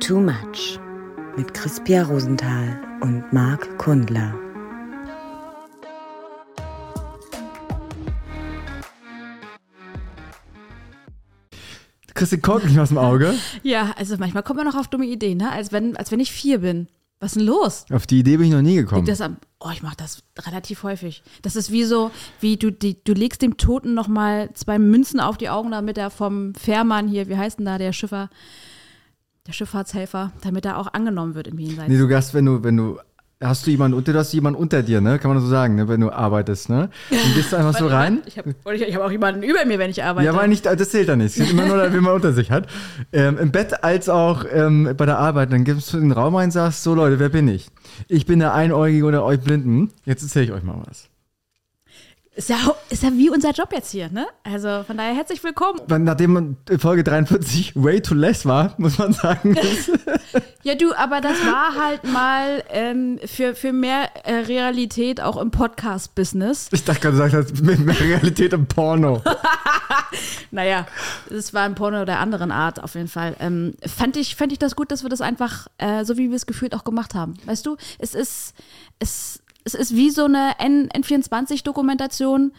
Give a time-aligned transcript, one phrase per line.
[0.00, 0.78] Too Much
[1.36, 4.34] mit Crispia Rosenthal und Marc Kundler.
[12.14, 13.34] Kriegst den Kork nicht aus dem Auge?
[13.62, 15.50] Ja, also manchmal kommt man noch auf dumme Ideen, ne?
[15.50, 16.88] Als wenn, als wenn ich vier bin.
[17.18, 17.86] Was ist denn los?
[17.90, 19.06] Auf die Idee bin ich noch nie gekommen.
[19.06, 21.22] Liegt das am, oh, ich mache das relativ häufig.
[21.42, 22.10] Das ist wie so,
[22.40, 25.96] wie du, die, du legst dem Toten noch mal zwei Münzen auf die Augen, damit
[25.96, 28.28] er vom Fährmann hier, wie heißt denn da, der Schiffer,
[29.46, 31.88] der Schifffahrtshelfer, damit er auch angenommen wird im Jenseits.
[31.88, 32.98] Nee, du gast, wenn du, wenn du,
[33.40, 35.18] hast du jemanden unter, du hast jemanden unter dir, ne?
[35.18, 35.88] Kann man so sagen, ne?
[35.88, 36.90] Wenn du arbeitest, ne?
[37.10, 38.22] Dann gehst du einfach so rein.
[38.26, 40.26] Ich habe ich, ich hab auch jemanden über mir, wenn ich arbeite.
[40.26, 41.36] Ja, aber nicht, das zählt dann nicht.
[41.36, 42.66] Es geht immer nur, wenn man unter sich hat.
[43.12, 45.52] Ähm, Im Bett als auch ähm, bei der Arbeit.
[45.52, 47.68] Dann gibst du in den Raum rein und sagst, so Leute, wer bin ich?
[48.08, 49.90] Ich bin der Einäugige oder euch Blinden.
[50.04, 51.08] Jetzt erzähle ich euch mal was.
[52.36, 52.58] Ist ja,
[52.90, 54.26] ist ja wie unser Job jetzt hier, ne?
[54.44, 55.80] Also von daher herzlich willkommen.
[55.88, 59.56] Nachdem Folge 43 way too less war, muss man sagen.
[60.62, 65.52] Ja, du, aber das war halt mal ähm, für, für mehr äh, Realität auch im
[65.52, 66.70] Podcast-Business.
[66.72, 69.22] ich dachte gerade, du sagst, das mit mehr Realität im Porno.
[70.50, 70.86] Naja,
[71.30, 73.36] es war ein Porno der anderen Art auf jeden Fall.
[73.40, 76.36] Ähm, fand, ich, fand ich das gut, dass wir das einfach, äh, so wie wir
[76.36, 77.34] es gefühlt auch gemacht haben.
[77.44, 78.54] Weißt du, es ist,
[78.98, 82.52] es, es ist wie so eine N N24-Dokumentation.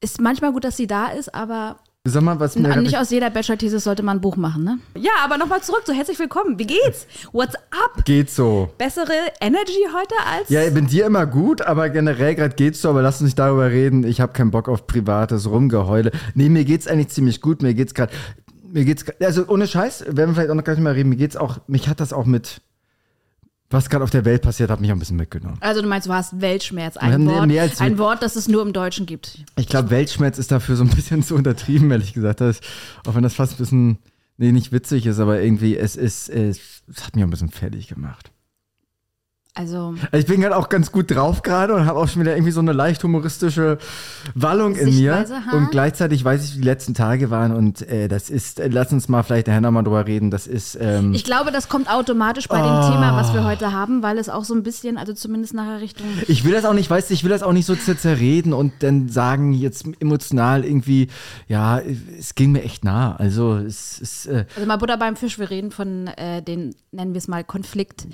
[0.00, 2.74] Ist manchmal gut, dass sie da ist, aber Sag mal, was mir.
[2.76, 4.78] nicht aus jeder Bachelor-Thesis sollte man ein Buch machen, ne?
[4.96, 6.58] Ja, aber nochmal zurück, so herzlich willkommen.
[6.58, 7.06] Wie geht's?
[7.32, 8.04] What's up?
[8.06, 8.70] Geht so.
[8.78, 10.48] Bessere Energy heute als.
[10.48, 13.38] Ja, ich bin dir immer gut, aber generell gerade geht's so, aber lass uns nicht
[13.38, 14.04] darüber reden.
[14.04, 16.12] Ich habe keinen Bock auf privates Rumgeheule.
[16.34, 17.60] Nee, mir geht's eigentlich ziemlich gut.
[17.60, 18.12] Mir geht's gerade.
[18.72, 21.10] Mir geht's also ohne Scheiß, werden wir vielleicht auch noch gar nicht mehr reden.
[21.10, 22.62] Mir geht's auch, mich hat das auch mit,
[23.70, 25.56] was gerade auf der Welt passiert, hat mich auch ein bisschen mitgenommen.
[25.60, 28.62] Also du meinst, du hast Weltschmerz, ein Wort, mehr als- ein Wort, das es nur
[28.62, 29.44] im Deutschen gibt.
[29.56, 32.40] Ich glaube, Weltschmerz ist dafür so ein bisschen zu untertrieben, ehrlich gesagt.
[32.40, 32.60] Das,
[33.06, 33.98] auch wenn das fast ein bisschen,
[34.36, 37.50] nee, nicht witzig ist, aber irgendwie, es ist, es, es hat mich auch ein bisschen
[37.50, 38.32] fertig gemacht.
[39.54, 42.34] Also Also Ich bin gerade auch ganz gut drauf gerade und habe auch schon wieder
[42.34, 43.78] irgendwie so eine leicht humoristische
[44.34, 45.26] Wallung in mir.
[45.28, 45.56] Ha?
[45.56, 48.92] Und gleichzeitig weiß ich, wie die letzten Tage waren und äh, das ist, äh, lass
[48.92, 52.46] uns mal vielleicht nachher nochmal drüber reden, das ist, ähm, ich glaube, das kommt automatisch
[52.48, 52.64] bei Oh.
[52.64, 55.80] dem Thema, was wir heute haben, weil es auch so ein bisschen, also zumindest nachher
[55.80, 56.06] Richtung.
[56.28, 58.52] ich will das auch nicht, weißt du, ich will das auch nicht so zer- zerreden
[58.52, 61.08] und dann sagen jetzt emotional irgendwie,
[61.48, 61.80] ja,
[62.18, 63.16] es ging mir echt nah.
[63.16, 67.14] Also es ist, äh, Also mal Butter beim Fisch, wir reden von äh, den, nennen
[67.14, 68.06] wir es mal, Konflikt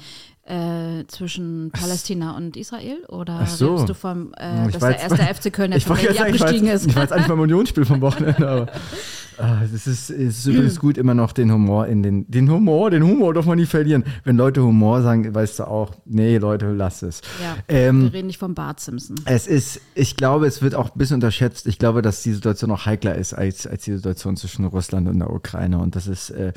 [0.47, 3.05] äh, zwischen Palästina und Israel?
[3.09, 3.85] Oder Ach so.
[3.85, 6.87] du vom, äh, Ich dass der erste FC Köln ich war abgestiegen ist?
[6.87, 8.67] ich war jetzt eigentlich beim Unionsspiel vom Wochenende, aber
[9.39, 13.03] ah, es ist, ist übrigens gut, immer noch den Humor in den, den Humor, den
[13.03, 14.05] Humor darf man nie verlieren.
[14.25, 17.23] Wenn Leute Humor sagen, weißt du auch, nee, Leute, lass es.
[17.43, 19.17] Ja, Ähm, wir reden nicht vom Bart Simpson.
[19.25, 21.67] Es ist, ich glaube, es wird auch ein bisschen unterschätzt.
[21.67, 25.19] Ich glaube, dass die Situation noch heikler ist als, als die Situation zwischen Russland und
[25.19, 25.79] der Ukraine.
[25.79, 26.53] Und das ist, äh,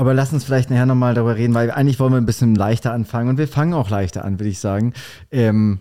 [0.00, 2.94] aber lass uns vielleicht nachher nochmal darüber reden, weil eigentlich wollen wir ein bisschen leichter
[2.94, 4.94] anfangen und wir fangen auch leichter an, würde ich sagen.
[5.30, 5.80] Ähm,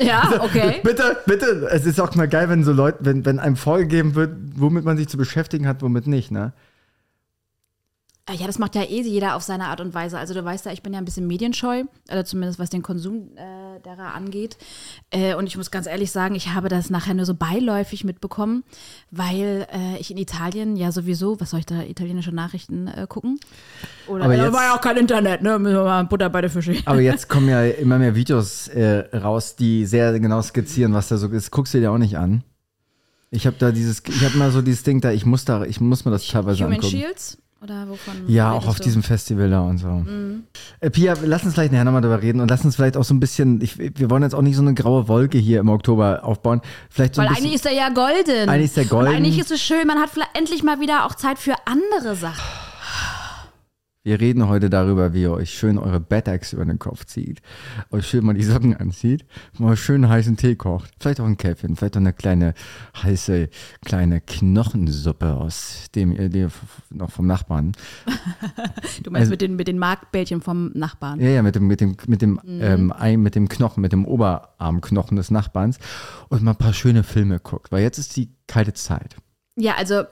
[0.00, 0.80] Ja, okay.
[0.82, 4.34] bitte, bitte, es ist auch mal geil, wenn so Leute, wenn, wenn einem vorgegeben wird,
[4.56, 6.54] womit man sich zu beschäftigen hat, womit nicht, ne?
[8.26, 10.18] Äh, Ja, das macht ja eh jeder auf seine Art und Weise.
[10.18, 13.36] Also du weißt ja, ich bin ja ein bisschen medienscheu, oder zumindest was den Konsum
[13.76, 14.56] äh, derer angeht.
[15.10, 18.64] Äh, und ich muss ganz ehrlich sagen, ich habe das nachher nur so beiläufig mitbekommen,
[19.10, 23.38] weil äh, ich in Italien ja sowieso, was soll ich da, italienische Nachrichten äh, gucken?
[24.06, 25.58] Oder Aber da jetzt- war ja auch kein Internet, ne?
[25.58, 26.76] Müssen wir mal Butter bei der Fische.
[26.84, 31.16] Aber jetzt kommen ja immer mehr Videos äh, raus, die sehr genau skizzieren, was da
[31.16, 31.50] so ist.
[31.50, 32.42] Guckst du dir auch nicht an?
[33.30, 35.80] Ich habe da dieses, ich habe mal so dieses Ding da, ich muss da, ich
[35.80, 36.90] muss mir das teilweise Human angucken.
[36.96, 37.38] Shields?
[37.66, 38.14] Oder wovon?
[38.28, 38.84] Ja, auch auf du?
[38.84, 39.88] diesem Festival da und so.
[39.88, 40.44] Mhm.
[40.78, 43.12] Äh, Pia, lass uns vielleicht nachher nochmal darüber reden und lass uns vielleicht auch so
[43.12, 46.20] ein bisschen, ich, wir wollen jetzt auch nicht so eine graue Wolke hier im Oktober
[46.22, 46.60] aufbauen.
[46.88, 48.48] Vielleicht so Weil bisschen, eigentlich ist er ja golden.
[48.48, 49.08] Eigentlich ist er golden.
[49.08, 52.14] Und eigentlich ist es schön, man hat vielleicht endlich mal wieder auch Zeit für andere
[52.14, 52.44] Sachen.
[54.06, 57.42] Wir reden heute darüber, wie ihr euch schön eure Bettachs über den Kopf zieht,
[57.90, 59.24] euch schön mal die Socken anzieht,
[59.58, 62.54] mal schön heißen Tee kocht, vielleicht auch einen Käffchen, vielleicht auch eine kleine
[63.02, 63.48] heiße
[63.84, 66.50] kleine Knochensuppe aus dem ihr
[66.90, 67.72] noch vom Nachbarn.
[69.02, 71.20] Du meinst Also- mit den, mit den Markbällchen vom Nachbarn.
[71.20, 72.60] Ja, ja, mit dem, mit dem, mit dem, Mhm.
[72.62, 75.78] ähm, Ei, mit dem Knochen, mit dem Oberarmknochen des Nachbarns
[76.28, 79.16] und mal ein paar schöne Filme guckt, weil jetzt ist die kalte Zeit.
[79.56, 80.02] Ja, also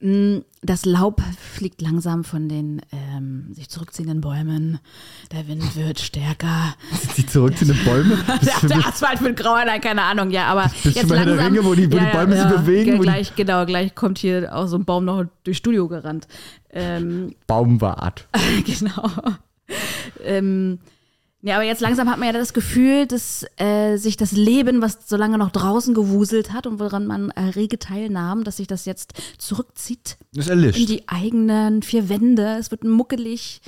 [0.00, 1.20] das Laub
[1.54, 4.78] fliegt langsam von den ähm, sich zurückziehenden Bäumen.
[5.32, 6.74] Der Wind wird stärker.
[6.92, 8.16] Sind die zurück zu den Bäumen?
[8.62, 11.24] Der, der Asphalt wird grauer, nein, keine Ahnung, ja, aber Bist du jetzt bei Herr
[11.24, 13.94] der langsam, Ringe, wo die- wo die Bäume sich bewegen, Ja, die- gleich, genau, gleich
[13.96, 16.28] kommt hier auch so ein Baum noch durchs Studio gerannt.
[16.70, 18.28] Ähm, Baumwart.
[18.64, 19.10] genau.
[20.24, 20.78] ähm,
[21.40, 24.98] Ja, aber jetzt langsam hat man ja das Gefühl, dass äh, sich das Leben, was
[25.08, 28.86] so lange noch draußen gewuselt hat und woran man äh, rege teilnahm, dass sich das
[28.86, 30.88] jetzt zurückzieht Ist in erlischt.
[30.88, 32.56] die eigenen vier Wände.
[32.58, 33.60] Es wird muckelig.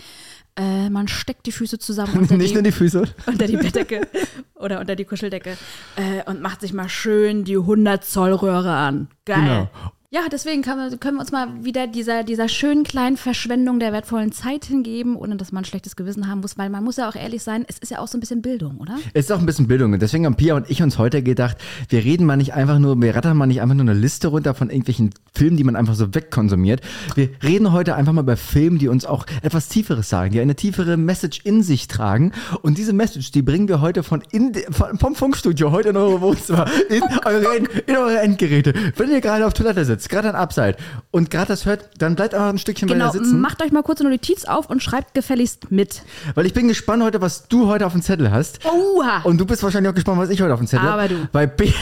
[0.57, 3.05] Äh, man steckt die Füße zusammen unter, Nicht nur die, die Füße.
[3.27, 4.01] unter die Bettdecke
[4.57, 5.57] oder unter die Kuscheldecke
[5.95, 9.09] äh, und macht sich mal schön die 100 Zoll Röhre an.
[9.25, 9.39] Geil.
[9.41, 9.71] Genau.
[10.13, 14.33] Ja, deswegen kann können wir uns mal wieder dieser, dieser schönen kleinen Verschwendung der wertvollen
[14.33, 17.15] Zeit hingeben, ohne dass man ein schlechtes Gewissen haben muss, weil man muss ja auch
[17.15, 18.99] ehrlich sein, es ist ja auch so ein bisschen Bildung, oder?
[19.15, 19.93] Es ist auch ein bisschen Bildung.
[19.93, 21.59] Und deswegen haben Pia und ich uns heute gedacht,
[21.91, 24.53] wir reden mal nicht einfach nur, wir rattern mal nicht einfach nur eine Liste runter
[24.53, 26.81] von irgendwelchen Filmen, die man einfach so wegkonsumiert.
[27.15, 30.57] Wir reden heute einfach mal über Filme, die uns auch etwas Tieferes sagen, die eine
[30.57, 32.33] tiefere Message in sich tragen.
[32.63, 36.21] Und diese Message, die bringen wir heute von, in, von vom Funkstudio heute in eure
[36.21, 38.75] Wohnzimmer, in eure, End, in eure Endgeräte.
[38.97, 40.77] Wenn ihr gerade auf Toilette sitzt, gerade an Upside
[41.11, 43.41] und gerade das hört, dann bleibt einfach ein Stückchen Genau, weiter sitzen.
[43.41, 46.03] macht euch mal kurz eine Notiz auf und schreibt gefälligst mit.
[46.35, 48.61] Weil ich bin gespannt heute, was du heute auf dem Zettel hast.
[48.65, 49.21] Oha!
[49.25, 51.15] Und du bist wahrscheinlich auch gespannt, was ich heute auf dem Zettel Aber habe.
[51.15, 51.29] du.
[51.33, 51.73] Bei, P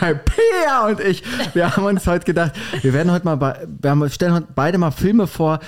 [0.00, 1.22] bei Pia und ich,
[1.54, 4.78] wir haben uns heute gedacht, wir werden heute mal, bei, wir haben, stellen heute beide
[4.78, 5.60] mal Filme vor,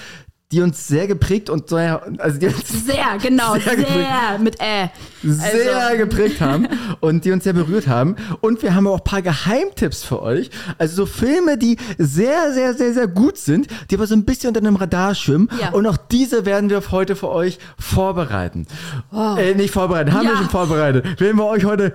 [0.54, 4.08] die uns sehr geprägt und sehr, also die uns Sehr, genau, Sehr sehr, geprägt.
[4.40, 4.88] mit Ä.
[5.24, 6.68] sehr Also- geprägt haben
[7.00, 8.14] und die uns sehr berührt haben.
[8.40, 10.50] Und wir haben auch ein paar Geheimtipps für euch.
[10.78, 14.48] Also so Filme, die sehr, sehr, sehr, sehr gut sind, die aber so ein bisschen
[14.48, 15.48] unter dem Radar schwimmen.
[15.60, 15.70] Ja.
[15.70, 18.66] Und auch diese werden wir heute für euch vorbereiten.
[19.12, 20.38] Äh, nicht vorbereiten, haben wir Ja.
[20.38, 21.20] schon vorbereitet.
[21.20, 21.94] Werden wir euch heute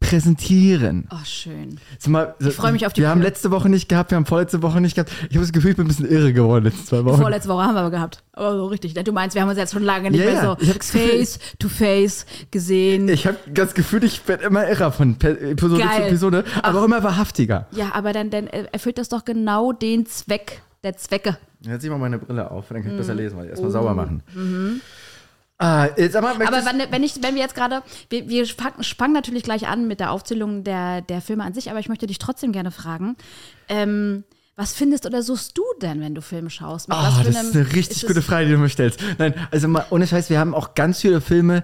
[0.00, 1.08] präsentieren.
[1.10, 1.78] Oh, schön.
[1.98, 3.28] Sag mal, Ich freu mich auf die Wir haben Kür.
[3.28, 5.10] letzte Woche nicht gehabt, wir haben vorletzte Woche nicht gehabt.
[5.30, 7.20] Ich habe das Gefühl, ich bin ein bisschen irre geworden letzte zwei Wochen.
[7.20, 8.22] Vorletzte Woche haben wir aber gehabt.
[8.32, 8.94] Aber so richtig.
[8.94, 9.04] ne?
[9.04, 10.92] Du meinst, wir haben uns jetzt schon lange nicht Ja, mehr so Ich hab das
[10.92, 13.08] Gefühl- face to face gesehen.
[13.08, 15.96] Ich habe das Gefühl, ich werde immer irrer von Episode Geil.
[15.96, 17.66] zu Episode, aber auch immer wahrhaftiger.
[17.72, 21.36] ja, aber dann, dann erfüllt das doch genau den Zweck der Zwecke.
[21.62, 23.94] Jetzt zieh mal meine Brille auf, dann kann ich besser lesen, weil ich erstmal sauber
[23.94, 24.22] machen.
[25.58, 26.32] Ah, jetzt aber.
[26.32, 29.86] Aber wenn, wenn, ich, wenn wir jetzt gerade, wir, wir fangen fangen natürlich gleich an
[29.88, 33.16] mit der Aufzählung der, der Filme an sich, aber ich möchte dich trotzdem gerne fragen,
[33.68, 34.24] ähm,
[34.54, 36.88] was findest oder suchst du denn, wenn du Filme schaust?
[36.88, 39.00] Mit für das ist eine richtig es- gute Frage, die du mir stellst.
[39.18, 41.62] Nein, also mal, ohne Scheiß, wir haben auch ganz viele Filme.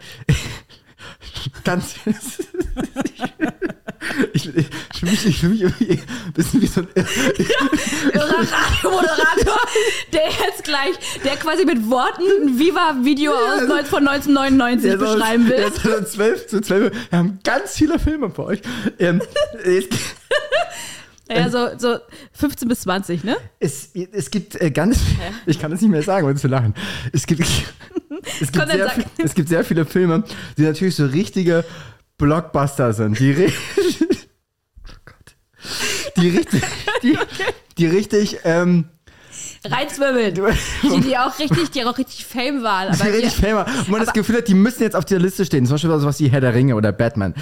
[1.65, 1.95] ganz.
[4.33, 4.67] Ich, ich,
[4.99, 5.93] für mich, ich fühle mich irgendwie
[6.27, 6.89] ein bisschen wie so ein.
[6.95, 9.59] irrer Radiomoderator,
[10.13, 10.95] der jetzt gleich,
[11.25, 15.55] der quasi mit Worten ein Viva-Video aus neun- von 1999 Der ist beschreiben will.
[15.55, 16.93] Ist so zwölf, so zwölf.
[17.11, 18.61] Wir haben ganz viele Filme für euch.
[18.99, 19.21] Ähm,
[21.31, 21.97] Ja, so, so
[22.33, 23.37] 15 bis 20, ne?
[23.59, 24.99] es, es gibt äh, ganz.
[25.47, 26.75] Ich kann es nicht mehr sagen, weil es zu lachen.
[27.13, 27.47] Es gibt.
[28.41, 30.23] Es gibt, sehr, viel- es gibt sehr viele Filme,
[30.57, 31.65] die natürlich so richtige
[32.19, 33.19] Blockbuster sind.
[33.19, 33.53] Die, ri-
[34.89, 35.37] oh Gott.
[36.17, 36.63] die richtig.
[37.03, 37.19] Die,
[37.79, 38.39] die richtig.
[38.45, 38.87] Ähm,
[39.65, 40.35] Reizwirbeln.
[40.83, 42.93] Die, die auch richtig, die auch richtig Fame waren.
[42.95, 43.87] die Aber richtig wir, famous.
[43.87, 45.67] Wo man das Gefühl hat, die müssen jetzt auf dieser Liste stehen.
[45.67, 47.35] Zum Beispiel sowas wie Herr der Ringe oder Batman.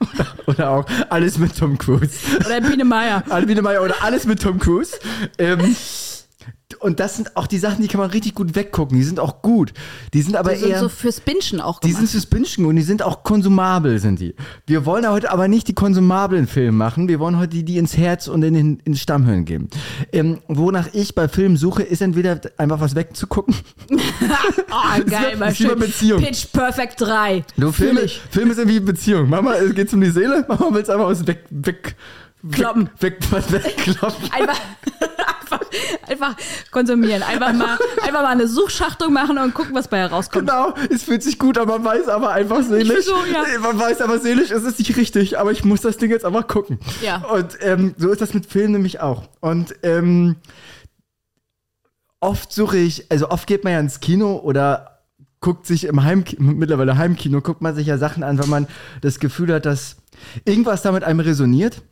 [0.00, 2.10] oder, oder auch alles mit Tom Cruise.
[2.44, 3.22] oder Biene Meier.
[3.30, 4.98] Alle Wiedemeyer oder alles mit Tom Cruise.
[5.38, 5.76] Ähm,
[6.82, 8.96] und das sind auch die Sachen, die kann man richtig gut weggucken.
[8.96, 9.72] Die sind auch gut.
[10.12, 10.80] Die sind aber Die sind eher.
[10.80, 12.00] so fürs Binschen auch die gemacht.
[12.00, 14.34] sind fürs Bingen und die sind auch konsumabel, sind die.
[14.66, 17.08] Wir wollen heute aber nicht die konsumablen Filme machen.
[17.08, 19.68] Wir wollen heute die, die ins Herz und in den ins Stammhirn geben.
[20.12, 23.54] Ähm, wonach ich bei Filmen suche, ist entweder einfach was wegzugucken.
[24.70, 25.78] Ah, geil, mal schön.
[25.78, 26.20] Beziehung.
[26.22, 27.44] Pitch Perfect 3.
[27.56, 28.08] Du, Filme.
[28.30, 29.28] Filme sind wie Beziehung.
[29.28, 30.44] Mama, es geht um die Seele.
[30.48, 31.94] Mama will es einfach was weg, weg,
[32.50, 32.90] Kloppen.
[33.00, 34.30] weg, was wegkloppen.
[34.32, 34.58] Einfach,
[35.42, 35.60] einfach,
[36.08, 36.36] einfach
[36.70, 37.22] konsumieren.
[37.22, 40.48] Einfach mal, einfach mal eine Suchschachtung machen und gucken, was bei herauskommt.
[40.48, 43.04] Genau, es fühlt sich gut, aber man weiß aber einfach seelisch.
[43.04, 43.44] so, ja.
[43.60, 46.46] Man weiß aber seelisch, es ist nicht richtig, aber ich muss das Ding jetzt einfach
[46.48, 46.78] gucken.
[47.02, 47.18] Ja.
[47.26, 49.24] Und ähm, so ist das mit Filmen nämlich auch.
[49.40, 50.36] Und ähm,
[52.20, 55.00] oft suche ich, also oft geht man ja ins Kino oder
[55.40, 58.66] guckt sich im Heimkino, mittlerweile Heimkino, guckt man sich ja Sachen an, wenn man
[59.00, 59.96] das Gefühl hat, dass
[60.44, 61.82] irgendwas da mit einem resoniert.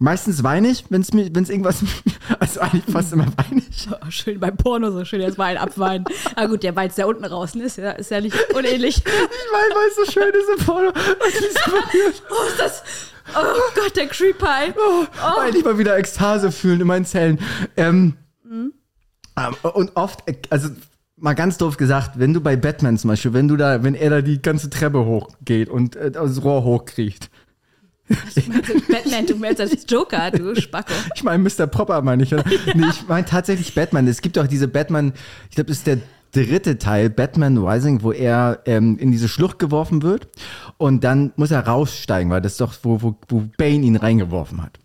[0.00, 1.82] Meistens weine ich, wenn es mir, wenn es irgendwas,
[2.38, 3.88] also eigentlich fast immer weine ich.
[4.00, 6.04] Oh, schön beim Porno so schön erstmal einen abweinen.
[6.36, 7.64] Ah gut, der Weiz, der unten raus ne?
[7.64, 8.96] ist, ja, ist ja nicht unähnlich.
[9.06, 10.92] Ich meine, weil es so schön ist im Porno.
[10.94, 12.82] Oh, ist das.
[13.34, 14.74] Oh Gott, der Creepy.
[14.76, 17.38] Oh, Endlich mal wieder Ekstase fühlen in meinen Zellen.
[17.76, 18.14] Ähm,
[18.44, 20.70] ähm, Und oft, also
[21.16, 24.10] mal ganz doof gesagt, wenn du bei Batman zum Beispiel, wenn du da, wenn er
[24.10, 26.64] da die ganze Treppe hochgeht und äh, das Rohr
[28.10, 28.88] hochkriecht.
[28.88, 30.92] Batman, du meinst als Joker, du Spacko.
[31.14, 31.66] Ich meine, Mr.
[31.66, 32.32] Popper meine ich.
[32.32, 32.44] oder?
[32.74, 34.06] Nee, ich meine tatsächlich Batman.
[34.06, 35.12] Es gibt auch diese Batman,
[35.50, 35.98] ich glaube, das ist der
[36.32, 40.28] dritte Teil, Batman Rising, wo er ähm, in diese Schlucht geworfen wird
[40.76, 44.62] und dann muss er raussteigen, weil das ist doch, wo, wo, wo Bane ihn reingeworfen
[44.62, 44.78] hat.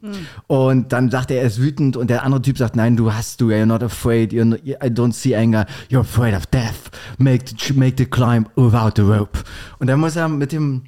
[0.47, 3.41] Und dann sagt er, er ist wütend und der andere Typ sagt, nein, du hast
[3.41, 6.89] du, you're not afraid, you're not, I don't see anger, you're afraid of death.
[7.17, 9.39] Make the, make the climb without the rope.
[9.79, 10.83] Und dann muss er mit dem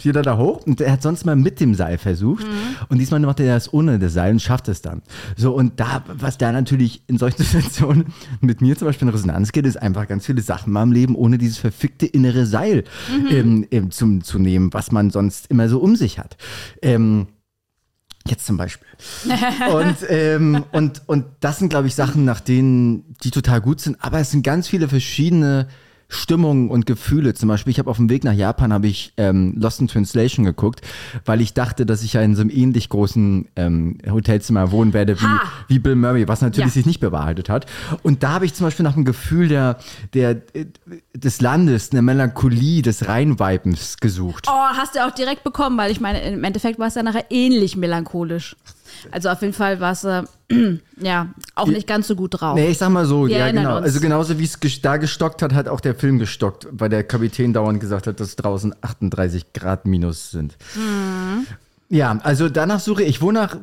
[0.00, 2.44] steht er da hoch und er hat sonst mal mit dem Seil versucht
[2.88, 5.02] und diesmal macht er das ohne das Seil und schafft es dann.
[5.36, 8.06] So und da, was da natürlich in solchen Situationen
[8.40, 11.14] mit mir zum Beispiel in Resonanz geht, ist einfach ganz viele Sachen mal im Leben
[11.14, 12.84] ohne dieses verfickte innere Seil
[13.30, 16.36] ähm, ähm, zum, zu nehmen, was man sonst immer so um sich hat.
[16.82, 17.28] Ähm,
[18.26, 18.86] Jetzt zum Beispiel.
[19.72, 23.96] und, ähm, und, und das sind, glaube ich, Sachen, nach denen, die total gut sind.
[24.04, 25.68] Aber es sind ganz viele verschiedene
[26.10, 27.32] Stimmungen und Gefühle.
[27.34, 30.44] Zum Beispiel, ich habe auf dem Weg nach Japan habe ich ähm, Lost in Translation
[30.44, 30.82] geguckt,
[31.24, 35.18] weil ich dachte, dass ich ja in so einem ähnlich großen ähm, Hotelzimmer wohnen werde
[35.20, 35.40] wie, Ha!
[35.68, 36.72] wie Bill Murray, was natürlich Ja.
[36.74, 37.66] sich nicht bewahrheitet hat.
[38.02, 39.78] Und da habe ich zum Beispiel nach dem Gefühl der,
[40.12, 40.66] der, äh,
[41.14, 44.46] des Landes, der Melancholie, des Reinweibens gesucht.
[44.48, 47.26] Oh, hast du auch direkt bekommen, weil ich meine, im Endeffekt war es ja nachher
[47.30, 48.56] ähnlich melancholisch.
[49.10, 50.22] Also auf jeden Fall war es äh,
[51.00, 52.54] ja auch nicht ganz so gut drauf.
[52.54, 53.76] Nee, ich sag mal so, Wir ja genau.
[53.76, 53.84] uns.
[53.84, 57.52] Also genauso wie es da gestockt hat, hat auch der Film gestockt, weil der Kapitän
[57.52, 60.56] dauernd gesagt hat, dass draußen 38 Grad minus sind.
[60.74, 61.46] Mhm.
[61.92, 63.20] Ja, also danach suche ich.
[63.20, 63.56] Wonach,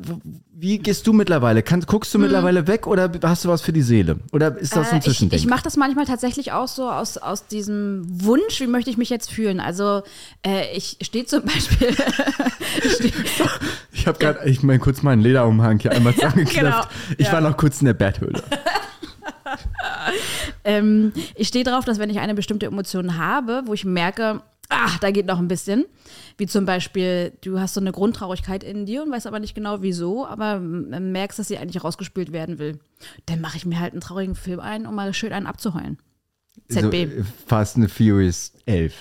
[0.52, 1.64] wie gehst du mittlerweile?
[1.64, 4.20] Kann, guckst du mittlerweile weg oder hast du was für die Seele?
[4.34, 4.96] Oder ist das ein.
[4.96, 5.40] Äh, ich Zwischending?
[5.40, 9.10] ich mache das manchmal tatsächlich auch so aus, aus diesem Wunsch, wie möchte ich mich
[9.10, 9.62] jetzt fühlen.
[9.62, 10.04] Also
[10.46, 11.88] äh, ich stehe zum Beispiel,
[12.84, 13.14] ich steh,
[13.94, 16.90] Ich habe gerade, ich meine, kurz meinen Lederumhang hier einmal zusammengeknöpft.
[16.90, 17.32] Genau, Ich ja.
[17.32, 18.44] war noch kurz in der Betthöhle.
[20.66, 24.92] ähm, ich stehe darauf, dass wenn ich eine bestimmte Emotion habe, wo ich merke, ah,
[25.02, 25.86] da geht noch ein bisschen,
[26.38, 29.82] wie zum Beispiel, du hast so eine Grundtraurigkeit in dir und weißt aber nicht genau
[29.82, 32.80] wieso, aber merkst, dass sie eigentlich rausgespült werden will,
[33.26, 35.98] dann mache ich mir halt einen traurigen Film ein, um mal schön einen abzuheulen.
[36.70, 36.82] ZB.
[36.82, 38.94] So, äh, Fast and the Furious 11.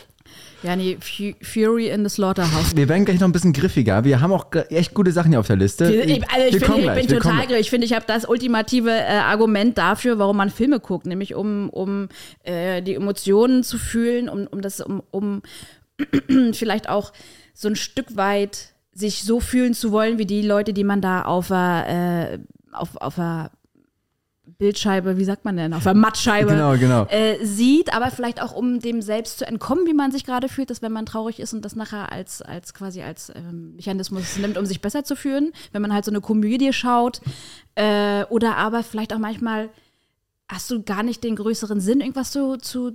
[0.67, 2.75] Ja, nee, Fu- Fury in the Slaughterhouse.
[2.75, 4.03] Wir werden gleich noch ein bisschen griffiger.
[4.03, 5.85] Wir haben auch echt gute Sachen hier auf der Liste.
[5.95, 7.61] Ich, also ich, Wir finde, ich gleich, bin total gleich.
[7.61, 11.71] Ich finde, ich habe das ultimative äh, Argument dafür, warum man Filme guckt, nämlich um,
[11.71, 12.09] um
[12.43, 15.43] äh, die Emotionen zu fühlen, um, um das, um, um
[16.53, 17.13] vielleicht auch
[17.55, 21.23] so ein Stück weit sich so fühlen zu wollen, wie die Leute, die man da
[21.23, 22.39] auf der, äh,
[22.73, 23.51] auf, auf der
[24.59, 27.05] Bildscheibe, wie sagt man denn, auf der Mattscheibe Genau, genau.
[27.07, 30.71] äh, sieht, aber vielleicht auch um dem selbst zu entkommen, wie man sich gerade fühlt,
[30.71, 34.57] dass wenn man traurig ist und das nachher als, als quasi als ähm, Mechanismus nimmt,
[34.57, 37.21] um sich besser zu fühlen, wenn man halt so eine Komödie schaut
[37.75, 39.69] äh, oder aber vielleicht auch manchmal
[40.49, 42.93] hast du gar nicht den größeren Sinn, irgendwas zu, zu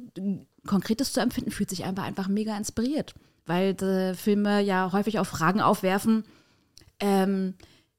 [0.65, 3.13] Konkretes zu empfinden, fühlt sich einfach einfach mega inspiriert,
[3.45, 6.23] weil die Filme ja häufig auch Fragen aufwerfen,
[6.99, 7.55] ähm,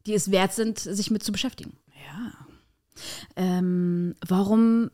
[0.07, 1.77] die es wert sind, sich mit zu beschäftigen.
[1.95, 2.33] Ja.
[3.37, 4.91] Ähm, warum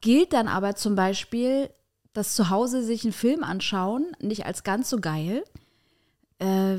[0.00, 1.70] gilt dann aber zum Beispiel
[2.12, 5.44] das zu Hause sich einen Film anschauen nicht als ganz so geil,
[6.38, 6.78] äh,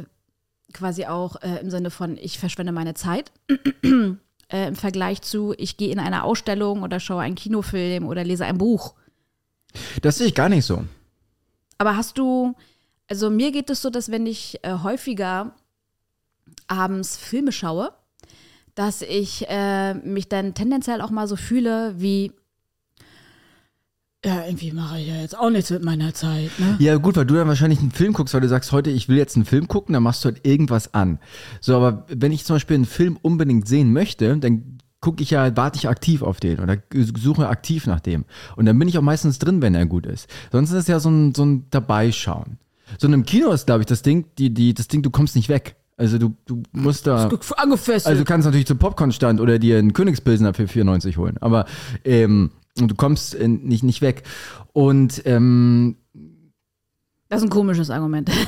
[0.74, 3.32] quasi auch äh, im Sinne von ich verschwende meine Zeit
[3.84, 8.46] äh, im Vergleich zu ich gehe in eine Ausstellung oder schaue einen Kinofilm oder lese
[8.46, 8.96] ein Buch.
[10.02, 10.84] Das sehe ich gar nicht so.
[11.78, 12.56] Aber hast du,
[13.08, 15.56] also mir geht es so, dass wenn ich äh, häufiger
[16.68, 17.94] abends Filme schaue,
[18.76, 22.32] dass ich äh, mich dann tendenziell auch mal so fühle wie,
[24.24, 26.52] ja, irgendwie mache ich ja jetzt auch nichts mit meiner Zeit.
[26.60, 26.76] Ne?
[26.80, 29.18] Ja, gut, weil du dann wahrscheinlich einen Film guckst, weil du sagst, heute, ich will
[29.18, 31.18] jetzt einen Film gucken, dann machst du halt irgendwas an.
[31.60, 35.58] So, aber wenn ich zum Beispiel einen Film unbedingt sehen möchte, dann gucke ich ja,
[35.58, 38.26] warte ich aktiv auf den oder suche aktiv nach dem.
[38.56, 40.30] Und dann bin ich auch meistens drin, wenn er gut ist.
[40.52, 42.60] Sonst ist es ja so ein, so ein Dabei-Schauen.
[43.00, 45.36] So in einem Kino ist, glaube ich, das Ding, die, die, das Ding, du kommst
[45.36, 45.78] nicht weg.
[46.02, 47.30] Also du, du musst da.
[47.58, 48.08] Angefesselt.
[48.08, 51.66] Also du kannst natürlich zum Popcornstand oder dir einen Königspilsner für 94 holen, aber
[52.04, 54.24] ähm, du kommst äh, nicht, nicht weg.
[54.74, 55.98] Und ähm,
[57.30, 58.32] das ist ein komisches Argument.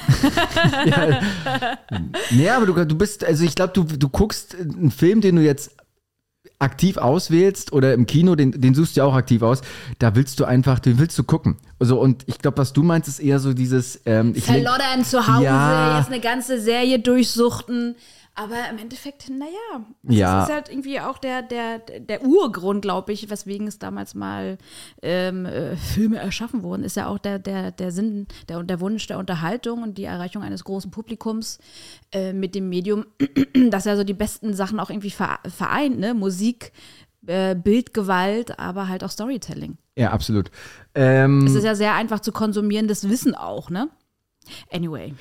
[2.32, 5.44] Nee, aber du, du bist, also ich glaube, du, du guckst einen Film, den du
[5.44, 5.76] jetzt
[6.64, 9.62] aktiv auswählst oder im Kino, den, den suchst du ja auch aktiv aus,
[10.00, 11.58] da willst du einfach, den willst du gucken.
[11.80, 15.28] Also und ich glaube, was du meinst, ist eher so dieses ähm, ich Verloddern zu
[15.28, 16.00] Hause, Ja.
[16.00, 17.96] jetzt eine ganze Serie durchsuchten.
[18.36, 20.44] Aber im Endeffekt, naja, das Ja.
[20.44, 24.58] ist halt irgendwie auch der, der, der Urgrund, glaube ich, weswegen es damals mal
[25.04, 29.06] ähm, äh, Filme erschaffen wurden, ist ja auch der, der, der Sinn, der, der Wunsch
[29.06, 31.60] der Unterhaltung und die Erreichung eines großen Publikums
[32.12, 33.06] äh, mit dem Medium,
[33.70, 36.16] das ja so die besten Sachen auch irgendwie ver- vereint, ne?
[36.16, 36.72] Musik,
[37.28, 39.78] äh, Bildgewalt, aber halt auch Storytelling.
[39.96, 40.50] Ja, absolut.
[40.96, 43.90] Ähm, Es ist ja sehr einfach zu konsumierendes Wissen auch, ne?
[44.72, 45.14] Anyway.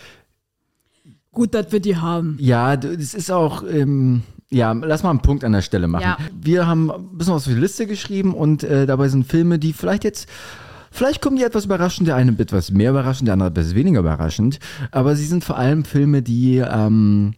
[1.33, 2.37] Gut, dass wir die haben.
[2.41, 6.03] Ja, es ist auch, ähm, Ja, lass mal einen Punkt an der Stelle machen.
[6.05, 6.19] Ja.
[6.41, 9.73] Wir haben ein bisschen was auf die Liste geschrieben und äh, dabei sind Filme, die
[9.73, 10.29] vielleicht jetzt,
[10.91, 14.59] vielleicht kommen die etwas überraschend, der eine etwas mehr überraschend, der andere etwas weniger überraschend,
[14.91, 17.33] aber sie sind vor allem Filme, die, ähm,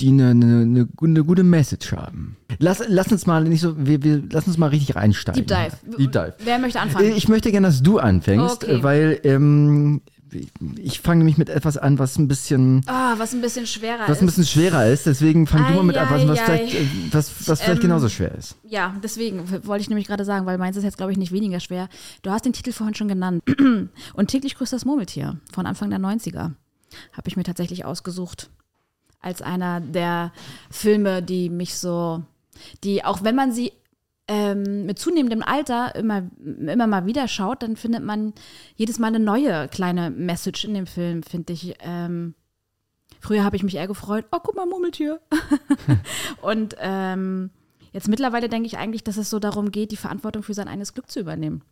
[0.00, 2.36] die eine, eine, eine, gu- eine gute Message haben.
[2.58, 5.46] Lass, lass uns mal nicht so, wir, wir lass uns mal richtig reinsteigen.
[5.46, 5.96] Deep Dive.
[5.98, 6.34] Deep Dive.
[6.44, 7.12] Wer möchte anfangen?
[7.16, 8.82] Ich möchte gerne, dass du anfängst, Okay.
[8.82, 10.02] weil ähm,
[10.76, 14.20] ich fange nämlich mit etwas an, was ein bisschen Ah, was ein bisschen schwerer was
[14.20, 14.36] ein ist.
[14.36, 16.86] bisschen schwerer ist, deswegen fang du mal mit an, was, was Ei, ei, vielleicht, äh,
[17.12, 18.56] was, was vielleicht Ähm, genauso schwer ist.
[18.64, 21.60] Ja, deswegen wollte ich nämlich gerade sagen, weil meins ist jetzt, glaube ich, nicht weniger
[21.60, 21.88] schwer.
[22.22, 23.42] Du hast den Titel vorhin schon genannt.
[24.14, 26.52] Und täglich grüßt das Murmeltier von Anfang der 90er.
[27.12, 28.50] Habe ich mir tatsächlich ausgesucht.
[29.20, 30.32] Als einer der
[30.70, 32.22] Filme, die mich so,
[32.84, 33.72] die, auch wenn man sie
[34.26, 38.32] ähm, mit zunehmendem Alter immer, immer mal wieder schaut, dann findet man
[38.74, 41.74] jedes Mal eine neue kleine Message in dem Film, finde ich.
[41.80, 42.34] Ähm,
[43.20, 45.20] früher habe ich mich eher gefreut, oh, guck mal, Murmeltier.
[46.42, 47.50] Und ähm,
[47.92, 50.94] jetzt mittlerweile denke ich eigentlich, dass es so darum geht, die Verantwortung für sein eigenes
[50.94, 51.62] Glück zu übernehmen.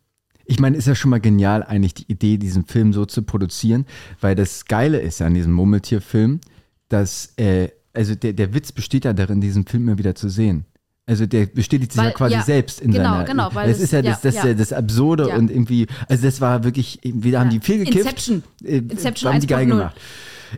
[0.45, 3.85] Ich meine, ist ja schon mal genial, eigentlich die Idee, diesen Film so zu produzieren,
[4.19, 6.41] weil das Geile ist an diesem Murmeltier-Film,
[6.89, 10.65] dass, äh, also der, der Witz besteht ja darin, diesen Film immer wieder zu sehen.
[11.05, 13.23] Also der bestätigt sich Weil- ja quasi ja, selbst in genau, seiner.
[13.25, 14.53] genau, weil das es- ist ja das, ja, das, ja.
[14.53, 15.35] das Absurde Ja.
[15.35, 17.97] und irgendwie, also das war wirklich, wir haben die viel gekifft.
[18.05, 18.43] Inception.
[18.63, 19.67] Äh, Inception haben die geil 1.0.
[19.67, 19.95] gemacht.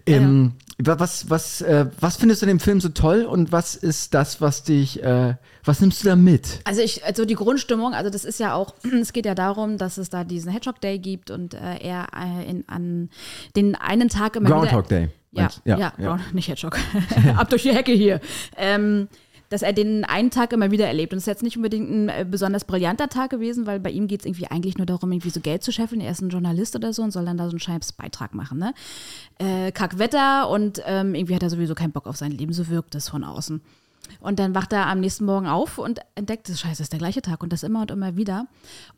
[0.05, 3.73] Ähm, wa- was, was, äh, was findest du an dem Film so toll und was
[3.75, 5.33] ist das, was dich, äh,
[5.63, 6.59] was nimmst du da mit?
[6.65, 9.97] Also ich, also die Grundstimmung, also das ist ja auch, es geht ja darum, dass
[9.97, 13.09] es da diesen Hedgehog Day gibt und äh, er äh, in, an
[13.55, 15.09] den einen Tag immer Groundhog wieder, Day.
[15.31, 16.77] Ja, ja, ja, Ground- nicht Hedgehog.
[17.35, 18.21] Ab durch die Hecke hier.
[18.57, 19.07] Ähm,
[19.49, 21.13] dass er den einen Tag immer wieder erlebt.
[21.13, 24.07] Und es ist jetzt nicht unbedingt ein äh, besonders brillanter Tag gewesen, weil bei ihm
[24.07, 26.01] geht es irgendwie eigentlich nur darum, irgendwie so Geld zu scheffeln.
[26.01, 28.57] Er ist ein Journalist oder so und soll dann da so einen scheiß Beitrag machen.
[28.57, 28.73] Ne?
[29.37, 32.95] Äh, Kackwetter und ähm, irgendwie hat er sowieso keinen Bock auf sein Leben, so wirkt
[32.95, 33.61] es von außen.
[34.19, 37.21] Und dann wacht er am nächsten Morgen auf und entdeckt, das Scheiße ist der gleiche
[37.21, 38.47] Tag und das immer und immer wieder.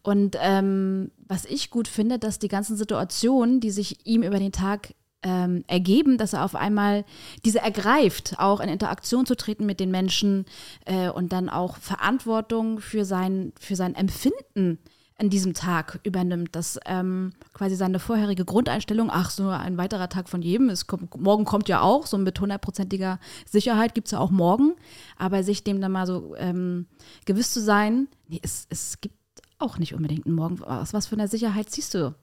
[0.03, 4.51] Und ähm, was ich gut finde, dass die ganzen Situationen, die sich ihm über den
[4.51, 7.05] Tag ähm, ergeben, dass er auf einmal
[7.43, 10.45] diese ergreift, auch in Interaktion zu treten mit den Menschen
[10.85, 14.79] äh, und dann auch Verantwortung für sein, für sein Empfinden
[15.19, 20.29] an diesem Tag übernimmt, dass ähm, quasi seine vorherige Grundeinstellung, ach, so ein weiterer Tag
[20.29, 23.19] von jedem, es kommt, morgen kommt ja auch, so mit hundertprozentiger
[23.49, 24.75] Sicherheit gibt es ja auch morgen,
[25.17, 26.85] aber sich dem dann mal so ähm,
[27.25, 29.15] gewiss zu sein, nee, es, es gibt
[29.57, 32.13] auch nicht unbedingt einen Morgen, aus was für einer Sicherheit ziehst du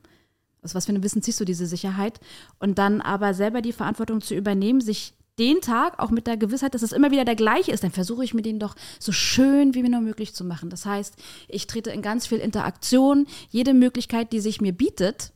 [0.65, 2.21] aus was für einem Wissen ziehst du diese Sicherheit?
[2.59, 6.75] Und dann aber selber die Verantwortung zu übernehmen, sich den Tag auch mit der Gewissheit,
[6.75, 9.75] dass es immer wieder der gleiche ist, dann versuche ich mir den doch so schön
[9.75, 10.71] wie mir nur möglich zu machen.
[10.71, 11.17] Das heißt,
[11.49, 15.33] ich trete in ganz viel Interaktion, jede Möglichkeit, die sich mir bietet,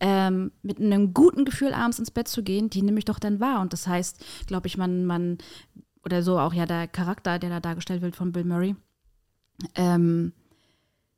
[0.00, 3.40] ähm, mit einem guten Gefühl abends ins Bett zu gehen, die nehme ich doch dann
[3.40, 3.60] wahr.
[3.60, 5.36] Und das heißt, glaube ich, man, man,
[6.02, 8.74] oder so auch ja der Charakter, der da dargestellt wird von Bill Murray,
[9.74, 10.32] ähm,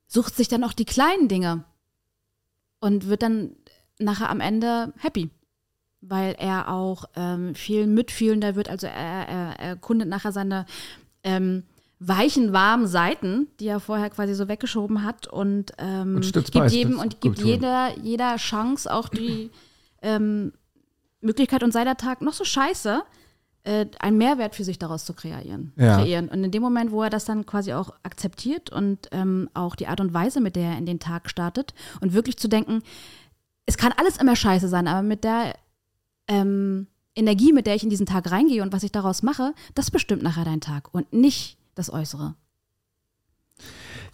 [0.08, 1.64] sucht sich dann auch die kleinen Dinge
[2.82, 3.54] und wird dann
[4.00, 5.30] nachher am Ende happy,
[6.00, 8.68] weil er auch ähm, viel mitfühlender wird.
[8.68, 10.66] Also er, er, er erkundet nachher seine
[11.22, 11.62] ähm,
[12.00, 16.66] weichen, warmen Seiten, die er vorher quasi so weggeschoben hat und, ähm, Und gibt bei,
[16.66, 19.50] jedem und gibt jeder, jeder Chance auch die
[20.02, 20.52] ähm,
[21.20, 23.04] Möglichkeit und sei der Tag noch so scheiße,
[23.64, 25.98] äh, einen Mehrwert für sich daraus zu kreieren, Ja.
[25.98, 26.28] kreieren.
[26.28, 29.86] Und in dem Moment, wo er das dann quasi auch akzeptiert und ähm, auch die
[29.86, 32.82] Art und Weise, mit der er in den Tag startet und wirklich zu denken,
[33.66, 35.54] es kann alles immer scheiße sein, aber mit der
[36.28, 39.90] ähm, Energie, mit der ich in diesen Tag reingehe und was ich daraus mache, das
[39.90, 42.34] bestimmt nachher dein Tag und nicht das Äußere.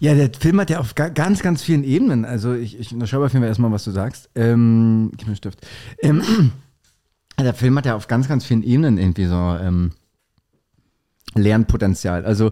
[0.01, 2.25] Ja, der Film hat ja auf ga- ganz, ganz vielen Ebenen.
[2.25, 4.29] Also ich, ich unterschreibe auf jeden Fall erstmal, was du sagst.
[4.35, 5.67] Ähm, gib mir einen Stift.
[6.03, 6.53] Ähm,
[7.45, 9.93] der Film hat ja auf ganz, ganz vielen Ebenen irgendwie so ähm,
[11.35, 12.25] Lernpotenzial.
[12.25, 12.51] Also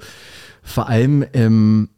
[0.62, 1.88] vor allem, ähm,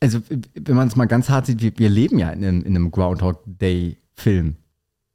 [0.00, 0.20] also
[0.54, 2.90] wenn man es mal ganz hart sieht, wir, wir leben ja in einem, in einem
[2.90, 4.56] Groundhog Day Film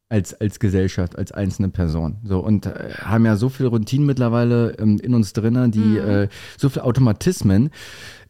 [0.10, 2.18] als, als Gesellschaft, als einzelne Person.
[2.24, 6.30] So und äh, haben ja so viele Routinen mittlerweile ähm, in uns drinnen, die äh,
[6.58, 7.72] so viele Automatismen,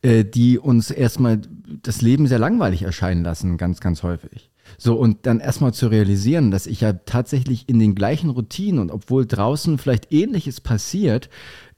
[0.02, 1.40] äh, die uns erstmal
[1.84, 4.50] das Leben sehr langweilig erscheinen lassen, ganz, ganz häufig.
[4.78, 8.92] So, und dann erstmal zu realisieren, dass ich ja tatsächlich in den gleichen Routinen und
[8.92, 11.30] obwohl draußen vielleicht ähnliches passiert,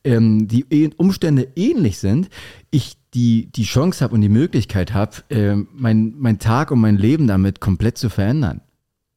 [0.03, 2.29] ähm, die eh- Umstände ähnlich sind,
[2.71, 6.97] ich die, die Chance habe und die Möglichkeit habe, ähm, mein, mein Tag und mein
[6.97, 8.61] Leben damit komplett zu verändern.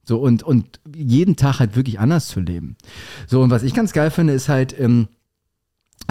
[0.04, 2.76] So und, und jeden Tag halt wirklich anders zu leben.
[3.26, 5.08] So, und was ich ganz geil finde, ist halt, ähm,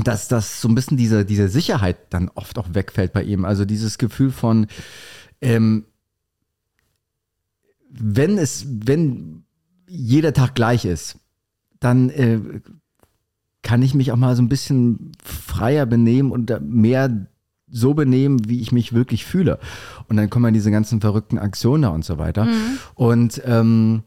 [0.04, 3.44] dass das so ein bisschen diese, diese Sicherheit dann oft auch wegfällt bei ihm.
[3.44, 4.68] Also dieses Gefühl von,
[5.42, 5.86] ähm,
[7.92, 9.44] wenn es, wenn
[9.88, 11.18] jeder Tag gleich ist,
[11.80, 12.40] dann äh,
[13.62, 17.28] kann ich mich auch mal so ein bisschen freier benehmen und mehr
[17.70, 19.60] so benehmen, wie ich mich wirklich fühle.
[20.08, 22.46] Und dann kommen diese ganzen verrückten Aktionen da und so weiter.
[22.46, 22.80] Mhm.
[22.96, 24.04] Und ähm,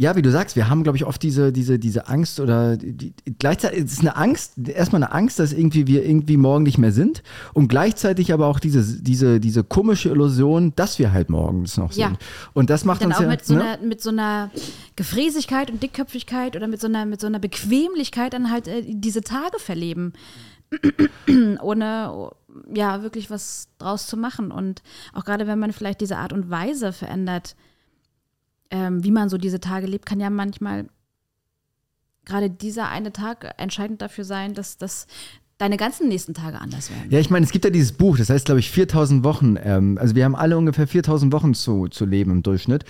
[0.00, 3.12] ja, wie du sagst, wir haben, glaube ich, oft diese, diese, diese Angst oder die,
[3.40, 6.92] gleichzeitig ist es eine Angst, erstmal eine Angst, dass irgendwie wir irgendwie morgen nicht mehr
[6.92, 11.90] sind und gleichzeitig aber auch diese, diese, diese komische Illusion, dass wir halt morgens noch
[11.90, 12.02] sind.
[12.02, 12.12] Ja.
[12.54, 13.28] Und das macht Dann uns auch ja.
[13.28, 13.62] mit so, ne?
[13.62, 14.52] einer, mit so einer
[14.94, 19.22] Gefräßigkeit und Dickköpfigkeit oder mit so einer, mit so einer Bequemlichkeit dann halt äh, diese
[19.22, 20.12] Tage verleben.
[21.60, 22.30] Ohne
[22.72, 24.52] ja wirklich was draus zu machen.
[24.52, 24.80] Und
[25.12, 27.56] auch gerade wenn man vielleicht diese Art und Weise verändert,
[28.70, 30.88] ähm, wie man so diese Tage lebt, kann ja manchmal
[32.24, 35.06] gerade dieser eine Tag entscheidend dafür sein, dass, dass
[35.58, 37.10] deine ganzen nächsten Tage anders werden.
[37.10, 39.56] Ja, ich meine, es gibt ja dieses Buch, das heißt, glaube ich, 4000 Wochen.
[39.60, 42.84] Ähm, also wir haben alle ungefähr 4000 Wochen zu, zu leben im Durchschnitt.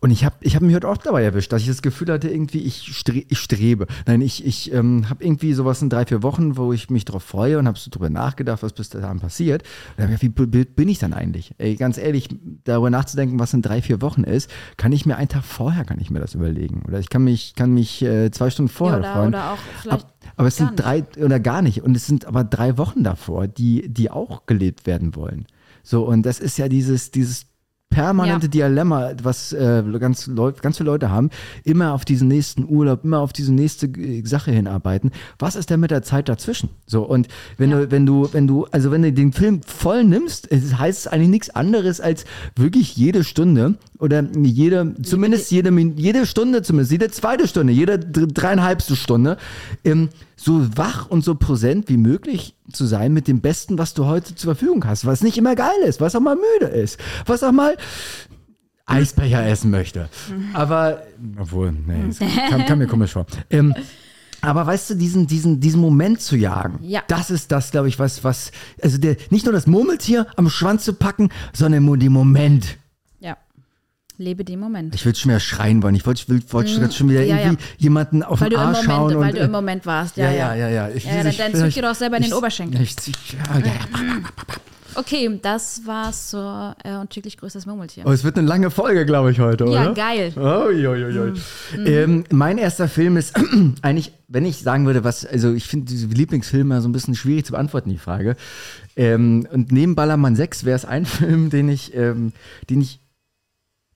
[0.00, 2.30] Und ich habe ich hab mich heute auch dabei erwischt, dass ich das Gefühl hatte,
[2.30, 3.86] irgendwie, ich, stre ich strebe.
[4.06, 7.22] Nein, ich, ich ähm, habe irgendwie sowas in drei, vier Wochen, wo ich mich drauf
[7.22, 9.62] freue und habe so drüber nachgedacht, was bis dahin passiert.
[9.98, 11.54] Und dann wie blöd bin ich dann eigentlich?
[11.58, 12.28] Ey, ganz ehrlich,
[12.64, 16.00] darüber nachzudenken, was in drei, vier Wochen ist, kann ich mir einen Tag vorher, kann
[16.00, 16.84] ich mir das überlegen.
[16.88, 19.28] Oder ich kann mich, kann mich äh, zwei Stunden vorher oder, freuen.
[19.28, 20.04] oder auch vielleicht.
[20.04, 21.82] Ab, aber es gar sind drei oder gar nicht.
[21.82, 25.46] Und es sind aber drei Wochen davor, die, die auch gelebt werden wollen.
[25.82, 27.46] So, und das ist ja dieses, dieses
[27.94, 28.68] permanente Ja.
[28.68, 30.28] Dilemma, was äh, ganz,
[30.60, 31.30] ganz viele Leute haben,
[31.64, 35.10] immer auf diesen nächsten Urlaub, immer auf diese nächste äh, Sache hinarbeiten.
[35.38, 36.68] Was ist denn mit der Zeit dazwischen?
[36.86, 37.80] So, und wenn Ja.
[37.80, 41.06] du, wenn du, wenn du, also wenn du den Film voll nimmst, es heißt es
[41.06, 42.24] eigentlich nichts anderes als
[42.56, 48.26] wirklich jede Stunde oder jede, zumindest jede, jede Stunde, zumindest jede zweite Stunde, jede dr-
[48.26, 49.36] dreieinhalbste Stunde,
[49.84, 50.08] ähm,
[50.44, 54.34] so wach und so präsent wie möglich zu sein mit dem Besten, was du heute
[54.34, 57.52] zur Verfügung hast, was nicht immer geil ist, was auch mal müde ist, was auch
[57.52, 57.76] mal
[58.86, 60.08] Eisbecher essen möchte.
[60.52, 61.02] Aber,
[61.38, 63.24] obwohl, nee, es kam, kam mir komisch vor.
[63.48, 63.74] Ähm,
[64.42, 67.00] aber weißt du, diesen, diesen, diesen Moment zu jagen, Ja.
[67.08, 68.50] das ist das, glaube ich, was, was,
[68.82, 72.76] also der, nicht nur das Murmeltier am Schwanz zu packen, sondern nur den Moment.
[74.18, 74.24] Ja.
[74.24, 74.94] Lebe den Moment.
[74.94, 75.94] Ich würde schon mehr schreien wollen.
[75.94, 77.26] Ich wollte ich will- wollte schon- wieder Mhm.
[77.28, 79.20] Ja, irgendwie jemanden auf Weil den Arsch Moment, schauen.
[79.20, 80.16] weil und, du äh, im Moment warst.
[80.16, 80.88] ja, Ja, ja, ja, ja.
[80.94, 82.80] Ich, Ja, dann- dann zück dir doch selber in den ich- Oberschenkel.
[82.80, 83.72] Ich, ja, ja, ja.
[84.96, 88.04] Okay, das war's zur äh, und täglich größtes Murmeltier.
[88.06, 89.94] Oh, es wird eine lange Folge, glaube ich, heute, ja, oder?
[89.94, 90.32] geil.
[90.36, 91.32] Oh, jo, jo, jo.
[91.84, 93.34] Ähm, mein erster Film ist
[93.82, 97.44] eigentlich, wenn ich sagen würde, was, also ich finde diese Lieblingsfilme so ein bisschen schwierig
[97.44, 98.36] zu beantworten, die Frage.
[98.94, 102.32] Ähm, und neben Ballermann 6 wäre es ein Film, den ich, ähm,
[102.70, 103.00] den ich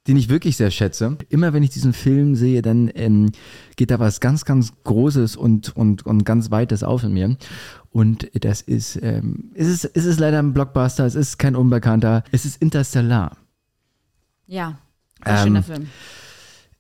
[0.09, 1.19] den ich wirklich sehr schätze.
[1.29, 3.31] Immer wenn ich diesen Film sehe, dann ähm,
[3.77, 7.37] geht da was ganz, ganz Großes und, und, und ganz Weites auf in mir.
[7.91, 12.25] Und das ist, ähm, es ist, es ist leider ein Blockbuster, es ist kein Unbekannter,
[12.33, 13.37] es ist Interstellar.
[14.47, 14.79] Ja,
[15.23, 15.87] sehr Ähm, schöner Film.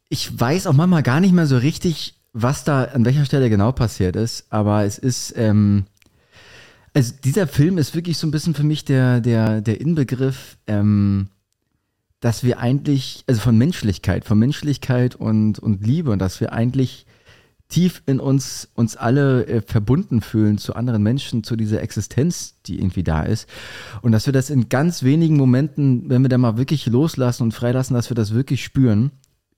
[0.09, 3.73] Ich weiß auch manchmal gar nicht mehr so richtig, was da an welcher Stelle genau
[3.73, 5.85] passiert ist, aber es ist, ähm,
[6.95, 11.29] also dieser Film ist wirklich so ein bisschen für mich der, der, der Inbegriff, ähm,
[12.21, 17.07] dass wir eigentlich, also von Menschlichkeit, von Menschlichkeit und, und Liebe und dass wir eigentlich
[17.69, 22.79] tief in uns, uns alle äh, verbunden fühlen zu anderen Menschen, zu dieser Existenz, die
[22.79, 23.49] irgendwie da ist.
[24.01, 27.53] Und dass wir das in ganz wenigen Momenten, wenn wir da mal wirklich loslassen und
[27.53, 29.11] freilassen, dass wir das wirklich spüren.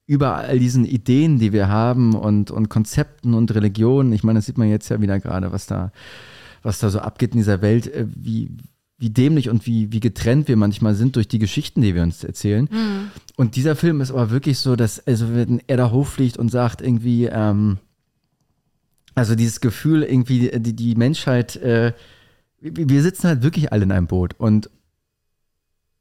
[0.07, 4.13] Über all diesen Ideen, die wir haben und, und Konzepten und Religionen.
[4.13, 5.93] Ich meine, das sieht man jetzt ja wieder gerade, was da,
[6.65, 8.51] was da so abgeht in dieser Welt, äh, wie,
[9.01, 12.23] wie dämlich und wie, wie getrennt wir manchmal sind durch die Geschichten, die wir uns
[12.23, 12.69] erzählen.
[13.37, 16.83] Und dieser Film ist aber wirklich so, dass, also wenn er da hochfliegt und sagt
[16.83, 17.79] irgendwie, ähm,
[19.15, 21.95] also dieses Gefühl, irgendwie die, die Menschheit, äh,
[22.61, 24.69] wir wir sitzen halt wirklich alle in einem Boot und,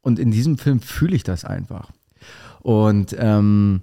[0.01, 1.91] und in diesem Film fühle ich das einfach.
[2.61, 3.81] Und ähm,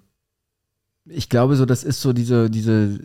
[1.09, 2.99] ich glaube so, das ist so diese, diese,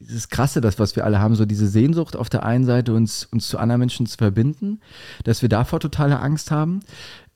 [0.00, 3.24] dieses Krasse, das, was wir alle haben, so diese Sehnsucht auf der einen Seite, uns,
[3.24, 4.80] uns zu anderen Menschen zu verbinden,
[5.24, 6.80] dass wir davor totale Angst haben.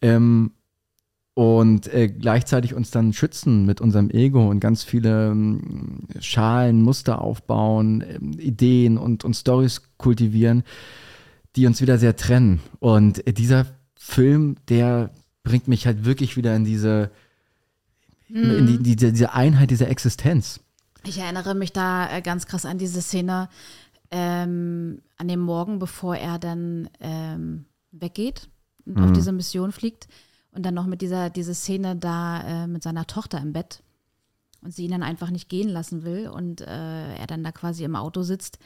[0.01, 0.53] Ähm,
[1.35, 7.23] und äh, gleichzeitig uns dann schützen mit unserem Ego und ganz viele ähm, Schalen, Muster
[7.23, 10.63] aufbauen, ähm, Ideen und, und Stories kultivieren,
[11.57, 12.61] die uns wieder sehr trennen.
[12.81, 15.11] Und äh, dieser Film, der
[15.43, 17.11] bringt mich halt wirklich wieder in diese,
[18.33, 20.61] in die, die, diese Einheit dieser Existenz.
[21.05, 23.49] Ich erinnere mich da äh, ganz krass an diese Szene
[24.11, 28.49] ähm, an dem Morgen, bevor er dann ähm, weggeht
[28.85, 30.09] und auf diese Mission fliegt.
[30.53, 33.83] Und dann noch mit dieser diese Szene da äh, mit seiner Tochter im Bett
[34.61, 37.85] und sie ihn dann einfach nicht gehen lassen will und äh, er dann da quasi
[37.85, 38.59] im Auto sitzt,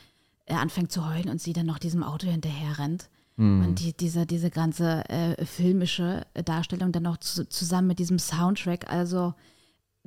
[0.47, 3.09] er anfängt zu heulen und sie dann noch diesem Auto hinterher rennt.
[3.39, 8.91] Und die, diese, diese ganze äh, filmische Darstellung dann noch zu, zusammen mit diesem Soundtrack,
[8.91, 9.35] also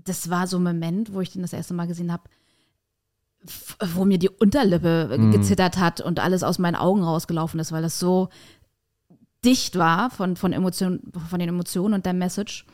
[0.05, 2.23] das war so ein Moment, wo ich den das erste Mal gesehen habe.
[3.93, 7.97] wo mir die Unterlippe gezittert hat und alles aus meinen Augen rausgelaufen ist, weil das
[7.97, 8.27] so
[9.45, 12.65] dicht war von, von, Emotionen, von den Emotionen und der Message.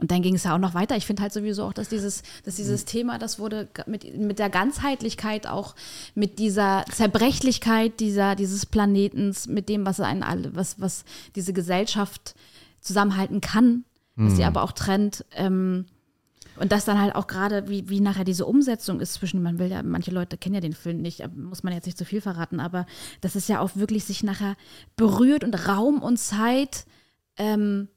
[0.00, 0.96] Und dann ging es ja auch noch weiter.
[0.96, 4.48] Ich finde halt sowieso auch, dass dieses, dass dieses Thema, das wurde mit, mit der
[4.48, 5.74] Ganzheitlichkeit auch,
[6.14, 12.36] mit dieser Zerbrechlichkeit dieser, dieses Planetens, mit dem, was einen alle, was, was diese Gesellschaft
[12.80, 15.24] zusammenhalten kann, was sie aber auch trennt.
[15.32, 15.86] Ähm,
[16.60, 19.68] und das dann halt auch gerade, wie, wie nachher diese Umsetzung ist zwischen, man will
[19.68, 22.20] ja, manche Leute kennen ja den Film nicht, äh, muss man jetzt nicht zu viel
[22.20, 22.86] verraten, aber
[23.20, 24.56] dass es ja auch wirklich sich nachher
[24.96, 26.84] berührt und Raum und Zeit
[27.36, 27.88] ähm,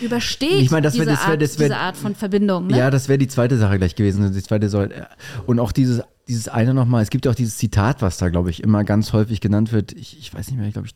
[0.00, 0.60] übersteht.
[0.62, 2.66] Ich meine, das wär- diese, das wär- Art, das wär- diese Art von Verbindung.
[2.68, 2.78] Ne?
[2.78, 4.32] Ja, das wäre die zweite Sache gleich gewesen.
[4.32, 5.08] Die zweite Säule.
[5.46, 8.50] Und auch dieses, dieses eine nochmal, es gibt ja auch dieses Zitat, was da, glaube
[8.50, 9.92] ich, immer ganz häufig genannt wird.
[9.92, 10.94] Ich, ich weiß nicht mehr, glaube ich,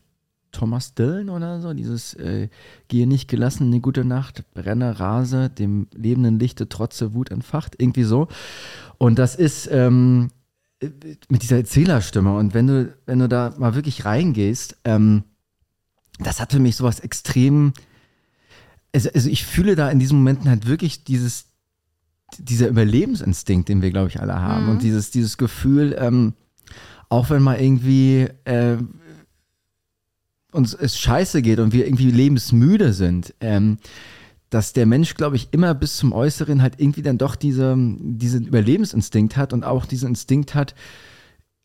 [0.53, 2.49] Thomas Dillon oder so, dieses äh,
[2.89, 7.77] Gehe nicht gelassen in die gute Nacht, brenne, rase, dem lebenden Lichte trotze Wut entfacht,
[7.79, 8.29] irgendwie so.
[8.99, 10.29] Und das ist ähm,
[10.81, 10.91] äh,
[11.29, 12.37] mit dieser Erzählerstimme.
[12.37, 15.25] Und wenn du, wenn du da mal wirklich reingehst, ähm,
[16.19, 17.73] das hat für mich sowas extrem
[18.93, 21.47] also, also ich fühle da in diesen Momenten halt wirklich dieses,
[22.39, 24.69] dieser Überlebensinstinkt, den wir, glaube ich, alle haben.
[24.69, 26.35] Und dieses, dieses Gefühl, ähm,
[27.09, 28.77] auch wenn mal irgendwie äh,
[30.53, 33.79] uns es scheiße geht und wir irgendwie lebensmüde sind, ähm,
[34.51, 38.47] dass der Mensch, glaube ich, immer bis zum Äußeren halt irgendwie dann doch diese, diesen
[38.47, 40.75] Überlebensinstinkt hat und auch diesen Instinkt hat,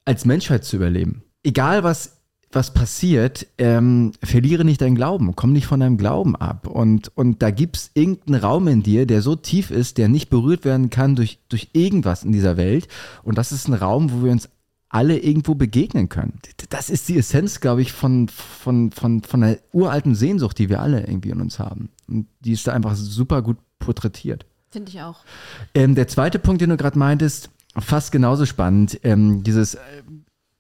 [0.06, 1.24] als Menschheit zu überleben.
[1.44, 2.18] Egal was,
[2.52, 6.68] was passiert, ähm, verliere nicht deinen Glauben, komm nicht von deinem Glauben ab.
[6.68, 10.30] Und, und da gibt es irgendeinen Raum in dir, der so tief ist, der nicht
[10.30, 12.88] berührt werden kann durch, durch irgendwas in dieser Welt.
[13.24, 14.50] Und das ist ein Raum, wo wir uns
[14.96, 16.40] alle irgendwo begegnen können.
[16.70, 20.80] Das ist die Essenz, glaube ich, von, von, von, von einer uralten Sehnsucht, die wir
[20.80, 21.90] alle irgendwie in uns haben.
[22.08, 24.46] Und die ist da einfach super gut porträtiert.
[24.72, 25.26] Finde ich auch.
[25.74, 29.80] Ähm, der zweite Punkt, den du gerade meintest, fast genauso spannend, ähm, dieses, äh,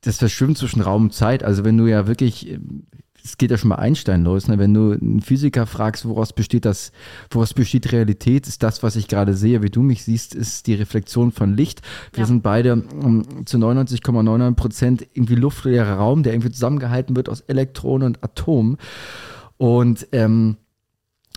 [0.01, 1.41] das Verschwimmen zwischen Raum und Zeit.
[1.41, 2.87] Also wenn du ja wirklich, ähm,
[3.25, 4.59] es geht ja schon bei Einstein los, ne?
[4.59, 6.91] wenn du einen Physiker fragst, woraus besteht das,
[7.31, 10.75] woraus besteht Realität, ist das, was ich gerade sehe, wie du mich siehst, ist die
[10.75, 11.81] Reflexion von Licht.
[12.13, 12.27] Wir Ja.
[12.27, 12.69] sind beide
[13.03, 18.77] ähm, zu 99,99 Prozent irgendwie luftleerer Raum, der irgendwie zusammengehalten wird aus Elektronen und Atomen.
[19.57, 20.57] Und ähm,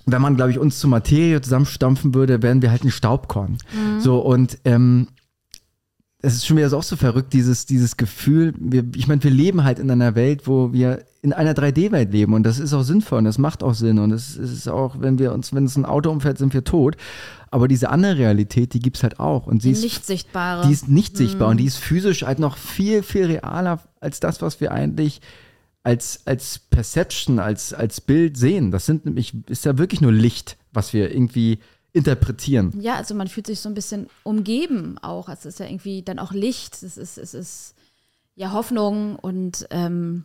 [0.05, 3.59] wenn man, glaube ich, uns zur Materie zusammenstampfen würde, wären wir halt ein Staubkorn.
[3.98, 5.09] So, und ähm,
[6.20, 9.31] es ist schon wieder so auch so verrückt, dieses, dieses Gefühl, wir, ich meine, wir
[9.31, 12.83] leben halt in einer Welt, wo wir in einer 3D-Welt leben und das ist auch
[12.83, 15.77] sinnvoll und das macht auch Sinn und es ist auch, wenn wir uns, wenn es
[15.77, 16.97] ein Auto umfällt, sind wir tot.
[17.51, 20.67] Aber diese andere Realität, die gibt's halt auch und sie Die ist nicht sichtbare.
[20.67, 24.43] die ist nicht sichtbar und die ist physisch halt noch viel, viel realer als das,
[24.43, 25.21] was wir eigentlich
[25.83, 28.71] als, als Perception, als, als Bild sehen.
[28.71, 31.59] Das sind nämlich, ist ja wirklich nur Licht, was wir irgendwie
[31.93, 32.73] interpretieren.
[32.81, 35.29] Ja, also man fühlt sich so ein bisschen umgeben auch.
[35.29, 36.83] Es ist ja irgendwie dann auch Licht.
[36.83, 37.75] Es ist, es ist
[38.35, 40.25] ja Hoffnung und ähm,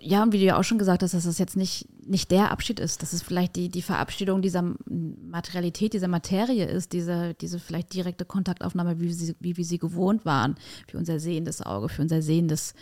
[0.00, 2.80] ja, wie du ja auch schon gesagt hast, dass das jetzt nicht, nicht der Abschied
[2.80, 7.92] ist, dass es vielleicht die, die Verabschiedung dieser Materialität, dieser Materie ist, diese, diese vielleicht
[7.94, 12.02] direkte Kontaktaufnahme, wie wir, sie, wie wir sie gewohnt waren, für unser sehendes Auge, für
[12.02, 12.74] unser sehendes,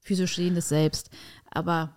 [0.00, 1.10] physisch sehendes Selbst.
[1.50, 1.94] Aber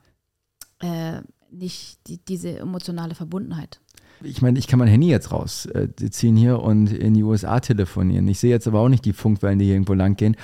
[0.79, 3.79] äh, nicht die, diese emotionale Verbundenheit.
[4.21, 8.27] Ich meine, ich kann mein Handy jetzt rausziehen hier und in die USA telefonieren.
[8.27, 10.36] Ich sehe jetzt aber auch nicht die Funkwellen, die hier irgendwo lang gehen.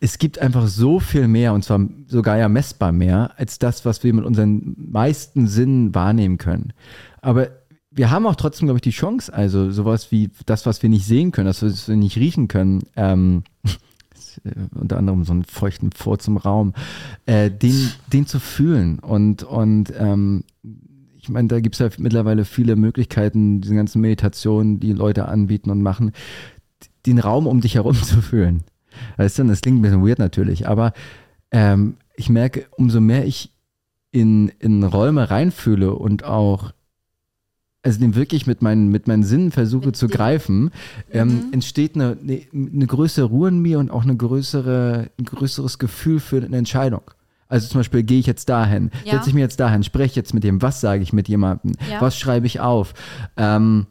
[0.00, 4.04] Es gibt einfach so viel mehr und zwar sogar ja messbar mehr als das, was
[4.04, 6.72] wir mit unseren meisten Sinnen wahrnehmen können.
[7.22, 7.48] Aber
[7.90, 11.06] wir haben auch trotzdem, glaube ich, die Chance, also sowas wie das, was wir nicht
[11.06, 13.44] sehen können, das, was wir nicht riechen können, ähm,
[14.44, 16.74] äh, unter anderem so einen feuchten Furz im Raum,
[17.24, 20.44] äh, den, den zu fühlen und, und ähm,
[21.26, 25.70] ich meine, da gibt es ja mittlerweile viele Möglichkeiten, diese ganzen Meditationen, die Leute anbieten
[25.70, 26.12] und machen,
[27.04, 28.62] den Raum um dich herum zu fühlen.
[29.16, 30.92] Weißt du, das klingt ein bisschen weird natürlich, aber
[31.50, 33.52] ähm, ich merke, umso mehr ich
[34.12, 36.72] in, in Räume reinfühle und auch
[37.82, 40.70] also den wirklich mit meinen, mit meinen Sinnen versuche Mit zu dem- greifen,
[41.12, 41.42] ähm, Mhm.
[41.52, 46.18] entsteht eine, eine, eine größere Ruhe in mir und auch eine größere, ein größeres Gefühl
[46.20, 47.02] für eine Entscheidung.
[47.48, 49.12] Also zum Beispiel, gehe ich jetzt dahin, Ja.
[49.14, 52.00] setze ich mir jetzt dahin, spreche jetzt mit dem, was sage ich mit jemandem, Ja.
[52.00, 52.94] was schreibe ich auf,
[53.36, 53.86] ähm,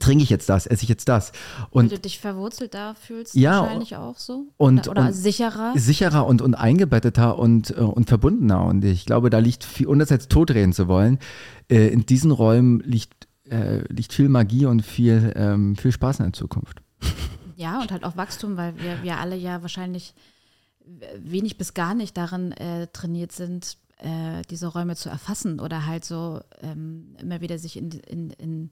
[0.00, 1.32] trinke ich jetzt das, esse ich jetzt das.
[1.70, 4.44] Und du dich verwurzelt da fühlst, Ja, wahrscheinlich auch so.
[4.58, 5.72] und- oder oder und- sicherer.
[5.76, 8.64] sicherer und, und eingebetteter und, äh, und verbundener.
[8.66, 11.18] Und ich glaube, da liegt viel, ohne das jetzt totreden zu wollen,
[11.70, 16.26] äh, in diesen Räumen liegt, äh, liegt viel Magie und viel, ähm, viel Spaß in
[16.26, 16.82] der Zukunft.
[17.56, 20.14] Ja, und halt auch Wachstum, weil wir, wir alle ja wahrscheinlich
[21.18, 26.04] wenig bis gar nicht darin äh, trainiert sind, äh, diese Räume zu erfassen oder halt
[26.04, 28.70] so ähm, immer wieder sich in, in, in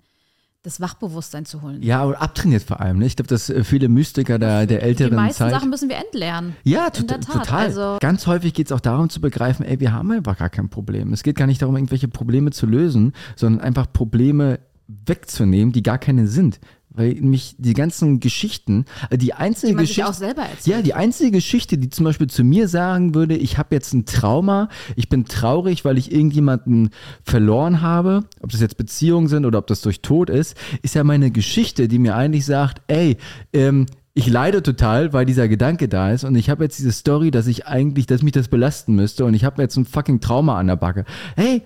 [0.63, 1.81] das Wachbewusstsein zu holen.
[1.83, 2.99] Ja, und abtrainiert vor allem.
[2.99, 3.07] Ne?
[3.07, 5.53] Ich glaube, dass äh, viele Mystiker der, der älteren Die meisten Zeit.
[5.53, 6.57] Sachen müssen wir entlernen.
[6.65, 7.25] Ja, Tat.
[7.25, 7.45] total.
[7.49, 10.69] Also- Ganz häufig geht es auch darum zu begreifen, ey, wir haben einfach gar kein
[10.69, 11.13] Problem.
[11.13, 15.99] Es geht gar nicht darum, irgendwelche Probleme zu lösen, sondern einfach Probleme wegzunehmen, die gar
[15.99, 16.59] keine sind.
[16.97, 20.09] Weil mich die ganzen Geschichten, äh, die einzige Die Geschichte.
[20.09, 20.77] auch selber erzählt.
[20.77, 24.07] Ja, die einzige Geschichte, die zum Beispiel zu mir sagen würde, ich habe jetzt ein
[24.07, 26.91] Trauma, ich bin traurig, weil ich irgendjemanden
[27.23, 31.05] verloren habe, ob das jetzt Beziehungen sind oder ob das durch Tod ist, ist ja
[31.05, 33.19] meine Geschichte, die mir eigentlich sagt, ey,
[33.53, 37.31] ähm, ich leide total, weil dieser Gedanke da ist und ich habe jetzt diese Story,
[37.31, 40.59] dass ich eigentlich, dass mich das belasten müsste und ich habe jetzt ein fucking Trauma
[40.59, 41.05] an der Backe.
[41.37, 41.63] Hey,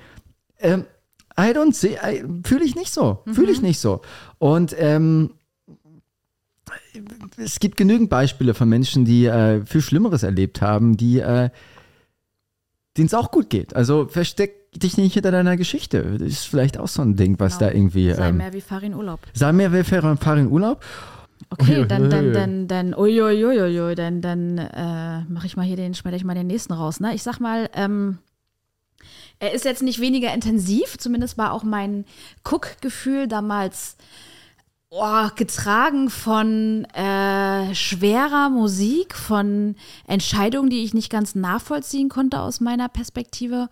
[0.59, 0.85] ähm,
[1.41, 1.97] I don't see,
[2.45, 4.03] fühle ich nicht so, fühle ich nicht so.
[4.39, 5.31] Und ähm,
[7.37, 11.51] es gibt genügend Beispiele von Menschen, die äh, viel Schlimmeres erlebt haben, die äh,
[12.97, 13.75] denen es auch gut geht.
[13.77, 16.19] Also versteck dich nicht hinter deiner Geschichte.
[16.19, 17.71] Das ist vielleicht auch so ein Ding, was Genau.
[17.71, 18.13] da irgendwie.
[18.13, 19.21] Sei Ähm, mehr wie Farin Urlaub.
[19.33, 20.85] sei mehr wer fair und fahr in Urlaub.
[21.49, 26.17] Okay, dann, dann, dann, dann, uiuiuiui, dann, dann äh, mache ich mal hier den, schneide
[26.17, 27.01] ich mal den nächsten raus.
[27.01, 27.15] Ne?
[27.15, 28.19] Ich sag mal, ähm,
[29.41, 32.05] er ist jetzt nicht weniger intensiv, zumindest war auch mein
[32.45, 33.97] Guckgefühl damals
[34.91, 39.77] oh, getragen von äh, schwerer Musik, von
[40.07, 43.69] Entscheidungen, die ich nicht ganz nachvollziehen konnte aus meiner Perspektive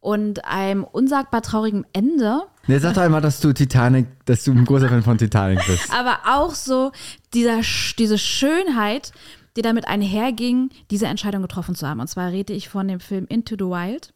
[0.00, 2.42] und einem unsagbar traurigen Ende.
[2.66, 5.92] Ne, sag doch einmal, dass du Titanic, dass du ein großer Fan von Titanic bist.
[5.92, 6.92] aber auch so
[7.32, 7.60] dieser,
[7.98, 9.12] diese Schönheit,
[9.56, 11.98] die damit einherging, diese Entscheidung getroffen zu haben.
[11.98, 14.12] Und zwar rede ich von dem Film Into the Wild,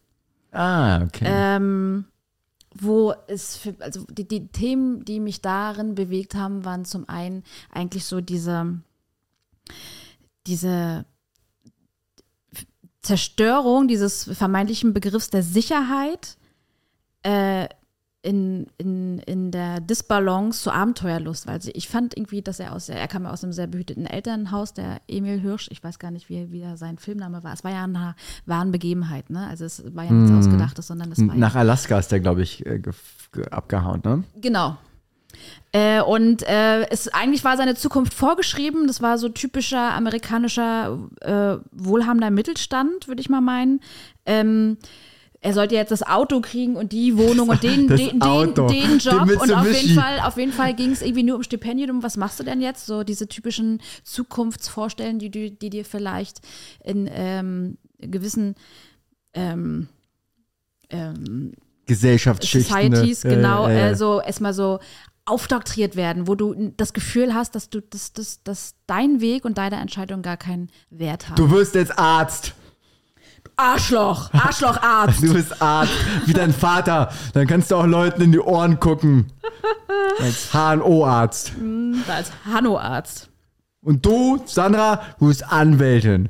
[0.53, 1.25] Ah, okay.
[1.27, 2.05] ähm,
[2.75, 7.43] wo es, für, also die, die Themen, die mich darin bewegt haben, waren zum einen
[7.71, 8.81] eigentlich so diese,
[10.47, 11.05] diese
[13.03, 16.37] Zerstörung dieses vermeintlichen Begriffs der Sicherheit
[17.25, 17.69] äh,
[18.23, 22.89] in, in, in der Disbalance zur Abenteuerlust, weil sie, ich fand irgendwie, dass er aus,
[22.89, 26.29] er kam ja aus einem sehr behüteten Elternhaus, der Emil Hirsch, ich weiß gar nicht,
[26.29, 27.53] wie, wie sein Filmname war.
[27.53, 28.15] Es war ja eine
[28.47, 29.47] wahren Begebenheit, ne?
[29.49, 32.43] Also es war ja nichts Ausgedachtes, sondern es war Nach ja, Alaska ist der, glaube
[32.43, 32.81] ich, äh,
[33.51, 34.25] abgehauen, ne?
[34.41, 34.77] Genau.
[35.73, 38.87] Äh, und äh, es, eigentlich war seine Zukunft vorgeschrieben.
[38.87, 43.81] Das war so typischer amerikanischer äh, wohlhabender Mittelstand, würde ich mal meinen.
[44.27, 44.77] Ähm,
[45.45, 49.27] er sollte jetzt das Auto kriegen und die Wohnung und den, den, den, den Job.
[49.27, 52.03] den und auf jeden Fall, auf jeden Fall ging es irgendwie nur um Stipendium.
[52.05, 52.87] Was machst du denn jetzt?
[52.87, 56.41] So diese typischen Zukunftsvorstellungen, die, du- die dir vielleicht
[56.85, 58.55] in ähm, gewissen
[59.35, 59.89] ähm,
[60.91, 61.53] ähm,
[61.87, 62.93] Gesellschaftsschichten.
[62.95, 63.37] Societies, ne?
[63.37, 64.79] genau, Äh, äh, äh, so erstmal so
[65.25, 69.57] aufdoktriert werden, wo du das Gefühl hast, dass du, dass, dass, dass dein Weg und
[69.59, 71.37] deine Entscheidung gar keinen Wert haben.
[71.37, 72.55] Du wirst jetzt Arzt.
[73.63, 75.23] Arschloch, Arschlocharzt.
[75.23, 75.93] Du bist Arzt,
[76.27, 77.11] wie dein Vater.
[77.33, 79.33] Dann kannst du auch Leuten in die Ohren gucken.
[80.21, 81.53] Als HNO-Arzt.
[82.09, 83.31] als Hanno-Arzt.
[83.85, 86.29] Und du, Sandra, du bist Anwältin.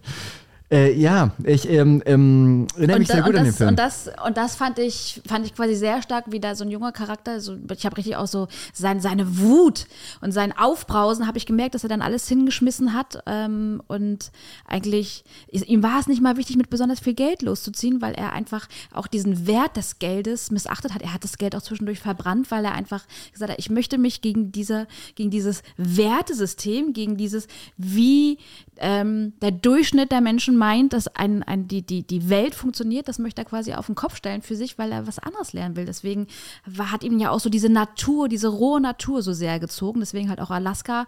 [0.72, 3.68] Äh, ja, ich ähm, ähm, erinnere mich Und, sehr da- gut an den Film.
[3.68, 6.70] und das und das fand ich fand ich quasi sehr stark, wie da so ein
[6.70, 9.84] junger Charakter, so, ich habe richtig auch so sein, seine Wut
[10.22, 14.32] und sein Aufbrausen, habe ich gemerkt, dass er dann alles hingeschmissen hat ähm, und
[14.66, 18.66] eigentlich ihm war es nicht mal wichtig, mit besonders viel Geld loszuziehen, weil er einfach
[18.94, 21.02] auch diesen Wert des Geldes missachtet hat.
[21.02, 23.04] Er hat das Geld auch zwischendurch verbrannt, weil er einfach
[23.34, 28.38] gesagt hat, ich möchte mich gegen diese gegen dieses Wertesystem, gegen dieses wie
[28.82, 33.20] ähm, der Durchschnitt der Menschen meint, dass ein, ein, die, die, die Welt funktioniert, das
[33.20, 35.86] möchte er quasi auf den Kopf stellen für sich, weil er was anderes lernen will.
[35.86, 36.26] Deswegen
[36.66, 40.00] war, hat ihm ja auch so diese Natur, diese rohe Natur so sehr gezogen.
[40.00, 41.06] Deswegen halt auch Alaska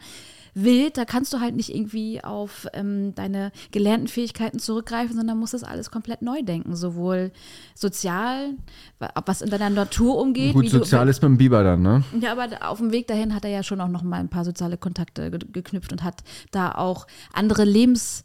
[0.54, 0.96] wild.
[0.96, 5.64] Da kannst du halt nicht irgendwie auf ähm, deine gelernten Fähigkeiten zurückgreifen, sondern musst das
[5.64, 6.76] alles komplett neu denken.
[6.76, 7.32] Sowohl
[7.74, 8.54] sozial,
[8.98, 10.54] wa- was in deiner Natur umgeht.
[10.54, 12.04] Gut, wie du, sozial ist mit dem Biber dann, ne?
[12.20, 14.44] ja, aber auf dem Weg dahin hat er ja schon auch noch mal ein paar
[14.44, 18.24] soziale Kontakte ge geknüpft und hat da auch andere Lebensentwürfe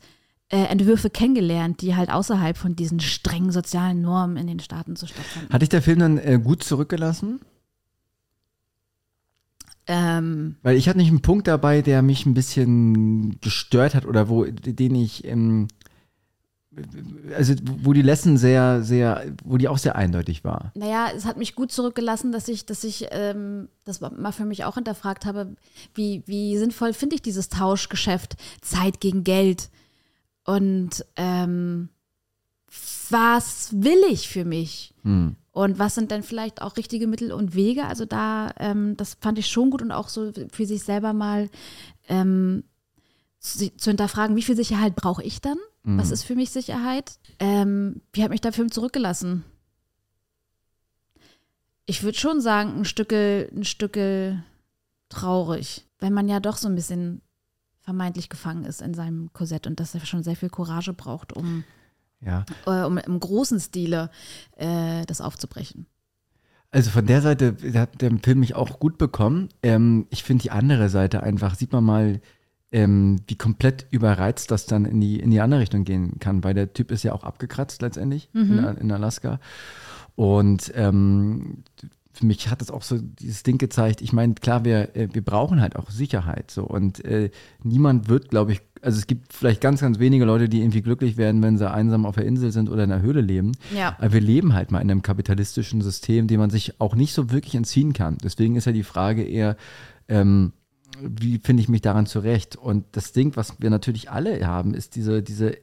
[0.51, 5.05] äh, Entwürfe kennengelernt, die halt außerhalb von diesen strengen sozialen Normen in den Staaten so
[5.05, 5.53] stattfinden.
[5.53, 7.39] Hat dich der Film dann äh, gut zurückgelassen?
[9.91, 14.29] Ähm, Weil ich hatte nicht einen Punkt dabei, der mich ein bisschen gestört hat oder
[14.29, 15.67] wo, den ich, ähm,
[17.35, 20.71] also wo die Lesson sehr, sehr, wo die auch sehr eindeutig war.
[20.75, 24.63] naja, es hat mich gut zurückgelassen, dass ich, dass ich ähm, das mal für mich
[24.63, 25.55] auch hinterfragt habe,
[25.95, 29.71] wie, wie sinnvoll finde ich dieses Tauschgeschäft Zeit gegen Geld
[30.45, 31.89] und ähm,
[33.09, 34.93] was will ich für mich?
[35.01, 35.35] Hm.
[35.51, 37.85] Und was sind denn vielleicht auch richtige Mittel und Wege?
[37.85, 41.49] Also da, ähm, das fand ich schon gut und auch so für sich selber mal
[42.07, 42.63] ähm,
[43.39, 45.57] zu, zu hinterfragen, wie viel Sicherheit brauche ich dann?
[45.97, 47.17] Was ist für mich Sicherheit?
[47.39, 49.43] Ähm, wie hat mich der Film zurückgelassen?
[51.85, 54.43] Ich würde schon sagen, ein Stückel, ein Stückel
[55.07, 57.21] traurig, wenn man ja doch so ein bisschen
[57.81, 61.63] vermeintlich gefangen ist in seinem Korsett und dass er schon sehr viel Courage braucht, um,
[62.21, 62.45] Ja.
[62.65, 64.09] äh, um im großen Stile
[64.57, 65.85] äh, das aufzubrechen.
[66.71, 69.49] Also von der Seite hat der Film mich auch gut bekommen.
[69.63, 72.21] Ähm, ich finde die andere Seite einfach, sieht man mal,
[72.71, 76.53] ähm, wie komplett überreizt das dann in die, in die andere Richtung gehen kann, weil
[76.53, 79.39] der Typ ist ja auch abgekratzt letztendlich in, in Alaska.
[80.15, 81.63] Und ähm,
[82.11, 85.23] für mich hat das auch so dieses Ding gezeigt, ich meine, klar, wir, äh, wir
[85.23, 87.31] brauchen halt auch Sicherheit so und äh,
[87.63, 91.17] niemand wird, glaube ich, also es gibt vielleicht ganz, ganz wenige Leute, die irgendwie glücklich
[91.17, 93.53] werden, wenn sie einsam auf der Insel sind oder in einer Höhle leben.
[93.75, 93.95] Ja.
[93.97, 97.31] Aber wir leben halt mal in einem kapitalistischen System, dem man sich auch nicht so
[97.31, 98.17] wirklich entziehen kann.
[98.23, 99.57] Deswegen ist ja die Frage eher,
[100.07, 100.53] ähm,
[101.01, 102.55] wie finde ich mich daran zurecht?
[102.55, 105.57] Und das Ding, was wir natürlich alle haben, ist diese, diese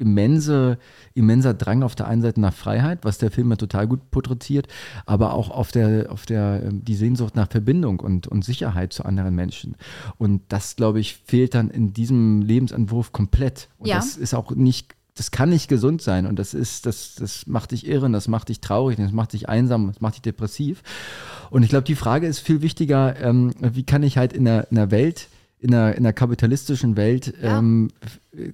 [0.00, 0.78] immense,
[1.14, 4.66] immenser Drang auf der einen Seite nach Freiheit, was der Film ja total gut porträtiert,
[5.06, 9.04] aber auch auf der, auf der, ähm, die Sehnsucht nach Verbindung und, und Sicherheit zu
[9.04, 9.76] anderen Menschen.
[10.18, 13.68] Und das, glaube ich, fehlt dann in diesem Lebensentwurf komplett.
[13.78, 13.96] Und Ja.
[13.96, 17.72] das ist auch nicht, das kann nicht gesund sein und das ist, das, das macht
[17.72, 20.82] dich irren, das macht dich traurig, das macht dich einsam, das macht dich depressiv.
[21.50, 24.70] Und ich glaube, die Frage ist viel wichtiger, ähm, wie kann ich halt in der,
[24.70, 25.28] in der Welt,
[25.60, 27.58] in der, in der kapitalistischen Welt Ja.
[27.58, 27.90] ähm,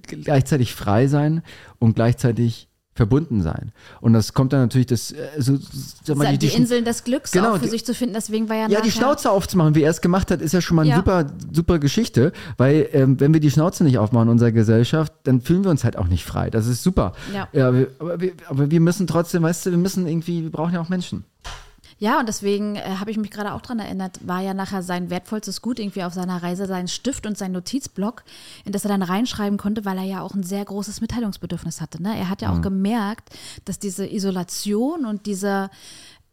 [0.01, 1.41] gleichzeitig frei sein
[1.79, 3.71] und gleichzeitig verbunden sein.
[4.01, 5.55] Und das kommt dann natürlich das, äh, so,
[6.03, 8.55] sag mal, die, Inseln des Glücks Genau, auch für die- sich zu finden, deswegen war
[8.55, 10.89] ja ja, die Schnauze aufzumachen, wie er es gemacht hat, ist ja schon mal eine
[10.89, 10.95] Ja.
[10.97, 15.41] super, super Geschichte, weil ähm, wenn wir die Schnauze nicht aufmachen in unserer Gesellschaft, dann
[15.41, 16.49] fühlen wir uns halt auch nicht frei.
[16.49, 17.13] Das ist super.
[17.31, 17.47] Ja.
[17.53, 20.81] wir, aber, wir, aber wir müssen trotzdem, weißt du, wir müssen irgendwie, wir brauchen ja
[20.81, 21.23] auch Menschen.
[21.99, 25.09] Ja, und deswegen äh, habe ich mich gerade auch dran erinnert, war ja nachher sein
[25.09, 28.23] wertvollstes Gut irgendwie auf seiner Reise sein Stift und sein Notizblock,
[28.65, 32.01] in das er dann reinschreiben konnte, weil er ja auch ein sehr großes Mitteilungsbedürfnis hatte.
[32.01, 32.17] Ne?
[32.17, 33.29] Er hat ja auch gemerkt,
[33.65, 35.69] dass diese Isolation und diese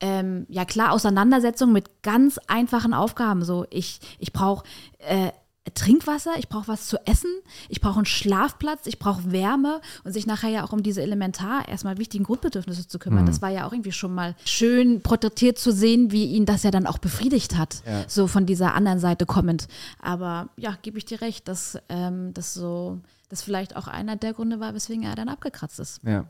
[0.00, 4.64] ähm, ja klar Auseinandersetzung mit ganz einfachen Aufgaben, so ich ich brauche
[4.98, 5.30] äh,
[5.72, 7.30] Trinkwasser, ich brauche was zu essen,
[7.70, 11.66] ich brauche einen Schlafplatz, ich brauche Wärme und sich nachher ja auch um diese elementar
[11.68, 13.24] erstmal wichtigen Grundbedürfnisse zu kümmern.
[13.24, 16.70] Das war ja auch irgendwie schon mal schön porträtiert zu sehen, wie ihn das ja
[16.70, 18.04] dann auch befriedigt hat, Ja.
[18.08, 19.66] so von dieser anderen Seite kommend.
[20.02, 23.00] Aber ja, gebe ich dir recht, dass ähm, das so,
[23.34, 26.00] das vielleicht auch einer der Gründe war, weswegen er dann abgekratzt ist.
[26.04, 26.24] Ja.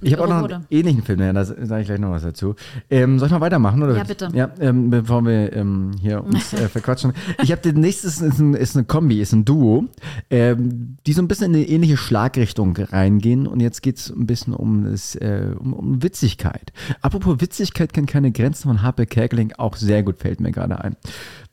[0.00, 0.56] Ich habe auch noch Wurde.
[0.56, 2.54] einen ähnlichen Film, ja, da sage ich gleich noch was dazu.
[2.90, 3.82] Ähm, soll ich mal weitermachen?
[3.82, 3.96] Oder?
[3.96, 4.28] Ja, bitte.
[4.32, 7.12] Ja, ähm, bevor wir ähm, hier uns äh, verquatschen.
[7.42, 9.86] Ich habe den nächsten, ist, ein, ist eine Kombi, ist ein Duo,
[10.30, 13.46] ähm, die so ein bisschen in eine ähnliche Schlagrichtung reingehen.
[13.46, 16.72] Und jetzt geht es ein bisschen um, das, äh, um, um Witzigkeit.
[17.02, 20.96] Apropos Witzigkeit kennt keine Grenzen von Harpe Kerkeling, auch sehr gut, fällt mir gerade ein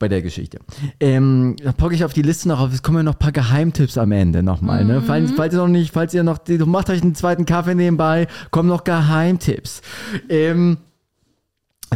[0.02, 0.58] bei der Geschichte.
[0.98, 3.30] Ähm, da packe ich auf die Liste noch auf, es kommen ja noch ein paar
[3.30, 4.84] Geheimtipps am Ende nochmal.
[4.84, 4.91] Ne?
[5.00, 8.68] Falls, falls ihr noch nicht, falls ihr noch, macht euch einen zweiten Kaffee nebenbei, kommen
[8.68, 9.80] noch Geheimtipps.
[10.28, 10.78] Ähm,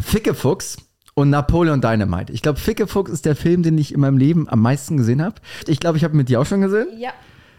[0.00, 0.78] Fickefuchs
[1.14, 2.32] und Napoleon Dynamite.
[2.32, 5.36] Ich glaube, Fickefuchs ist der Film, den ich in meinem Leben am meisten gesehen habe.
[5.66, 6.88] Ich glaube, ich habe mit dir auch schon gesehen.
[6.98, 7.10] Ja.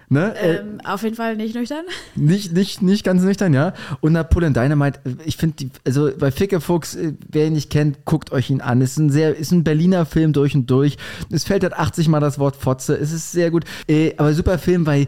[0.09, 0.33] Ne?
[0.35, 1.83] Äh, Ähm, auf jeden Fall nicht nüchtern.
[2.15, 3.73] nicht, nicht, nicht ganz nüchtern, ja.
[3.99, 8.49] Und Napoleon Dynamite, ich finde, also bei Fickefuchs, äh, wer ihn nicht kennt, guckt euch
[8.49, 8.79] ihn an.
[8.81, 10.97] Ist ein sehr, ist ein Berliner Film durch und durch.
[11.29, 12.95] Es fällt halt 80 Mal das Wort Fotze.
[12.95, 13.65] Es ist sehr gut.
[13.87, 15.07] Äh, aber super Film, weil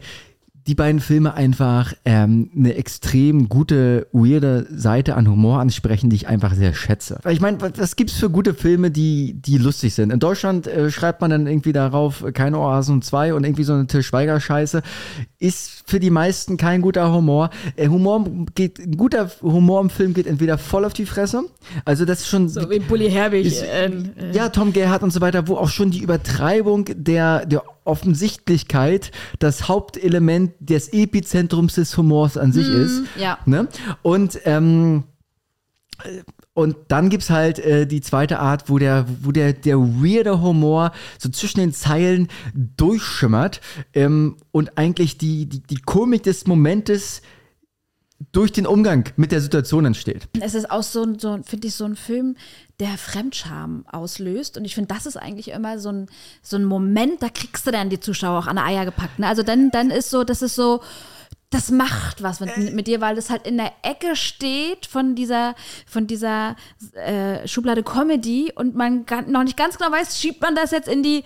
[0.67, 6.27] die beiden Filme einfach ähm, eine extrem gute, weirde Seite an Humor ansprechen, die ich
[6.27, 7.19] einfach sehr schätze.
[7.23, 10.11] Weil ich meine, was, was gibt's für gute Filme, die, die lustig sind?
[10.11, 13.73] In Deutschland äh, schreibt man dann irgendwie darauf, äh, keine Oasen 2 und irgendwie so
[13.73, 14.81] eine Til Schweiger-Scheiße.
[15.39, 17.49] Ist für die meisten kein guter Humor.
[17.75, 21.43] Äh, Humor geht, ein guter Humor im Film geht entweder voll auf die Fresse,
[21.85, 23.45] also das ist schon So wie Bully Herbig.
[23.45, 23.91] Ist- äh,
[24.33, 29.67] ja, Tom Gerhardt und so weiter, wo auch schon die Übertreibung der, der Offensichtlichkeit das
[29.67, 33.03] Hauptelement des Epizentrums des Humors an sich ist.
[33.17, 33.39] ja.
[33.45, 33.67] Ne?
[34.01, 35.03] Und, ähm,
[36.03, 36.21] äh,
[36.53, 40.91] und dann gibt's halt äh, die zweite Art, wo der, wo der, der weirde Humor
[41.17, 43.61] so zwischen den Zeilen durchschimmert
[43.93, 47.21] ähm, und eigentlich die, die, die Komik des Momentes
[48.31, 50.27] durch den Umgang mit der Situation entsteht.
[50.41, 52.35] Es ist auch so, ein- so finde ich, so ein Film,
[52.79, 54.57] der Fremdscham auslöst.
[54.57, 56.07] Und ich finde, das ist eigentlich immer so ein,
[56.41, 59.19] so ein Moment, da kriegst du dann die Zuschauer auch an die Eier gepackt.
[59.19, 59.27] Ne?
[59.27, 60.81] Also dann, dann ist so, das ist so,
[61.49, 65.55] das macht was mit, mit dir, weil das halt in der Ecke steht von dieser,
[65.87, 66.55] von dieser
[66.93, 71.01] äh, Schublade Comedy und man noch nicht ganz genau weiß, schiebt man das jetzt in
[71.03, 71.23] die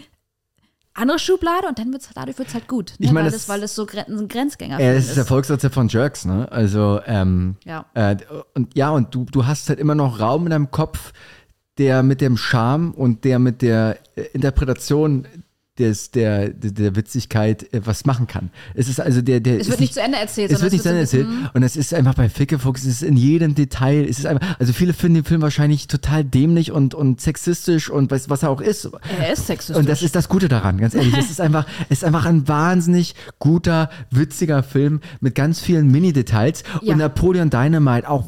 [0.95, 2.91] andere Schublade und dann wird's, dadurch wird es halt gut.
[2.99, 3.07] Ne?
[3.07, 5.65] Ich meine, weil, das- das, weil es so ein Grenzgänger Ja, das ist der Volkswitz
[5.73, 6.47] von Jerks, ne?
[6.51, 7.85] Also, ähm, Ja.
[7.95, 8.15] äh,
[8.53, 11.13] und ja, und du, du hast halt immer noch Raum in deinem Kopf,
[11.79, 15.25] der mit dem Charme und der mit der äh, Interpretation
[15.79, 18.51] des, der, der, der Witzigkeit äh, was machen kann.
[18.75, 20.83] Es ist also der, der Es wird ist nicht zu Ende erzählt, es wird nicht
[20.83, 21.27] zu Ende erzählt.
[21.53, 24.71] Und es ist einfach bei Fickefuchs, es ist in jedem Detail, es ist einfach, also
[24.71, 28.61] viele finden den Film wahrscheinlich total dämlich und, und sexistisch und weiß, was er auch
[28.61, 28.87] ist.
[29.19, 29.77] Er ist sexistisch.
[29.77, 31.17] Und das ist das Gute daran, ganz ehrlich.
[31.17, 36.63] Es ist einfach, es ist einfach ein wahnsinnig guter, witziger Film mit ganz vielen Mini-Details.
[36.83, 36.93] Ja.
[36.93, 38.25] Und Napoleon Dynamite auch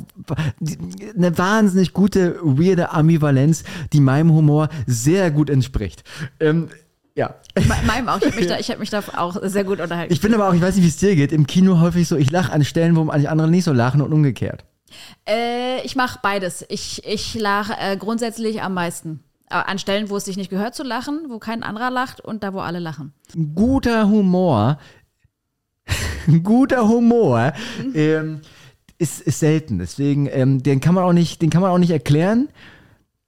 [1.16, 6.04] eine wahnsinnig gute, weirde Ambivalenz, die meinem Humor sehr gut entspricht.
[6.40, 6.70] Ähm,
[7.16, 7.36] ja.
[7.58, 8.18] Me- Meinem auch.
[8.20, 10.14] Ich habe mich, da, ich hab mich da auch sehr gut unterhalten.
[10.14, 12.16] Ich bin aber auch, ich weiß nicht, wie es dir geht, im Kino häufig so,
[12.18, 14.64] ich lache an Stellen, wo andere nicht so lachen und umgekehrt.
[15.28, 16.66] Äh, ich mache beides.
[16.70, 19.22] Ich, ich lache äh, grundsätzlich am meisten.
[19.50, 22.44] Äh, An Stellen, wo es sich nicht gehört zu lachen, wo kein anderer lacht und
[22.44, 23.14] da, wo alle lachen.
[23.56, 24.78] guter Humor,
[26.44, 27.54] guter Humor
[27.94, 28.42] ähm,
[28.98, 29.80] ist, ist selten.
[29.80, 32.50] Deswegen, ähm, den kann man auch nicht, den kann man auch nicht erklären.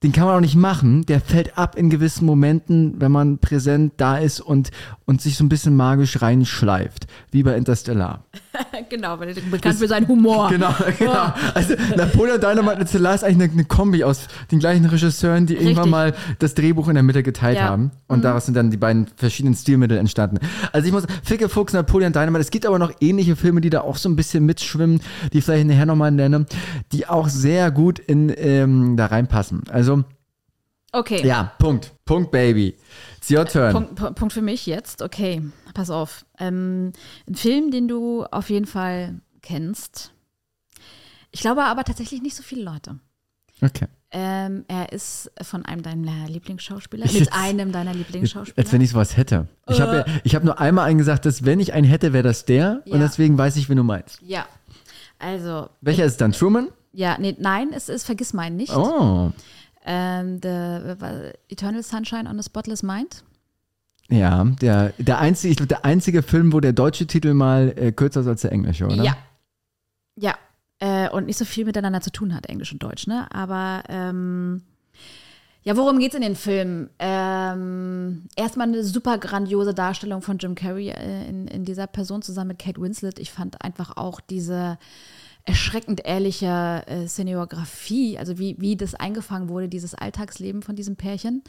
[0.04, 1.04] Den kann man auch nicht machen.
[1.06, 4.70] Der fällt ab in gewissen Momenten, wenn man präsent da ist und,
[5.06, 7.08] und sich so ein bisschen magisch reinschleift.
[7.32, 8.22] Wie bei Interstellar.
[8.90, 10.50] genau, weil er bekannt für seinen Humor.
[10.50, 11.32] Genau, genau.
[11.52, 15.56] Also Napoleon Dynamite und Interstellar ist eigentlich eine, eine Kombi aus den gleichen Regisseuren, die
[15.56, 17.64] irgendwann mal das Drehbuch in der Mitte geteilt Ja.
[17.64, 17.68] Mhm.
[17.70, 17.90] haben.
[18.06, 20.38] Und daraus sind dann die beiden verschiedenen Stilmittel entstanden.
[20.70, 23.80] Also ich muss, Ficke Fuchs, Napoleon Dynamite, es gibt aber noch ähnliche Filme, die da
[23.80, 25.00] auch so ein bisschen mitschwimmen,
[25.32, 26.46] die ich vielleicht nachher nochmal nenne,
[26.92, 29.64] die auch sehr gut in ähm, da reinpassen.
[29.70, 29.87] Also,
[30.92, 31.26] Okay.
[31.26, 31.92] ja, Punkt.
[32.04, 32.76] Punkt, Baby.
[33.18, 33.72] It's your turn.
[33.94, 35.02] Punkt, Punkt, für mich jetzt.
[35.02, 35.42] Okay,
[35.74, 36.24] pass auf.
[36.38, 36.92] Ähm,
[37.28, 40.12] ein Film, den du auf jeden Fall kennst.
[41.30, 42.98] Ich glaube aber tatsächlich nicht so viele Leute.
[43.60, 43.86] Okay.
[44.10, 47.04] Ähm, er ist von einem deiner Lieblingsschauspieler.
[47.04, 48.56] Ich Mit jetzt- einem deiner Lieblingsschauspieler.
[48.64, 49.46] Als wenn ich sowas hätte.
[49.68, 52.22] Ich habe ja, ich hab nur einmal einen gesagt, dass wenn ich einen hätte, wäre
[52.22, 52.80] das der.
[52.86, 52.98] Und Ja.
[52.98, 54.20] deswegen weiß ich, wen du meinst.
[54.22, 54.46] ja.
[55.20, 56.30] Also, Welcher ist es dann?
[56.30, 56.68] Truman?
[56.92, 58.72] ja, nee, nein, es ist Vergiss meinen nicht.
[58.74, 59.32] Oh.
[59.90, 63.24] Ähm, the, Eternal Sunshine on a Spotless Mind.
[64.10, 67.90] Ja, der, der, einzige, ich glaub, der einzige Film, wo der deutsche Titel mal äh,
[67.90, 69.02] kürzer ist als der englische, oder?
[69.02, 69.16] Ja.
[70.16, 70.34] Ja.
[70.78, 73.26] Äh, und nicht so viel miteinander zu tun hat, Englisch und Deutsch, ne?
[73.32, 74.62] Aber ähm,
[75.62, 76.90] ja, worum geht's in den Film?
[76.98, 82.48] Ähm, erstmal eine super grandiose Darstellung von Jim Carrey äh, in, in dieser Person zusammen
[82.48, 83.18] mit Kate Winslet.
[83.18, 84.78] Ich fand einfach auch diese
[85.48, 91.42] erschreckend ehrliche äh, Szenografie, also wie, wie das eingefangen wurde, dieses Alltagsleben von diesem Pärchen,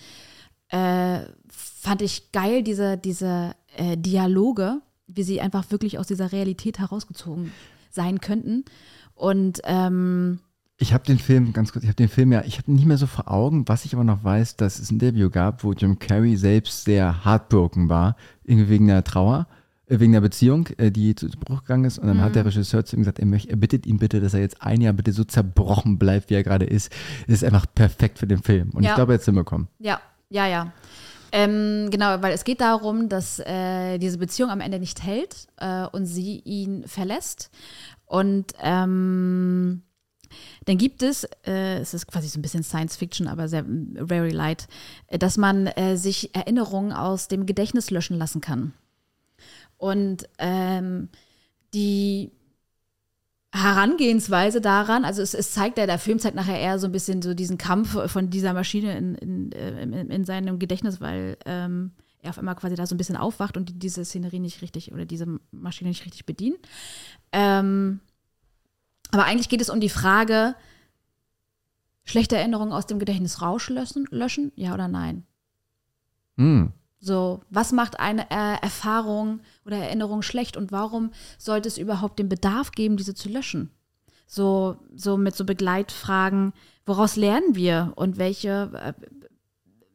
[0.69, 1.19] äh,
[1.49, 7.51] fand ich geil, diese, diese äh, Dialoge, wie sie einfach wirklich aus dieser Realität herausgezogen
[7.89, 8.63] sein könnten.
[9.15, 10.39] Und ähm,
[10.77, 12.97] Ich habe den Film, ganz kurz, ich habe den Film ja, ich habe nicht mehr
[12.97, 15.99] so vor Augen, was ich aber noch weiß, dass es ein Interview gab, wo Jim
[15.99, 19.47] Carrey selbst sehr heartbroken war, irgendwie wegen der Trauer,
[19.89, 21.97] wegen der Beziehung, äh, die zu Bruch gegangen ist.
[21.97, 24.33] Und dann hat der Regisseur zu ihm gesagt, er, möchte, er bittet ihn bitte, dass
[24.33, 26.91] er jetzt ein Jahr bitte so zerbrochen bleibt, wie er gerade ist.
[27.27, 28.69] Das ist einfach perfekt für den Film.
[28.71, 28.89] Und Ja.
[28.89, 29.67] ich glaube, er hat es hinbekommen.
[29.79, 30.71] Ja, ja, ja.
[31.31, 35.85] Ähm, genau, weil es geht darum, dass äh, diese Beziehung am Ende nicht hält äh,
[35.85, 37.51] und sie ihn verlässt.
[38.05, 39.83] Und ähm,
[40.65, 44.07] dann gibt es, äh, es ist quasi so ein bisschen Science Fiction, aber sehr mm,
[44.07, 44.67] very light,
[45.07, 48.73] äh, dass man äh, sich Erinnerungen aus dem Gedächtnis löschen lassen kann.
[49.79, 51.09] Und ähm,
[51.73, 52.31] die
[53.51, 57.23] Herangehensweise daran, also es, es zeigt ja, der Film zeigt nachher eher so ein bisschen
[57.23, 61.91] so diesen Kampf von dieser Maschine in, in, äh, in, in seinem Gedächtnis, weil ähm,
[62.21, 64.91] er auf einmal quasi da so ein bisschen aufwacht und die diese Szenerie nicht richtig
[64.91, 66.57] oder diese Maschine nicht richtig bedienen.
[67.31, 68.01] Ähm,
[69.11, 70.55] aber eigentlich geht es um die Frage,
[72.03, 75.25] schlechte Erinnerungen aus dem Gedächtnis rauslöschen, löschen, ja oder nein?
[76.37, 76.73] Hm.
[76.99, 82.27] So, was macht eine äh, Erfahrung oder Erinnerung schlecht und warum sollte es überhaupt den
[82.27, 83.71] Bedarf geben, diese zu löschen?
[84.27, 86.53] So, so mit so Begleitfragen,
[86.85, 88.93] woraus lernen wir und welche äh,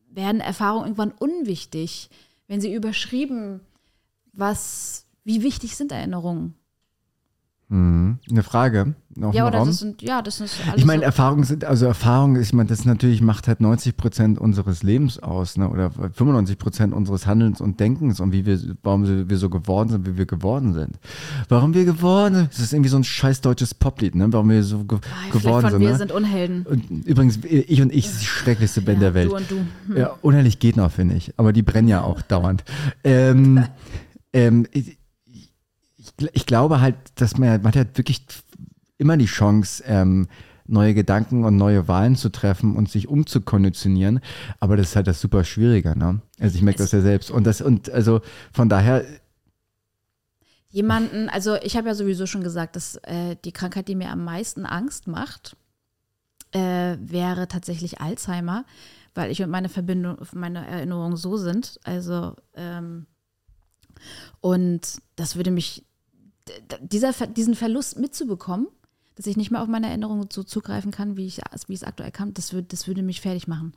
[0.09, 2.09] werden Erfahrungen irgendwann unwichtig,
[2.49, 3.61] wenn sie überschrieben,
[4.33, 6.55] was, wie wichtig sind Erinnerungen?
[7.71, 8.19] Hm.
[8.31, 8.95] Eine Frage.
[9.17, 9.69] Noch Ja, oder Raum?
[9.69, 11.05] das sind, ja, das ist alles Ich meine, so.
[11.07, 15.19] Erfahrungen sind, also Erfahrung ist, ich meine, das natürlich macht halt 90 Prozent unseres Lebens
[15.23, 15.69] aus, ne?
[15.71, 20.07] oder 95 Prozent unseres Handelns und Denkens und wie wir, warum wir so geworden sind,
[20.07, 20.99] wie wir geworden sind.
[21.49, 24.27] Warum wir geworden sind, das ist irgendwie so ein scheiß deutsches Poplied, ne?
[24.33, 25.81] warum wir so ge Ah, vielleicht geworden von sind.
[25.81, 25.97] wir Ne?
[25.97, 26.67] sind Unhelden.
[26.67, 29.31] Und übrigens, ich und ich ist die schrecklichste Band Ja, der Welt.
[29.31, 29.97] Du und du.
[29.97, 31.33] Ja, unheimlich geht noch, finde ich.
[31.39, 32.65] Aber die brennen ja auch dauernd.
[33.05, 33.65] Ähm,
[34.33, 34.99] ähm, ich,
[36.33, 38.25] ich, glaube halt, dass man, man hat halt wirklich
[38.99, 40.29] immer die Chance, ähm,
[40.67, 44.21] neue Gedanken und neue Wahlen zu treffen und sich umzukonditionieren.
[44.61, 46.21] Aber das ist halt das super Schwierige, ne?
[46.41, 47.31] Also ich merke das ja selbst.
[47.31, 49.05] Und das, und also von daher,
[50.71, 54.25] jemanden, also ich habe ja sowieso schon gesagt, dass äh, die Krankheit, die mir am
[54.25, 55.57] meisten Angst macht,
[56.53, 58.65] äh, wäre tatsächlich Alzheimer,
[59.15, 61.79] weil ich und meine Verbindung, meine Erinnerungen so sind.
[61.85, 63.07] Also, ähm,
[64.41, 65.85] und das würde mich,
[66.81, 68.69] dieser, diesen Verlust mitzubekommen,
[69.17, 72.35] dass ich nicht mehr auf meine Erinnerungen so zugreifen kann, wie ich, es aktuell kann,
[72.35, 73.73] das, würd, das würde mich fertig machen.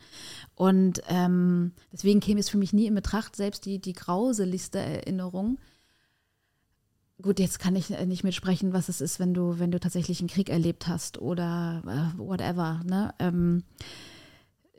[0.56, 5.60] Und ähm, deswegen käme es für mich nie in Betracht, selbst die, die grauseligste Erinnerung.
[7.22, 10.20] Gut, jetzt kann ich äh, nicht mitsprechen, was es ist, wenn du, wenn du tatsächlich
[10.20, 12.82] einen Krieg erlebt hast oder äh, whatever.
[12.86, 13.14] Ne?
[13.20, 13.64] Ähm,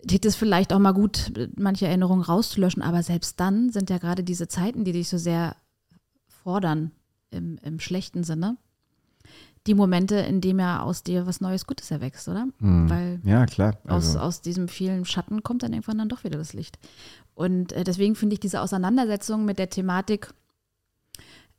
[0.06, 4.24] täte es vielleicht auch mal gut, manche Erinnerungen rauszulöschen, aber selbst dann sind ja gerade
[4.24, 5.56] diese Zeiten, die dich so sehr
[6.26, 6.92] fordern,
[7.30, 8.56] im, im schlechten Sinne,
[9.66, 12.48] die Momente, in denen ja aus dir was Neues Gutes erwächst, oder?
[12.88, 13.76] Weil Ja, klar.
[13.84, 16.78] aus, Also, aus diesem vielen Schatten kommt dann irgendwann dann doch wieder das Licht.
[17.34, 20.32] Und äh, deswegen finde ich diese Auseinandersetzung mit der Thematik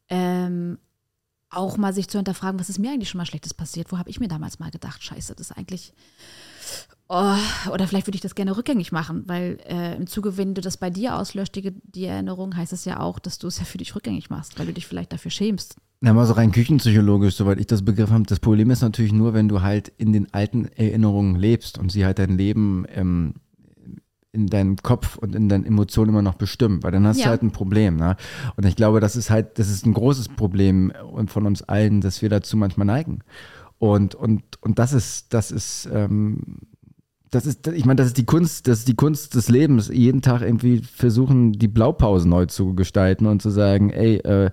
[0.09, 0.79] ähm,
[1.49, 3.91] auch mal sich zu hinterfragen, was ist mir eigentlich schon mal Schlechtes passiert?
[3.91, 5.93] Wo habe ich mir damals mal gedacht, scheiße, das ist eigentlich.
[7.11, 7.35] Oh,
[7.71, 10.77] oder vielleicht würde ich das gerne rückgängig machen, weil äh, im Zuge, wenn du das
[10.77, 13.79] bei dir auslöscht, die, die Erinnerung, heißt es ja auch, dass du es ja für
[13.79, 15.75] dich rückgängig machst, weil du dich vielleicht dafür schämst.
[16.01, 18.25] na, mal so rein küchenpsychologisch, soweit ich das begriffen habe.
[18.25, 22.05] Das Problem ist natürlich nur, wenn du halt in den alten Erinnerungen lebst und sie
[22.05, 23.33] halt dein Leben ähm,
[24.31, 27.23] in deinem Kopf und in deinen Emotionen immer noch bestimmen, weil dann hast Ja.
[27.23, 27.95] du halt ein Problem.
[27.95, 28.17] Ne?
[28.55, 32.01] Und ich glaube, das ist halt, das ist ein großes Problem und von uns allen,
[32.01, 33.21] dass wir dazu manchmal neigen.
[33.79, 36.57] Und, und, und das ist, das ist, ähm,
[37.31, 40.21] das ist, ich meine, das ist die Kunst, das ist die Kunst des Lebens, jeden
[40.21, 44.51] Tag irgendwie versuchen, die Blaupause neu zu gestalten und zu sagen, ey, äh,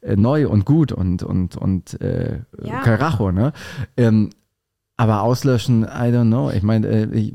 [0.00, 2.80] äh, neu und gut und, und, und äh, Ja.
[2.80, 3.52] Karacho, ne?
[3.96, 4.30] Ähm,
[4.98, 6.50] aber auslöschen, I don't know.
[6.50, 7.32] Ich meine, äh,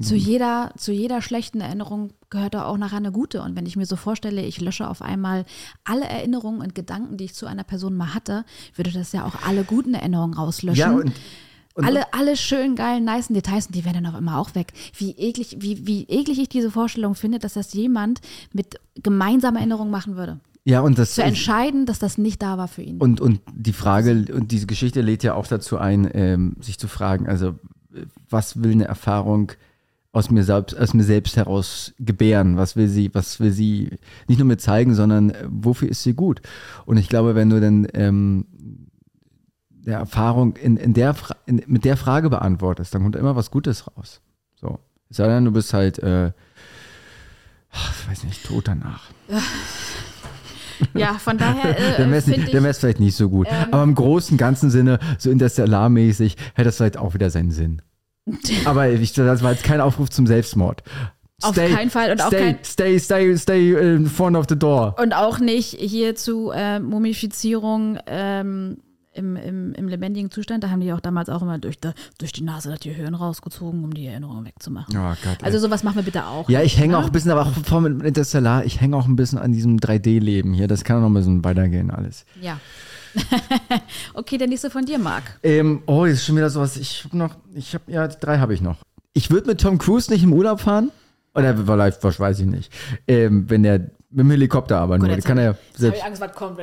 [0.00, 3.42] Zu jeder, zu jeder schlechten Erinnerung gehört da auch nachher eine gute.
[3.42, 5.44] Und wenn ich mir so vorstelle, ich lösche auf einmal
[5.82, 8.44] alle Erinnerungen und Gedanken, die ich zu einer Person mal hatte,
[8.76, 10.78] würde das ja auch alle guten Erinnerungen rauslöschen.
[10.78, 11.12] ja, und,
[11.74, 14.72] und alle, alle schön geilen, nicen Details, und die werden dann auf einmal auch weg.
[14.96, 18.20] Wie eklig, wie, wie eklig ich diese Vorstellung finde, dass das jemand
[18.52, 20.38] mit gemeinsamer Erinnerung machen würde.
[20.64, 22.98] ja, und das Zu entscheiden, dass das nicht da war für ihn.
[22.98, 26.86] Und, und die Frage, und diese Geschichte lädt ja auch dazu ein, ähm, sich zu
[26.86, 27.54] fragen, also
[28.30, 29.52] was will eine Erfahrung
[30.14, 32.56] aus mir selbst, aus mir selbst heraus gebären?
[32.56, 33.98] Was will sie, was will sie
[34.28, 36.40] nicht nur mir zeigen, sondern äh, wofür ist sie gut?
[36.86, 38.46] Und ich glaube, wenn du dann ähm,
[39.86, 43.50] der Erfahrung in, in der Fra in, mit der Frage beantwortest, dann kommt immer was
[43.50, 44.20] Gutes raus.
[44.54, 44.78] So.
[45.10, 49.10] Es sei denn, du bist halt, äh, ich weiß nicht, tot danach.
[50.94, 53.46] ja, von daher äh, Dann wäre es vielleicht nicht so gut.
[53.70, 57.82] Aber im großen, ganzen Sinne, so interstellarmäßig, hätte das vielleicht auch wieder seinen Sinn.
[58.64, 60.82] Aber ich, das war jetzt kein Aufruf zum Selbstmord.
[61.42, 64.96] Auf keinen Fall und auch stay, kein- Stay, stay, stay in front of the door.
[64.98, 68.78] Und auch nicht hier zu äh, Mumifizierung ähm,
[69.14, 70.64] im, im, im lebendigen Zustand.
[70.64, 73.84] Da haben die auch damals auch immer durch, die- durch die Nase das Gehirn rausgezogen,
[73.84, 74.94] um die Erinnerung wegzumachen.
[74.96, 75.42] Oh Gott.
[75.42, 76.48] Also sowas machen wir bitte auch.
[76.48, 76.98] ja, ich hänge ne?
[76.98, 79.78] auch ein bisschen, aber auch vor mit Interstellar, ich hänge auch ein bisschen an diesem
[79.78, 80.68] 3D-Leben hier.
[80.68, 82.24] Das kann auch noch ein bisschen weitergehen alles.
[82.40, 82.58] Ja.
[84.14, 85.38] okay, der nächste von dir, Marc.
[85.42, 86.76] Ähm, oh, jetzt ist schon wieder sowas.
[86.76, 88.78] Ich hab noch, ich habe, ja, drei habe ich noch.
[89.12, 90.90] Ich würde mit Tom Cruise nicht im Urlaub fahren.
[91.34, 92.72] Oder vielleicht, was weiß ich nicht.
[93.08, 95.98] Ähm, wenn der mit dem Helikopter aber nur, jetzt kann er Jetzt selbst.
[95.98, 96.58] ich Angst, was kommt.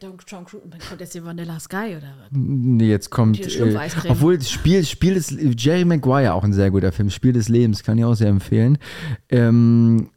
[0.00, 2.28] Tom Cruise, dann kommt jetzt die Vanilla Sky oder was?
[2.32, 3.38] Nee, jetzt kommt.
[3.40, 3.78] Äh,
[4.08, 5.34] obwohl, das Spiel, Spiel des.
[5.56, 7.10] Jerry Maguire, auch ein sehr guter Film.
[7.10, 8.78] Spiel des Lebens, kann ich auch sehr empfehlen.
[9.28, 10.10] Ähm,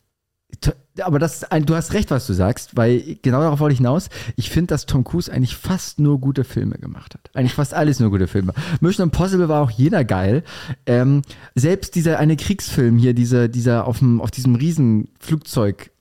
[1.02, 4.10] aber das, du hast recht, was du sagst, weil genau darauf wollte ich hinaus.
[4.36, 7.30] Ich finde, dass Tom Cruise eigentlich fast nur gute Filme gemacht hat.
[7.36, 8.54] Eigentlich fast alles nur gute Filme.
[8.82, 10.44] Mission Impossible war auch jeder geil.
[10.88, 11.22] Ähm,
[11.54, 15.99] selbst dieser eine Kriegsfilm hier, dieser, dieser auf, dem, auf diesem riesen Flugzeugträger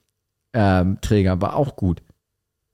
[0.52, 2.02] ähm, Träger war auch gut.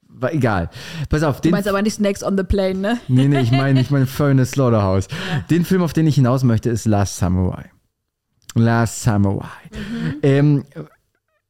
[0.09, 0.70] War egal.
[1.09, 3.01] Pass auf, Du den meinst aber nicht Snakes on the Plane, ne?
[3.09, 5.09] Nee, nee, ich meine, ich meine Furnace Slaughterhouse.
[5.51, 7.70] Den Film, auf den ich hinaus möchte, ist Last Samurai.
[8.55, 9.49] Last Samurai.
[10.22, 10.64] Ähm,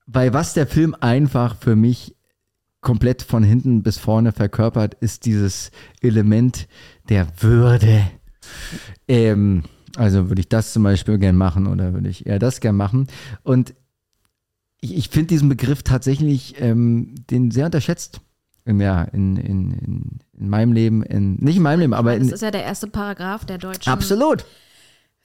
[0.06, 2.16] weil was der Film einfach für mich
[2.80, 5.70] komplett von hinten bis vorne verkörpert, ist dieses
[6.00, 6.68] Element
[7.08, 8.02] der Würde.
[9.08, 9.64] Ähm,
[9.96, 13.06] also würde ich das zum Beispiel gern machen oder würde ich eher das gern machen.
[13.42, 13.74] Und
[14.84, 18.20] ich, ich finde diesen Begriff tatsächlich ähm, den sehr unterschätzt.
[18.66, 22.28] In, ja, in, in, in, in meinem Leben, in, nicht in meinem Leben, aber Das
[22.28, 24.46] in, ist ja der erste Paragraph der deutschen absolut.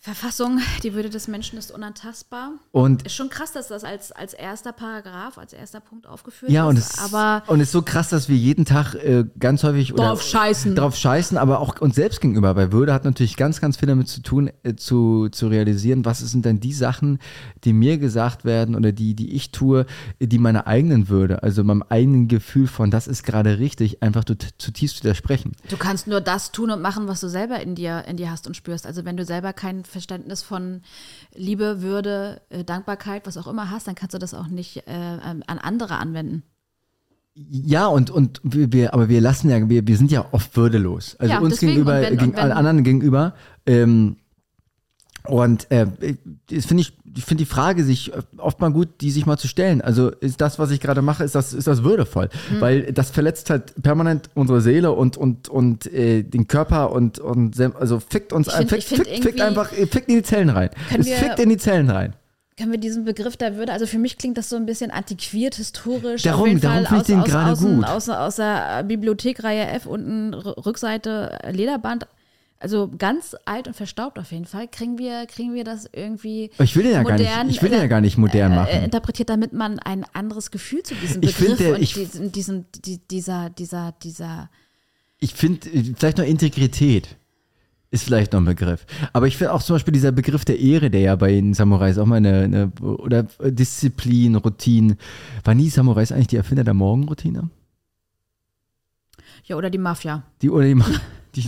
[0.02, 0.62] Verfassung.
[0.84, 2.54] Die Würde des Menschen ist unantastbar.
[2.72, 6.66] Und Ist schon krass, dass das als, als erster Paragraph, als erster Punkt aufgeführt ja,
[6.66, 6.94] und ist.
[6.94, 10.74] es, aber und ist so krass, dass wir jeden Tag äh, ganz häufig Drauf scheißen.
[10.74, 12.56] drauf scheißen, aber auch uns selbst gegenüber.
[12.56, 16.20] Weil Würde hat natürlich ganz, ganz viel damit zu tun, äh, zu, zu realisieren, was
[16.20, 17.20] sind denn die Sachen,
[17.66, 19.86] die mir gesagt werden oder die, die ich tue,
[20.22, 25.04] die meiner eigenen Würde, also meinem eigenen Gefühl von, das ist gerade richtig, einfach zutiefst
[25.04, 25.58] widersprechen.
[25.70, 28.48] du kannst nur das tun und machen, was du selber in dir, in dir hast
[28.48, 28.88] und spürst.
[28.88, 30.82] Also wenn du selber kein Verständnis von
[31.36, 34.92] Liebe, Würde, äh, Dankbarkeit, was auch immer hast, dann kannst du das auch nicht äh,
[34.92, 36.44] an andere anwenden.
[37.36, 41.16] Ja, und, und wir, wir, aber wir lassen ja, wir, wir sind ja oft würdelos.
[41.20, 43.34] Also Ja, uns deswegen, gegenüber, und wenn- gegen und wenn- allen anderen gegenüber.
[43.66, 44.18] Ähm,
[45.28, 45.86] und äh,
[46.50, 49.48] das finde ich, ich finde die Frage sich oft mal gut, die sich mal zu
[49.48, 49.82] stellen.
[49.82, 52.30] Also ist das, was ich gerade mache, ist das, ist das würdevoll?
[52.52, 52.62] Mhm.
[52.62, 57.60] Weil das verletzt halt permanent unsere Seele und, und, und äh, den Körper und, und
[57.60, 60.70] also fickt uns, find- fickt, find fickt, fickt einfach, äh, fickt in die Zellen rein.
[60.90, 62.14] Können Es wir- fickt in die Zellen rein.
[62.58, 65.56] Können wir diesen Begriff der Würde, also für mich klingt das so ein bisschen antiquiert,
[65.56, 66.24] historisch.
[66.24, 67.86] Darum- darum finde ich aus, den aus, gerade aus, gut.
[67.86, 72.06] Aus, aus der Bibliothekreihe F unten Rückseite Lederband.
[72.62, 74.68] Also ganz alt und verstaubt auf jeden Fall.
[74.68, 77.78] Kriegen wir, kriegen wir das irgendwie Ich will ja gar nicht, modern, ich will äh,
[77.78, 78.84] ja gar nicht modern äh, machen.
[78.84, 82.98] interpretiert, damit man ein anderes Gefühl zu diesem Begriff finde, und ich- diesen, diesen, die,
[83.08, 84.50] dieser, dieser, dieser
[85.20, 87.16] Ich finde äh, vielleicht noch Integrität
[87.92, 88.86] ist vielleicht noch ein Begriff.
[89.14, 91.98] Aber ich finde auch zum Beispiel dieser Begriff der Ehre, der ja bei den Samurais
[91.98, 94.98] auch mal eine, eine oder Disziplin, Routine.
[95.44, 97.50] Waren die Samurais eigentlich die Erfinder der Morgenroutine?
[99.46, 100.24] ja, oder die Mafia.
[100.42, 100.84] Die oder die, die,
[101.36, 101.42] die,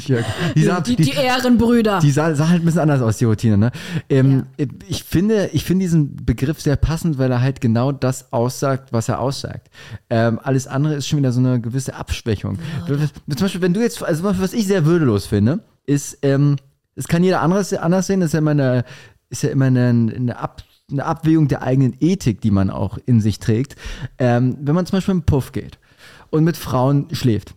[0.55, 1.99] die, sah, die, die, Ehrenbrüder.
[1.99, 3.57] die sah, sah halt ein bisschen anders aus, die Routine.
[3.57, 3.71] Ne?
[4.09, 4.45] Ähm,
[4.87, 9.09] Ich finde, ich finde diesen Begriff sehr passend, weil er halt genau das aussagt, was
[9.09, 9.69] er aussagt.
[10.09, 12.59] Ähm, alles andere ist schon wieder so eine gewisse Abschwächung.
[12.87, 16.57] Zum Beispiel, wenn du jetzt, also was ich sehr würdelos finde, ist, ähm,
[16.95, 18.85] das kann jeder anderes anders sehen, das ist ja immer eine,
[19.29, 23.21] ist ja immer eine, eine, Ab, eine Abwägung der eigenen Ethik, die man auch in
[23.21, 23.75] sich trägt.
[24.17, 25.79] Ähm, wenn man zum Beispiel im Puff geht
[26.29, 27.55] und mit Frauen schläft,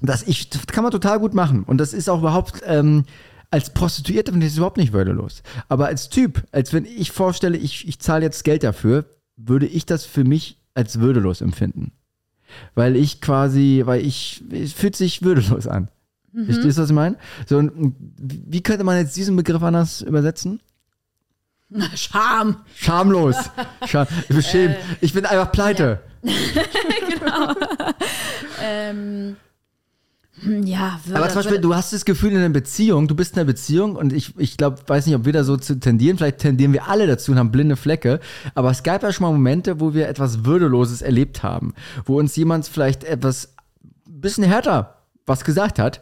[0.00, 1.62] das, ich, das kann man total gut machen.
[1.62, 3.04] Und das ist auch überhaupt, ähm,
[3.50, 5.42] als Prostituierte finde ich das überhaupt nicht würdelos.
[5.68, 9.86] Aber als Typ, als wenn ich vorstelle, ich, ich zahle jetzt Geld dafür, würde ich
[9.86, 11.92] das für mich als würdelos empfinden.
[12.74, 15.88] Weil ich quasi, weil ich, es fühlt sich würdelos an.
[16.44, 17.16] Verstehst du, was ich meine?
[17.46, 20.60] So, und wie könnte man jetzt diesen Begriff anders übersetzen?
[21.94, 22.58] Scham.
[22.74, 23.36] Schamlos.
[23.86, 24.76] Scham, beschämt.
[25.00, 26.00] ich bin einfach pleite.
[28.58, 29.36] Ähm, hm,
[30.64, 33.40] ja, Würde, Aber zum Beispiel, du hast das Gefühl in einer Beziehung, du bist in
[33.40, 36.38] einer Beziehung und ich, ich glaube, weiß nicht, ob wir da so zu tendieren, vielleicht
[36.38, 38.20] tendieren wir alle dazu und haben blinde Flecke,
[38.54, 41.74] aber es gab ja schon mal Momente, wo wir etwas Würdeloses erlebt haben,
[42.04, 43.54] wo uns jemand vielleicht etwas
[44.06, 46.00] ein bisschen härter was gesagt hat.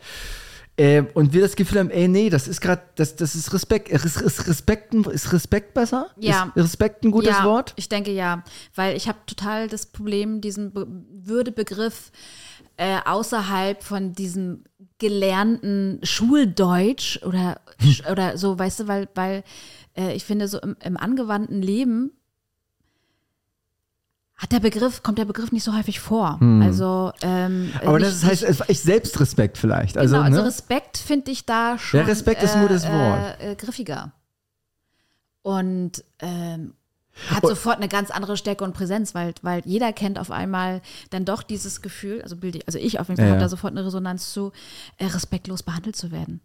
[0.76, 3.88] Äh, und wir das Gefühl haben, ey, nee, das ist gerade, das, das ist Respekt.
[3.88, 6.10] Ist, ist, Respekt, ist Respekt besser?
[6.18, 6.52] Ja.
[6.54, 7.74] Ist Respekt ein gutes ja, Wort?
[7.76, 8.42] Ich denke ja,
[8.74, 10.86] weil ich habe total das Problem, diesen Be
[11.26, 12.10] Würdebegriff
[12.76, 14.64] äh, außerhalb von diesem
[14.98, 17.60] gelernten Schuldeutsch oder,
[18.10, 19.44] oder so, weißt du, weil, weil
[19.96, 22.12] äh, ich finde, so im, im angewandten Leben
[24.36, 26.40] hat der Begriff, kommt der Begriff nicht so häufig vor.
[26.60, 27.88] Also, ähm, Hm.
[27.88, 29.96] Aber nicht, das heißt, es ist Selbstrespekt vielleicht.
[29.96, 30.46] Also, genau, also ne?
[30.48, 32.00] Respekt finde ich da schon.
[32.00, 33.40] Ja, Respekt ist ein gutes Wort.
[33.40, 34.12] Äh, äh, griffiger.
[35.42, 36.74] Und ähm,
[37.30, 40.82] hat Und- sofort eine ganz andere Stärke und Präsenz, weil, weil jeder kennt auf einmal
[41.10, 43.48] dann doch dieses Gefühl, also bilde ich, also ich auf jeden Fall Ja, habe da
[43.48, 44.52] sofort eine Resonanz zu,
[44.98, 46.40] äh, respektlos behandelt zu werden.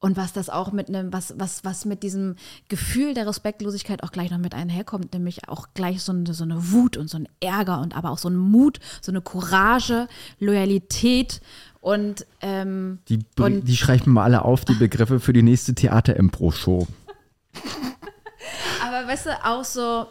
[0.00, 2.36] Und was das auch mit einem, was, was, was mit diesem
[2.68, 6.72] Gefühl der Respektlosigkeit auch gleich noch mit einherkommt, nämlich auch gleich so eine, so eine
[6.72, 10.06] Wut und so ein Ärger und aber auch so ein Mut, so eine Courage,
[10.40, 11.40] Loyalität
[11.80, 16.86] und ähm, Die, Und- die schreiben mal alle auf, die Begriffe für die nächste Theater-Impro-Show.
[18.86, 20.06] Aber weißt du, auch so,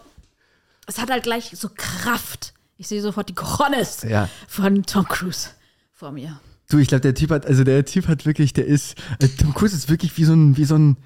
[0.87, 2.53] es hat halt gleich so Kraft.
[2.77, 4.27] Ich sehe sofort die Cojones Ja.
[4.47, 5.49] von Tom Cruise
[5.93, 6.39] vor mir.
[6.69, 9.53] Du, ich glaube, der Typ hat, also der Typ hat wirklich, der ist, äh, Tom
[9.53, 10.97] Cruise ist wirklich wie so ein, wie so ein,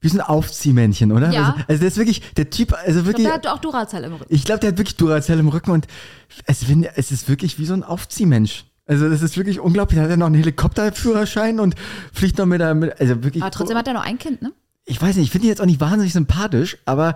[0.00, 1.30] wie so ein Aufziehmännchen, oder?
[1.30, 1.42] Ja.
[1.44, 4.04] Also, also der ist wirklich, der Typ, also Ich wirklich, glaube, der hat auch Duracell
[4.04, 4.26] im Rücken.
[4.34, 5.86] ich glaube, der hat wirklich Duracell im Rücken und
[6.46, 8.64] es, wenn, es ist wirklich wie so ein Aufziehmensch.
[8.86, 9.98] Also das ist wirklich unglaublich.
[9.98, 11.74] Da hat er noch einen Helikopterführerschein und
[12.12, 13.42] fliegt noch mit der, mit, also wirklich.
[13.42, 14.52] Aber trotzdem hat er noch ein Kind, ne?
[14.92, 17.14] Ich weiß nicht, ich finde ihn jetzt auch nicht wahnsinnig sympathisch, aber,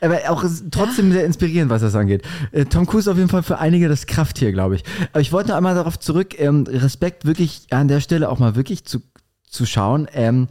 [0.00, 2.22] aber auch trotzdem sehr inspirierend, was das angeht.
[2.52, 4.84] Äh, Tom Cruise auf jeden Fall für einige das Krafttier, glaube ich.
[5.12, 8.56] Aber ich wollte noch einmal darauf zurück, ähm, Respekt wirklich an der Stelle auch mal
[8.56, 9.02] wirklich zu,
[9.48, 10.08] zu schauen.
[10.14, 10.48] Ähm,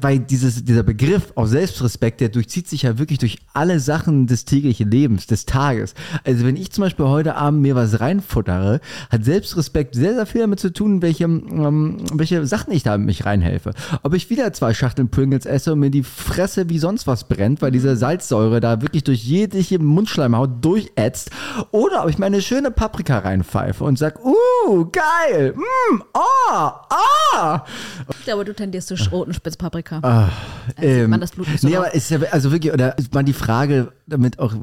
[0.00, 4.44] weil dieses, dieser Begriff auch Selbstrespekt, der durchzieht sich ja wirklich durch alle Sachen des
[4.44, 5.94] täglichen Lebens, des Tages.
[6.24, 8.80] Also wenn ich zum Beispiel heute Abend mir was reinfuttere,
[9.10, 13.04] hat Selbstrespekt sehr, sehr viel damit zu tun, welche, ähm, welche Sachen ich da in
[13.04, 13.72] mich reinhelfe.
[14.02, 17.62] Ob ich wieder zwei Schachteln Pringles esse und mir die Fresse wie sonst was brennt,
[17.62, 21.30] weil diese Salzsäure da wirklich durch jegliche Mundschleimhaut durchätzt,
[21.70, 26.86] oder ob ich mir eine schöne Paprika reinpfeife und sag, uh, geil, mm, ah,
[27.34, 27.64] ah.
[28.10, 29.75] Ich glaube, du tendierst zu roten Spitzpaprika.
[29.82, 30.00] Paprika.
[30.02, 30.30] Ah,
[30.76, 33.14] sieht ähm, man das Blut nicht so nee, aber ist ja, also wirklich, oder ist
[33.14, 34.54] mal die Frage damit auch,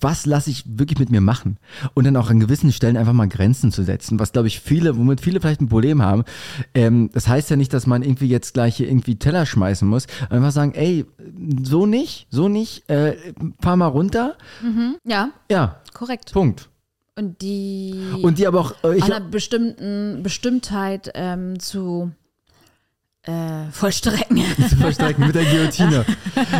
[0.00, 1.58] was lasse ich wirklich mit mir machen?
[1.94, 4.96] Und dann auch an gewissen Stellen einfach mal Grenzen zu setzen, was glaube ich viele,
[4.96, 6.24] womit viele vielleicht ein Problem haben.
[6.74, 10.06] Ähm, das heißt ja nicht, dass man irgendwie jetzt gleich hier irgendwie Teller schmeißen muss.
[10.30, 11.04] Einfach sagen, ey,
[11.62, 13.16] so nicht, so nicht, äh,
[13.60, 14.36] fahr mal runter.
[15.04, 16.32] Ja, Ja, korrekt.
[16.32, 16.68] Punkt.
[17.16, 22.12] Und die Und die aber auch, äh, einer bestimmten Bestimmtheit ähm, zu
[23.24, 24.38] äh, vollstrecken.
[24.68, 26.04] zu verstrecken mit der Guillotine.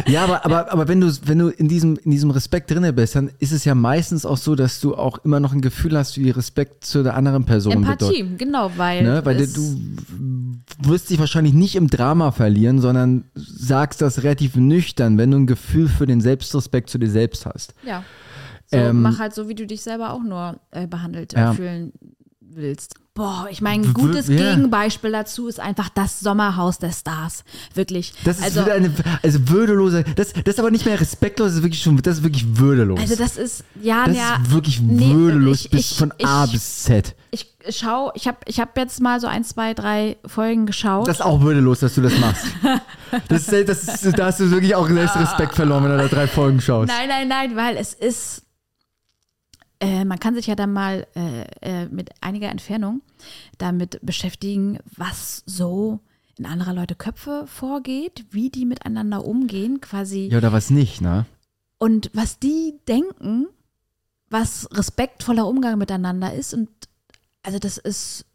[0.06, 3.14] Ja, aber, aber, aber wenn du, wenn du in diesem, in diesem Respekt drinne bist,
[3.16, 6.18] dann ist es ja meistens auch so, dass du auch immer noch ein Gefühl hast,
[6.18, 8.02] wie Respekt zu der anderen Person bedeutet.
[8.02, 9.24] Empathie, genau, weil, Ne?
[9.24, 9.80] Weil du
[10.82, 15.46] wirst dich wahrscheinlich nicht im Drama verlieren, sondern sagst das relativ nüchtern, wenn du ein
[15.46, 17.74] Gefühl für den Selbstrespekt zu dir selbst hast.
[17.84, 18.04] ja.
[18.72, 21.52] So, Ähm, mach halt so, wie du dich selber auch nur äh, behandelt Ja.
[21.54, 21.92] fühlen
[22.56, 22.94] willst.
[23.14, 24.36] Boah, ich meine, ein gutes ja.
[24.54, 27.44] Gegenbeispiel dazu ist einfach das Sommerhaus der Stars.
[27.74, 28.12] Wirklich.
[28.24, 28.92] Das ist also, wieder eine,
[29.22, 32.22] also würdelose, das, das ist aber nicht mehr respektlos, das ist wirklich schon, das ist
[32.22, 33.00] wirklich würdelos.
[33.00, 36.44] also das ist, ja, das ja, ist wirklich nee, würdelos ich- bis ich- von A
[36.44, 37.14] ich- bis Z.
[37.32, 41.08] ich schau, ich habe ich hab jetzt mal so ein, zwei, drei Folgen geschaut.
[41.08, 42.44] Das ist auch würdelos, dass du das machst.
[43.28, 46.28] Das ist, das ist, da hast du wirklich auch Selbstrespekt verloren, wenn du da drei
[46.28, 46.86] Folgen schaust.
[46.88, 48.42] Nein, nein, nein, weil es ist,
[49.80, 53.00] äh, man kann sich ja dann mal äh, äh, mit einiger Entfernung
[53.58, 56.00] damit beschäftigen, was so
[56.36, 60.28] in anderer Leute Köpfe vorgeht, wie die miteinander umgehen, quasi.
[60.30, 61.26] Ja, oder was nicht, ne?
[61.78, 63.46] Und was die denken,
[64.28, 66.54] was respektvoller Umgang miteinander ist.
[66.54, 66.68] Und
[67.42, 68.26] also das ist,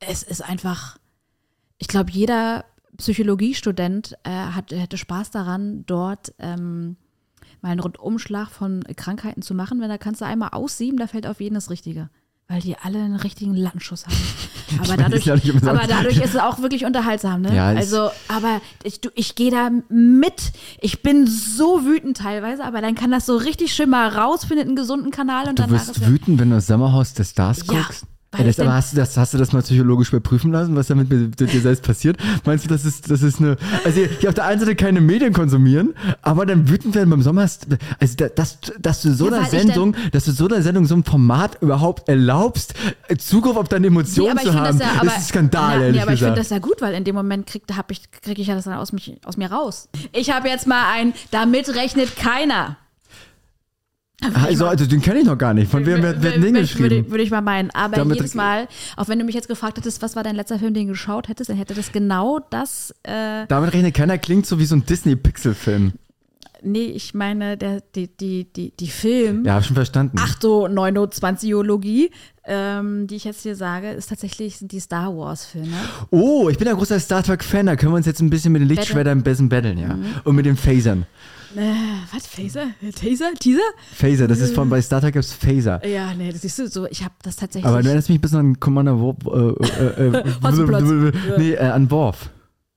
[0.00, 0.98] es ist einfach,
[1.78, 2.64] ich glaube, jeder
[2.98, 6.96] Psychologiestudent äh, hat, hätte Spaß daran, dort ähm,
[7.62, 9.80] mal einen Rundumschlag von Krankheiten zu machen.
[9.80, 12.10] Wenn da kannst du einmal aussieben, da fällt auf jeden das Richtige.
[12.48, 14.16] Weil die alle einen richtigen Lattenschuss haben.
[14.78, 17.54] Aber dadurch, nicht aber dadurch ist es auch wirklich unterhaltsam, ne?
[17.54, 20.52] Ja, also, aber ich, du, ich gehe da mit.
[20.80, 24.66] Ich bin so wütend teilweise, aber dann kann das so richtig schön mal raus, findet
[24.68, 27.82] einen gesunden Kanal und Du danach wirst wütend, wenn du das Sommerhaus des Stars Ja,
[27.82, 28.06] guckst.
[28.34, 30.86] Ey, das, ich aber hast du, das, hast du das mal psychologisch überprüfen lassen, was
[30.86, 32.16] damit mit, mit dir selbst passiert?
[32.46, 33.58] Meinst du, das ist, das ist eine.
[33.84, 37.42] Also, hier auf der einen Seite keine Medien konsumieren, aber dann wütend werden beim Sommer.
[37.42, 40.86] Also, da- dass, dass du so Ja, einer ich Sendung, dass du so einer Sendung,
[40.86, 42.72] so ein Format überhaupt erlaubst,
[43.18, 45.80] Zugriff auf deine Nee, Emotionen ich zu haben, das ja, ist aber, ein Skandal, ja,
[45.86, 46.38] ehrlich nee, aber ich finde gesagt.
[46.38, 48.64] das ja gut, weil in dem Moment krieg, da hab ich, krieg ich ja das
[48.64, 49.88] dann aus, mich, aus mir raus.
[50.12, 52.76] Ich habe jetzt mal ein, damit rechnet keiner.
[54.34, 55.70] Also, also, den kenne ich noch gar nicht.
[55.70, 57.10] Von wem wird, wird denn den Würde, geschrieben?
[57.10, 57.70] würde ich mal meinen.
[57.70, 60.58] Aber Damit- jedes Mal, auch wenn du mich jetzt gefragt hättest, was war dein letzter
[60.58, 62.94] Film, den du geschaut hättest, dann hätte das genau das.
[63.02, 65.92] Äh, Damit rechnet keiner, klingt so wie so ein Disney-Pixel-Film.
[66.62, 69.44] Nee, ich meine, der, die, die, die, die Film.
[69.44, 70.16] Ja, hab schon verstanden.
[70.18, 72.10] Achto, Neuno-Zwanziologie,
[72.44, 75.76] ähm, die ich jetzt hier sage, ist tatsächlich sind die Star Wars-Filme.
[76.10, 78.62] Oh, ich bin ein großer Star Trek-Fan, da können wir uns jetzt ein bisschen mit
[78.62, 79.94] den Lichtschwertern ein bisschen battlen, ja.
[79.94, 80.04] Mhm.
[80.24, 81.06] Und mit den Phasern.
[81.56, 81.74] Äh,
[82.12, 82.26] was?
[82.26, 82.68] Phaser?
[82.94, 83.34] Taser?
[83.38, 83.60] Teaser?
[83.94, 85.86] Phaser, das ist von, bei Star Trek gibt's Phaser.
[85.86, 86.86] Ja, nee, das siehst du so.
[86.86, 87.68] Ich habe das tatsächlich.
[87.68, 91.14] Aber du erinnerst mich ein bisschen an Commander Worf, äh, äh, äh, Hotzenplotz.
[91.38, 92.30] nee, äh, an Worf.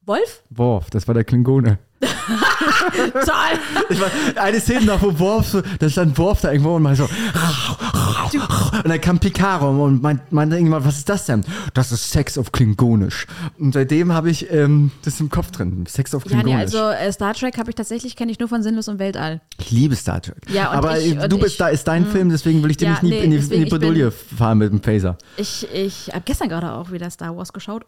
[0.06, 0.44] Wolf?
[0.50, 1.80] Worf, das war der Klingone.
[3.14, 3.60] Toll!
[3.90, 4.10] Ich war,
[4.42, 8.88] eine Szene noch, wo Worf so, da stand Worf da irgendwo und mal so, und
[8.90, 11.44] dann kam Picaro und meint, meinte irgendwann, was ist das denn?
[11.74, 13.28] Das ist Sex auf Klingonisch.
[13.60, 16.56] Und seitdem habe ich ähm, das im Kopf drin, Sex auf Ja, Klingonisch.
[16.56, 19.42] nee, also äh, Star Trek habe ich tatsächlich, kenne ich nur von Sinnlos und Weltall.
[19.60, 20.38] Ich liebe Star Trek.
[20.50, 22.86] Ja, und Aber ich- du bist ich- da, ist dein Film, deswegen will ich dir
[22.86, 25.18] Ja, nicht nie nee, in die, in die Bredouille fahren mit dem Phaser.
[25.38, 27.86] Ich, ich habe gestern gerade auch wieder Star Wars geschaut,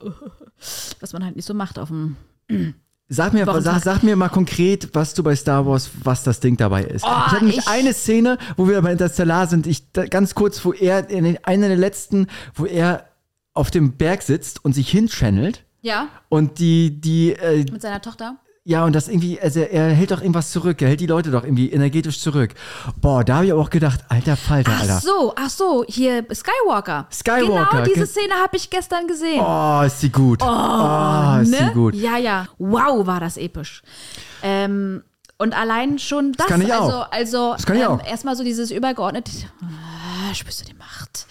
[0.99, 2.15] was man halt nicht so macht auf dem.
[3.10, 6.58] Sag mir, sag, sag mir mal konkret, was du bei Star Wars, was das Ding
[6.58, 7.05] dabei ist.
[7.05, 10.36] Oh, ich habe nämlich ich- eine Szene, wo wir bei Interstellar sind, ich, da, ganz
[10.36, 13.08] kurz, wo er, in einer der letzten, wo er
[13.53, 18.36] auf dem Berg sitzt und sich hinchannelt Ja, und die, die, äh, mit seiner Tochter.
[18.68, 21.45] Ja, und das irgendwie, also er hält doch irgendwas zurück, er hält die Leute doch
[21.45, 22.53] irgendwie energetisch zurück.
[22.99, 24.99] Boah, da habe ich aber auch gedacht, alter Falter, Ach Alter.
[24.99, 27.07] so, ach so, hier Skywalker.
[27.09, 29.39] Skywalker, Genau diese Szene habe ich gestern gesehen.
[29.39, 30.41] Oh, ist sie gut.
[30.43, 31.72] Oh, ist sie ne?
[31.74, 31.95] gut.
[31.95, 32.49] Ja, ja.
[32.57, 33.84] Wow, war das episch.
[34.43, 35.01] Ähm,
[35.38, 37.11] und allein schon das, kann ich also, auch.
[37.13, 38.05] also Das kann ich ähm, auch.
[38.05, 41.26] erstmal so dieses übergeordnete, ah, spürst du die Macht?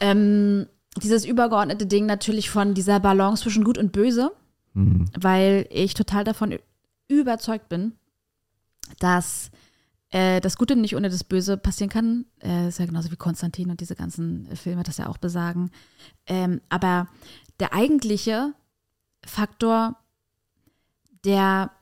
[0.00, 0.66] Ähm,
[1.02, 4.32] dieses übergeordnete Ding natürlich von dieser Balance zwischen Gut und Böse,
[4.78, 5.06] Mhm.
[5.18, 6.56] weil ich total davon
[7.08, 7.94] überzeugt bin,
[9.00, 9.50] dass
[10.10, 12.26] äh, das Gute nicht ohne das Böse passieren kann.
[12.42, 15.72] Äh, ist ja genauso wie Konstantin und diese ganzen Filme das ja auch besagen.
[16.26, 17.08] Ähm, aber
[17.58, 18.54] der eigentliche
[19.24, 19.96] Faktor,
[21.24, 21.72] der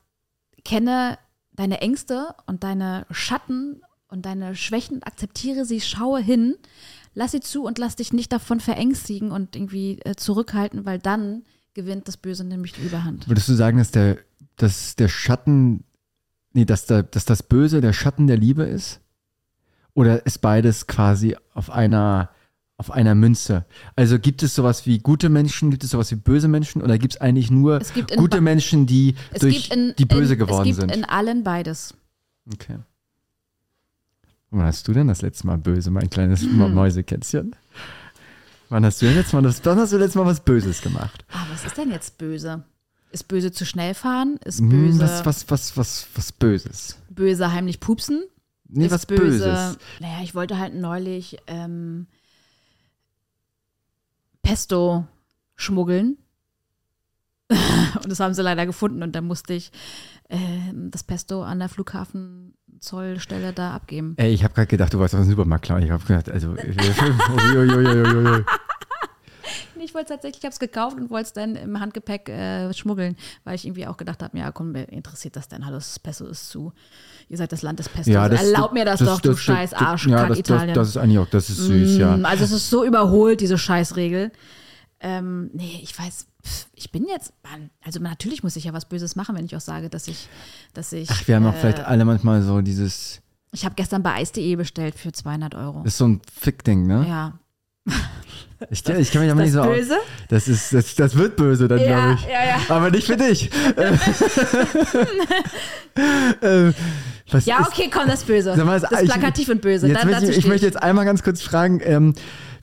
[0.65, 1.19] kenne
[1.53, 6.57] deine Ängste und deine Schatten und deine Schwächen, akzeptiere sie, schaue hin,
[7.13, 11.45] lass sie zu und lass dich nicht davon verängstigen und irgendwie äh, zurückhalten, weil dann
[11.77, 13.29] gewinnt das Böse nämlich die Überhand.
[13.29, 14.17] Würdest du sagen, dass der,
[14.57, 15.85] dass der Schatten,
[16.55, 19.01] nee, dass, der, dass das Böse der Schatten der Liebe ist?
[19.93, 22.31] Oder ist beides quasi auf einer,
[22.79, 23.67] auf einer Münze?
[23.95, 27.15] Also gibt es sowas wie gute Menschen, gibt es sowas wie böse Menschen oder gibt
[27.15, 30.91] es eigentlich nur Es gute Menschen, die durch in, die böse in, geworden es gibt
[30.91, 30.97] sind?
[30.97, 31.95] in allen beides.
[32.53, 32.79] Okay.
[34.51, 36.43] Wann hast du denn das letzte Mal böse, mein kleines.
[36.51, 37.55] Mäusekätzchen?
[38.69, 41.25] Wann hast du denn letztes Mal das, wann hast du letztes Mal was Böses gemacht?
[41.31, 42.65] Ah, was ist denn jetzt böse?
[43.13, 44.39] Ist böse zu schnell fahren?
[44.45, 46.99] Ist Hm, böse, Was, was, was, was, was Böses?
[47.09, 48.25] böse heimlich pupsen?
[48.69, 49.79] Nee, ist was böse, Böses.
[50.01, 52.09] Naja, ich wollte halt neulich ähm,
[54.43, 55.07] Pesto
[55.55, 56.19] schmuggeln.
[57.49, 59.71] und das haben sie leider gefunden und dann musste ich
[60.29, 61.69] ähm, das Pesto an der
[62.81, 64.15] Flughafenzollstelle da abgeben.
[64.17, 65.81] Ey, ich habe gerade gedacht, du warst aus dem Supermarkt klar.
[65.81, 66.55] Ich habe gedacht, also.
[69.79, 73.15] Ich wollte tatsächlich, ich habe es gekauft und wollte es dann im Handgepäck äh, schmuggeln,
[73.45, 75.65] weil ich irgendwie auch gedacht habe, ja komm, interessiert das denn?
[75.65, 76.73] Hallo, das Pesto ist zu.
[77.29, 78.13] Ihr seid das Land des Pestos.
[78.13, 80.75] ja, das, Erlaub mir das, doch, du scheiß Arsch, ja, das, Italien.
[80.75, 82.17] Das, das ist eigentlich auch, das ist süß, ja.
[82.17, 84.33] Mm, Also es ist so überholt, diese Scheißregel.
[85.01, 86.27] Ähm, nee, ich weiß,
[86.75, 89.61] ich bin jetzt, Mann, also natürlich muss ich ja was Böses machen, wenn ich auch
[89.61, 90.29] sage, dass ich,
[90.73, 91.11] dass ich.
[91.11, 93.21] Ach, wir haben auch äh, vielleicht alle manchmal so dieses.
[93.53, 95.83] Ich habe gestern bei Eis.de bestellt für 200 Euro.
[95.85, 97.07] Das ist so ein Fick-Ding, ne?
[97.09, 97.39] ja.
[98.71, 99.99] Ich, ich kann mich aber Das nicht so böse?
[100.31, 102.23] Das, ist, das, das wird böse dann, Ja, glaube ich.
[102.27, 102.57] ja, ja.
[102.71, 103.51] Aber nicht für dich.
[106.41, 106.73] äh,
[107.31, 108.55] was Ja, ist- okay, komm, das Böse.
[108.57, 109.89] Sag mal, das ich- ist plakativ und böse.
[109.89, 112.15] Jetzt Da, möchte ich, ich möchte jetzt einmal ganz kurz fragen, ähm,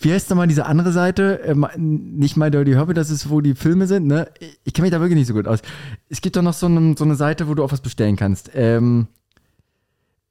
[0.03, 1.41] wie heißt nochmal diese andere Seite?
[1.45, 4.27] Ähm, nicht My Dirty Hobby, das ist, wo die Filme sind, ne?
[4.63, 5.59] Ich kenne mich da wirklich nicht so gut aus.
[6.09, 8.51] Es gibt doch noch so, eine- so eine Seite, wo du auch was bestellen kannst.
[8.53, 9.07] Ähm,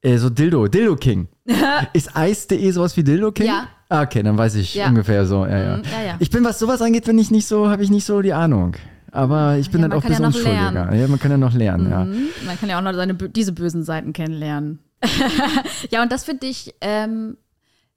[0.02, 1.28] äh, so Dildo, Dildo King.
[1.92, 3.46] ist Eis.de sowas wie Dildo King?
[3.46, 3.68] Ja.
[3.88, 4.88] Ah, okay, dann weiß ich Ja.
[4.88, 5.44] ungefähr so.
[5.46, 5.76] Ja, ja.
[5.76, 6.16] Mhm, ja, ja.
[6.18, 8.74] Ich bin, was sowas angeht, wenn ich nicht so, habe ich nicht so die Ahnung.
[9.10, 10.94] Aber ich bin Ja, dann man auch ein ja bisschen unschuldiger.
[10.94, 12.04] Ja, man kann ja noch lernen, ja.
[12.06, 12.28] Mhm.
[12.46, 14.78] Man kann ja auch noch seine, diese bösen Seiten kennenlernen.
[15.90, 17.36] ja, und das finde ich ähm,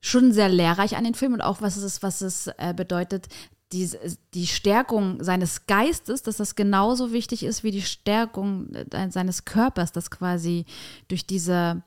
[0.06, 3.28] schon sehr lehrreich an den Film und auch, was es, was es äh, bedeutet,
[3.74, 3.90] die,
[4.36, 9.92] die Stärkung seines Geistes, dass das genauso wichtig ist wie die Stärkung äh, seines Körpers,
[9.92, 10.66] dass quasi
[11.08, 11.82] durch diese,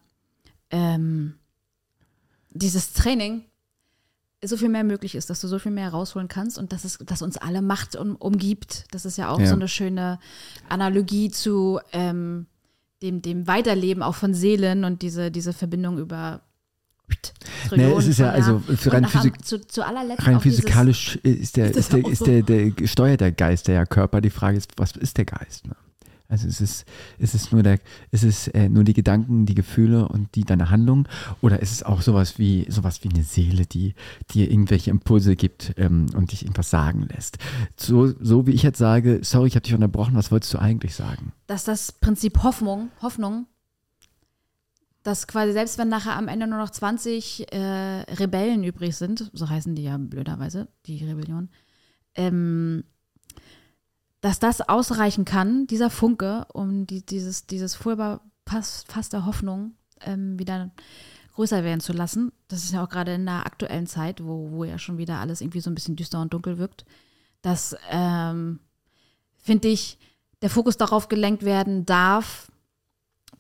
[0.71, 1.35] ähm,
[2.51, 3.45] dieses Training
[4.45, 6.99] so viel mehr möglich ist, dass du so viel mehr rausholen kannst und dass es,
[6.99, 8.85] dass uns alle Macht um, umgibt.
[8.91, 9.47] Das ist ja auch Ja.
[9.47, 10.19] so eine schöne
[10.69, 12.47] Analogie zu ähm,
[13.03, 16.41] dem, dem Weiterleben auch von Seelen und diese, diese Verbindung über
[17.75, 21.93] Nee, es ist ja, also für rein Physik- zu, zu Rein physikalisch ist der, Ist
[21.93, 24.21] der, ist der, der, steuert der Geist der Körper.
[24.21, 25.67] Die Frage ist, was ist der Geist?
[25.67, 25.75] Ne?
[26.31, 26.85] Also es ist,
[27.19, 27.79] ist es nur der,
[28.11, 31.09] ist es äh, nur die Gedanken, die Gefühle und die deine Handlung?
[31.41, 33.95] Oder ist es auch sowas wie sowas wie eine Seele, die
[34.31, 37.39] dir irgendwelche Impulse gibt ähm, und dich irgendwas sagen lässt?
[37.79, 40.95] So, so wie ich jetzt sage, sorry, ich habe dich unterbrochen, was wolltest du eigentlich
[40.95, 41.33] sagen?
[41.47, 43.47] dass das Prinzip Hoffnung, Hoffnung,
[45.09, 47.59] dass quasi selbst wenn nachher am Ende nur noch 20 äh,
[48.13, 51.49] Rebellen übrig sind, so heißen die ja blöderweise, die Rebellion,
[52.15, 52.85] ähm,
[54.21, 60.39] dass das ausreichen kann, dieser Funke, um die, dieses, dieses furchtbar Fass der Hoffnung ähm,
[60.39, 60.73] wieder
[61.35, 62.31] größer werden zu lassen.
[62.49, 65.41] Das ist ja auch gerade in der aktuellen Zeit, wo, wo ja schon wieder alles
[65.41, 66.85] irgendwie so ein bisschen düster und dunkel wirkt.
[67.41, 68.59] Das ähm,
[69.39, 69.99] finde ich,
[70.43, 72.53] der Fokus darauf gelenkt werden darf,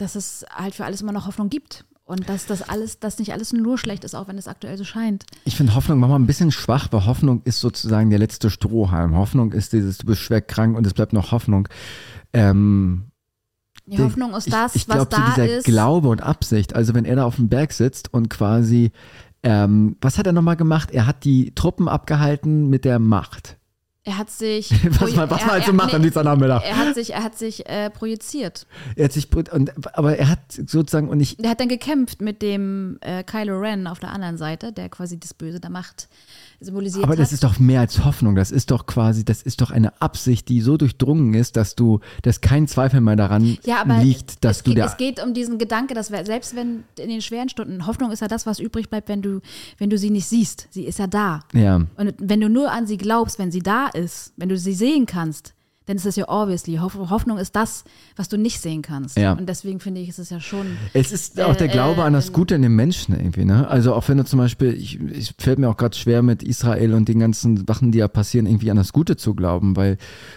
[0.00, 1.84] dass es halt für alles immer noch Hoffnung gibt.
[2.04, 4.84] Und dass das alles, dass nicht alles nur schlecht ist, auch wenn es aktuell so
[4.84, 5.26] scheint.
[5.44, 9.14] Ich finde Hoffnung manchmal ein bisschen schwach, weil Hoffnung ist sozusagen der letzte Strohhalm.
[9.14, 11.68] Hoffnung ist dieses, du bist schwer krank und es bleibt noch Hoffnung.
[12.32, 13.10] Ähm,
[13.84, 15.64] Die Hoffnung ist ich, das, ich was glaube, so da dieser ist.
[15.66, 18.90] Glaube und Absicht, also wenn er da auf dem Berg sitzt und quasi,
[19.42, 20.90] ähm, was hat er nochmal gemacht?
[20.90, 23.57] Er hat die Truppen abgehalten mit der Macht.
[24.08, 24.70] Er hat sich.
[25.00, 26.64] Was man, was er, man halt so er, macht nee, Dienstagnachmittag.
[26.64, 28.66] er hat sich, er hat sich äh, projiziert.
[28.96, 32.40] Er hat sich, und, aber er hat sozusagen, und ich, Der hat dann gekämpft mit
[32.40, 36.08] dem äh, Kylo Ren auf der anderen Seite, der quasi das Böse der Macht
[36.60, 37.20] symbolisiert aber hat.
[37.20, 38.34] das ist doch mehr als Hoffnung.
[38.34, 42.00] Das ist doch quasi, das ist doch eine Absicht, die so durchdrungen ist, dass du,
[42.22, 45.58] dass kein Zweifel mehr daran ja, liegt, dass du geht, der, es geht um diesen
[45.58, 48.90] Gedanke, dass wir, selbst wenn in den schweren Stunden, Hoffnung ist ja das, was übrig
[48.90, 49.40] bleibt, wenn du,
[49.78, 50.68] wenn du sie nicht siehst.
[50.70, 51.40] Sie ist ja da.
[51.52, 51.76] ja.
[51.96, 55.06] Und wenn du nur an sie glaubst, wenn sie da ist, wenn du sie sehen
[55.06, 55.54] kannst,
[55.88, 56.76] dann ist das ja obviously.
[56.76, 57.82] Hoff- Hoffnung ist das,
[58.14, 59.18] was du nicht sehen kannst.
[59.18, 59.32] Ja.
[59.32, 60.66] Und deswegen finde ich, ist es ja schon.
[60.92, 63.66] Es ist auch der Äh, Glaube äh, an das Gute in dem Menschen irgendwie, ne?
[63.68, 66.94] Also auch wenn du zum Beispiel, ich, ich fällt mir auch gerade schwer mit Israel
[66.94, 69.96] und den ganzen Sachen, die ja passieren, irgendwie an das Gute zu glauben, weil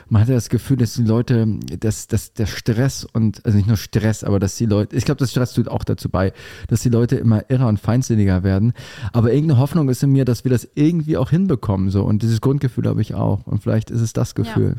[0.10, 1.46] man hat ja das Gefühl, dass die Leute,
[1.80, 5.20] dass, dass der Stress und, also nicht nur Stress, aber dass die Leute, ich glaube,
[5.20, 6.34] das Stress tut auch dazu bei,
[6.70, 8.74] dass die Leute immer irrer und feindsinniger werden.
[9.12, 12.04] Aber irgendeine Hoffnung ist in mir, dass wir das irgendwie auch hinbekommen, so.
[12.04, 13.46] Und dieses Grundgefühl habe ich auch.
[13.46, 14.78] Und vielleicht ist es das Gefühl.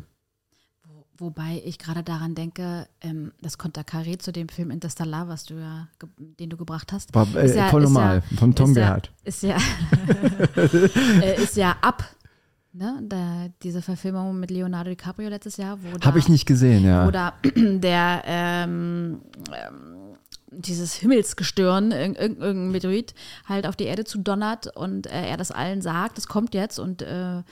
[1.23, 5.87] Wobei ich gerade daran denke, ähm, das Konterkaré zu dem Film Interstellar, was du ja,
[6.19, 7.15] den du gebracht hast.
[7.15, 8.25] War äh, ja- voll normal.
[8.29, 9.13] ja- vom Tom ist ja, Gerhardt.
[9.23, 9.57] Ist ja,
[11.23, 12.03] äh, ist ja ab.
[12.73, 13.01] Ne?
[13.09, 17.09] Da, diese Verfilmung mit Leonardo DiCaprio letztes Jahr, Habe ich nicht gesehen, ja.
[17.13, 19.21] da der ähm,
[19.53, 20.17] ähm,
[20.53, 23.15] dieses Himmelsgestirn, irg- irg- irgendein Meteorit,
[23.47, 26.79] halt auf die Erde zu donnert und äh, er das allen sagt, es kommt jetzt
[26.79, 27.43] und äh,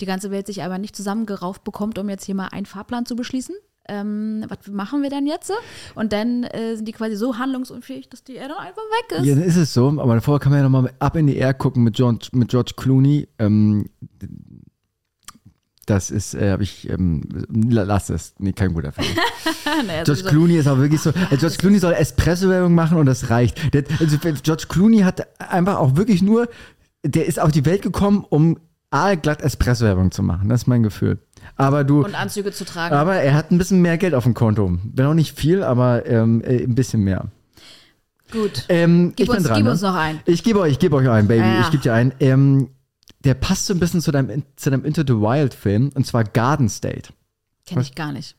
[0.00, 3.16] die ganze Welt sich aber nicht zusammengerauft bekommt, um jetzt hier mal einen Fahrplan zu
[3.16, 3.54] beschließen.
[3.88, 5.50] Ähm, was machen wir denn jetzt?
[5.96, 9.24] Und dann äh, sind die quasi so handlungsunfähig, dass die Erde einfach weg ist.
[9.24, 9.88] Ja, dann ist es so.
[9.88, 12.74] Aber davor kann man ja nochmal ab in die Air gucken mit George, mit George
[12.76, 13.26] Clooney.
[13.38, 13.86] Ähm,
[15.90, 17.22] das ist, äh, habe ich, ähm,
[17.68, 18.34] la- lass es.
[18.38, 19.06] Nee, kein guter Film.
[19.86, 20.28] Naja, George sowieso.
[20.28, 21.10] Clooney ist auch wirklich so.
[21.10, 23.72] Äh, George Clooney soll Espresso-Werbung machen und das reicht.
[23.72, 26.48] Der, also George Clooney hat einfach auch wirklich nur,
[27.04, 28.58] der ist auf die Welt gekommen, um
[28.90, 30.48] aalglatt Espresso-Werbung zu machen.
[30.48, 31.18] Das ist mein Gefühl.
[31.56, 32.94] Aber du, und Anzüge zu tragen.
[32.94, 34.76] aber er hat ein bisschen mehr Geld auf dem Konto.
[34.92, 37.26] Wenn auch nicht viel, aber ähm, äh, ein bisschen mehr.
[38.32, 38.64] Gut.
[38.68, 39.56] Ähm, Gib ich bin uns- dran.
[39.56, 39.70] gib ne?
[39.72, 40.20] uns noch einen.
[40.26, 41.40] Ich gebe euch, ich gebe euch einen, Baby.
[41.42, 41.60] Ja, ja.
[41.62, 42.12] Ich gebe dir einen.
[42.20, 42.68] Ähm,
[43.20, 46.24] der passt so ein bisschen zu deinem, zu deinem Into the Wild Film und zwar
[46.24, 47.12] Garden State.
[47.66, 48.36] Kenne ich gar nicht.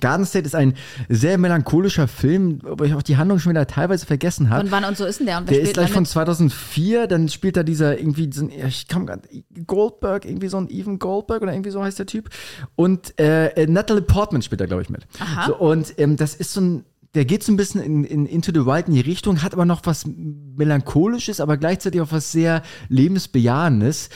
[0.00, 0.74] Garden State ist ein
[1.08, 4.64] sehr melancholischer Film, wo ich auch die Handlung schon wieder teilweise vergessen habe.
[4.64, 5.38] Und wann und so ist denn der?
[5.38, 6.10] Und Der ist gleich von mit?
[6.10, 9.28] 2004, dann spielt da dieser irgendwie, so ein, ich kam grad,
[9.66, 12.30] Goldberg, irgendwie so ein Evan Goldberg oder irgendwie so heißt der Typ.
[12.74, 15.06] Und äh, äh, Natalie Portman spielt da, glaube ich, mit.
[15.20, 15.46] Aha.
[15.46, 16.84] So, und ähm, das ist so ein,
[17.14, 19.64] der geht so ein bisschen in, in Into the Wild in die Richtung, hat aber
[19.64, 24.08] noch was Melancholisches, aber gleichzeitig auch was sehr Lebensbejahendes.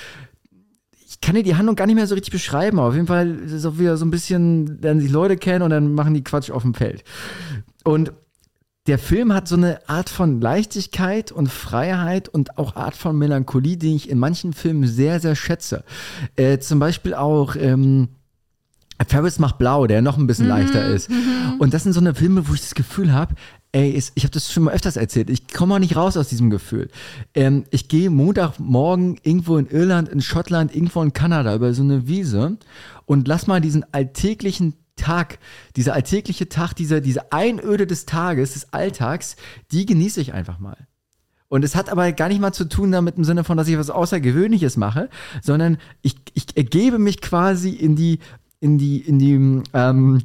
[1.07, 3.37] Ich kann dir die Handlung gar nicht mehr so richtig beschreiben, aber auf jeden Fall
[3.37, 6.25] ist es auch wieder so ein bisschen, lernen sich Leute kennen und dann machen die
[6.25, 7.05] Quatsch auf dem Feld.
[7.85, 8.13] Und
[8.89, 13.77] der Film hat so eine Art von Leichtigkeit und Freiheit und auch Art von Melancholie,
[13.77, 15.85] die ich in manchen Filmen sehr, sehr schätze.
[16.37, 18.09] Äh, zum Beispiel auch ähm,
[19.07, 21.09] Ferris macht blau, der noch ein bisschen leichter ist.
[21.59, 23.35] Und das sind so eine Filme, wo ich das Gefühl habe,
[23.73, 26.29] ey, ist, ich habe das schon mal öfters erzählt, ich komme auch nicht raus aus
[26.29, 26.89] diesem Gefühl.
[27.35, 32.09] Ähm, ich gehe Montagmorgen irgendwo in Irland, in Schottland, irgendwo in Kanada über so eine
[32.09, 32.57] Wiese
[33.05, 35.39] und lass mal diesen alltäglichen Tag,
[35.77, 39.37] dieser alltägliche Tag, diese, diese Einöde des Tages, des Alltags,
[39.71, 40.89] die genieße ich einfach mal.
[41.49, 43.79] Und es hat aber gar nicht mal zu tun damit im Sinne von, dass ich
[43.79, 45.09] was Außergewöhnliches mache,
[45.43, 48.19] sondern ich, ich ergebe mich quasi in die,
[48.61, 50.23] in die, in die ähm,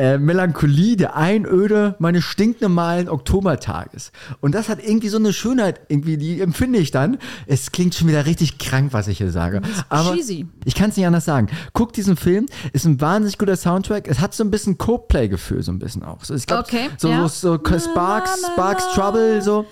[0.00, 4.12] äh, Melancholie der Einöde meines stinknormalen Oktobertages.
[4.40, 7.18] Und das hat irgendwie so eine Schönheit, irgendwie, die empfinde ich dann.
[7.46, 9.60] Es klingt schon wieder richtig krank, was ich hier sage.
[9.90, 10.46] Aber cheesy.
[10.64, 11.48] ich kann es nicht anders sagen.
[11.74, 14.08] Guck diesen Film, ist ein wahnsinnig guter Soundtrack.
[14.08, 16.24] Es hat so ein bisschen Coldplay-Gefühl, so ein bisschen auch.
[16.24, 17.28] So, ich glaub, Okay, so, ja.
[17.28, 19.66] so Sparks, Sparks Trouble, so.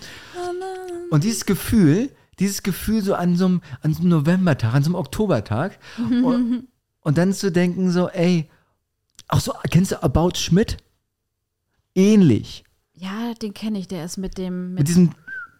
[1.10, 4.88] Und dieses Gefühl, dieses Gefühl so an so einem, an so einem Novembertag, an so
[4.88, 5.78] einem Oktobertag.
[5.98, 6.68] und,
[7.08, 8.48] und dann zu denken so, ey,
[9.28, 10.76] auch so, kennst du About Schmidt?
[11.94, 12.64] Ähnlich.
[12.94, 13.88] Ja, den kenne ich.
[13.88, 15.10] Der ist mit dem Mit mit diesem,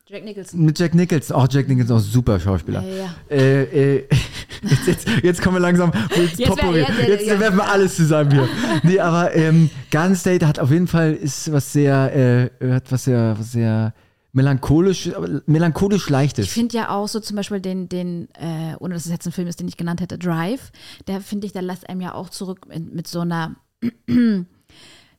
[0.06, 0.64] Jack Nicholson.
[0.64, 1.36] mit Jack Nicholson.
[1.36, 2.82] Auch Jack Nicholson, auch super Schauspieler.
[2.82, 3.14] Ja, ja.
[3.30, 4.08] Äh, äh,
[4.62, 5.92] jetzt, jetzt, jetzt kommen wir langsam.
[6.16, 7.40] Jetzt, Jetzt wär- jetzt- jetzt ja.
[7.40, 8.48] werfen wir alles zusammen hier.
[8.82, 13.04] Nee, aber ähm, Garden State hat auf jeden Fall ist was sehr, äh, hat was
[13.04, 13.92] sehr, was sehr
[14.32, 15.10] melancholisch,
[15.46, 16.46] melancholisch leichtes.
[16.46, 19.32] Ich finde ja auch so zum Beispiel den, den äh, ohne dass es jetzt ein
[19.32, 20.70] Film ist, den ich genannt hätte, Drive,
[21.06, 23.56] der finde ich, der lässt einem ja auch zurück in, mit so einer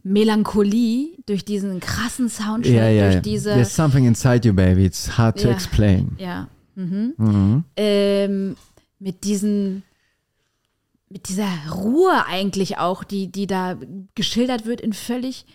[0.04, 3.50] Melancholie durch diesen krassen Soundtrack, ja, ja, durch diese.
[3.54, 4.86] There's something inside you, baby.
[4.86, 5.54] It's hard to Ja.
[5.54, 6.16] explain.
[6.18, 6.48] Ja.
[6.76, 7.64] Mhm.
[7.76, 8.56] Ähm,
[9.00, 9.84] mit diesen,
[11.10, 13.78] mit dieser Ruhe eigentlich auch, die, die da
[14.16, 15.46] geschildert wird in völlig,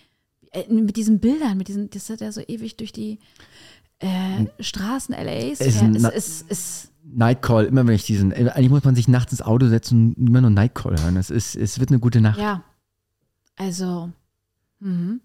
[0.54, 3.18] äh, mit diesen Bildern, mit diesen, das hat ja so ewig durch die
[3.98, 5.60] äh, Straßen LAs.
[5.60, 9.32] Es ist ja, es, Nightcall, immer wenn ich diesen, äh, eigentlich muss man sich nachts
[9.32, 11.16] ins Auto setzen und immer nur Nightcall hören.
[11.16, 12.38] Es, ist, es wird eine gute Nacht.
[12.38, 12.62] ja.
[13.56, 14.10] Also,
[14.80, 15.20] mhm.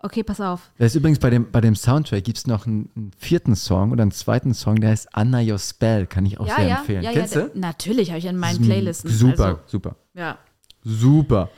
[0.00, 0.70] Okay, pass auf.
[0.78, 3.90] Da ist übrigens bei dem, bei dem Soundtrack gibt es noch einen, einen vierten Song
[3.90, 6.78] oder einen zweiten Song, der heißt Anna Your Spell, kann ich auch ja, sehr ja,
[6.78, 7.02] empfehlen.
[7.02, 7.58] ja, Kennst ja, du?
[7.58, 9.10] Natürlich habe ich in meinen Das ist ein Playlisten.
[9.10, 10.38] Super, Also, super, ja.
[10.84, 11.50] super.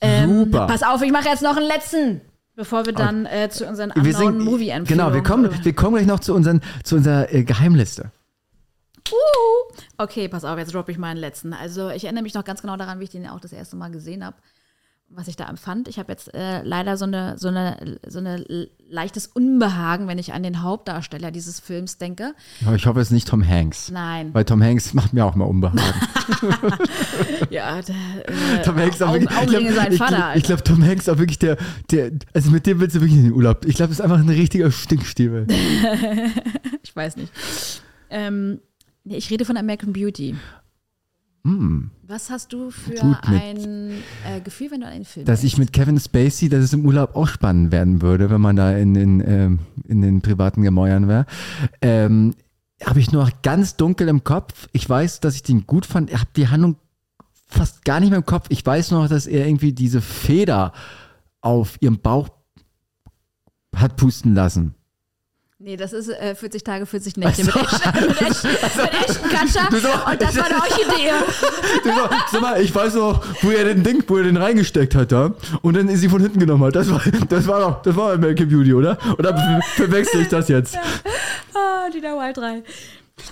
[0.00, 0.66] Ähm, super.
[0.66, 2.20] Pass auf, ich mache jetzt noch einen letzten,
[2.54, 5.94] bevor wir dann äh, zu unseren wir anderen sind, movie genau, wir kommen, wir kommen
[5.94, 8.10] gleich noch zu, unseren, zu unserer äh, Geheimliste.
[9.10, 11.52] Uh, okay, pass auf, jetzt droppe ich meinen letzten.
[11.52, 13.90] Also ich erinnere mich noch ganz genau daran, wie ich den auch das erste Mal
[13.90, 14.36] gesehen habe,
[15.08, 15.88] was ich da empfand.
[15.88, 18.44] Ich habe jetzt äh, leider so eine, so eine, so eine
[18.88, 22.34] leichtes Unbehagen, wenn ich an den Hauptdarsteller dieses Films denke.
[22.66, 23.90] Aber ich hoffe, es ist nicht Tom Hanks.
[23.90, 24.34] Nein.
[24.34, 25.80] Weil Tom Hanks macht mir auch mal Unbehagen.
[27.50, 27.94] Ja, der,
[28.26, 30.24] äh, Tom Hanks ist auch wirklich, ich Augenringe glaub- sein ich, Vater.
[30.26, 30.38] Alter.
[30.38, 31.56] ich glaube, Tom Hanks ist auch wirklich der,
[31.90, 33.64] der, also mit dem willst du wirklich in den Urlaub.
[33.64, 35.46] Ich glaube, das ist einfach ein richtiger Stinkstiefel.
[36.82, 37.32] ich weiß nicht.
[38.10, 38.60] Ähm,
[39.04, 40.34] ich rede von American Beauty.
[42.02, 43.92] Was hast du für ein
[44.24, 45.58] äh, Gefühl, wenn du einen Film Dass ich denkst?
[45.58, 48.94] mit Kevin Spacey, dass es im Urlaub auch spannend werden würde, wenn man da in
[48.94, 51.26] den, ähm, in den privaten Gemäuern wäre.
[51.80, 52.34] Ähm,
[52.84, 54.68] habe ich nur noch ganz dunkel im Kopf.
[54.72, 56.10] Ich weiß, dass ich den gut fand.
[56.10, 56.76] Ich habe die Handlung
[57.46, 58.46] fast gar nicht mehr im Kopf.
[58.50, 60.72] Ich weiß noch, dass er irgendwie diese Feder
[61.40, 62.28] auf ihrem Bauch
[63.74, 64.75] hat pusten lassen.
[65.66, 68.50] Nee, das ist äh, 40 Tage, 40 Nächte mit, Ashton, mit, Ashton,
[68.82, 69.68] mit Ashton Kutcher.
[69.68, 71.10] Du sag- Und das war eine Orchidee.
[71.84, 75.10] Sag sag mal, ich weiß noch, wo er den Ding, wo er den reingesteckt hat
[75.10, 75.32] da
[75.62, 76.76] und dann sie von hinten genommen hat.
[76.76, 78.96] Das war, das war doch, das war American Beauty, oder?
[79.18, 80.76] Oder ver- verwechsel ich das jetzt?
[81.52, 82.62] Ah, Gina Wild 3.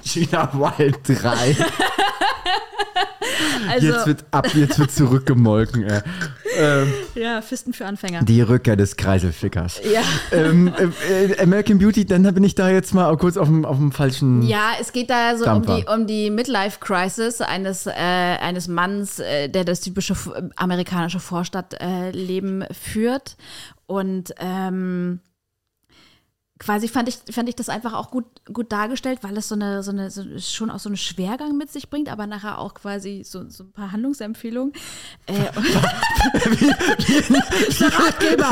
[0.04, 1.56] Gina Wild 3.
[3.68, 6.00] Also, Jetzt wird ab, jetzt wird zurückgemolken, ey.
[6.56, 8.22] Ähm, ja, Fisten für Anfänger.
[8.22, 9.80] die Rückkehr des Kreiselfickers.
[9.90, 10.02] Ja.
[10.32, 10.72] ähm,
[11.08, 14.42] äh, American Beauty, dann bin ich da jetzt mal kurz auf dem, auf dem falschen.
[14.42, 19.48] Ja, es geht da so um die, um die Midlife-Crisis eines, äh, eines Manns, äh,
[19.48, 23.36] der das typische f- amerikanische Vorstadtleben führt.
[23.86, 25.20] Und ähm,
[26.64, 29.82] quasi fand ich, fand ich das einfach auch gut, gut dargestellt, weil es so eine,
[29.82, 33.22] so eine, so, schon auch so einen Schwergang mit sich bringt, aber nachher auch quasi
[33.24, 34.72] so, so ein paar Handlungsempfehlungen.
[35.26, 35.32] Äh,
[37.84, 38.50] Ratgeber.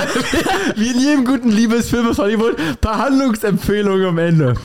[0.76, 4.56] Wie in jedem guten Liebesfilm aus Hollywood, paar Handlungsempfehlungen am Ende.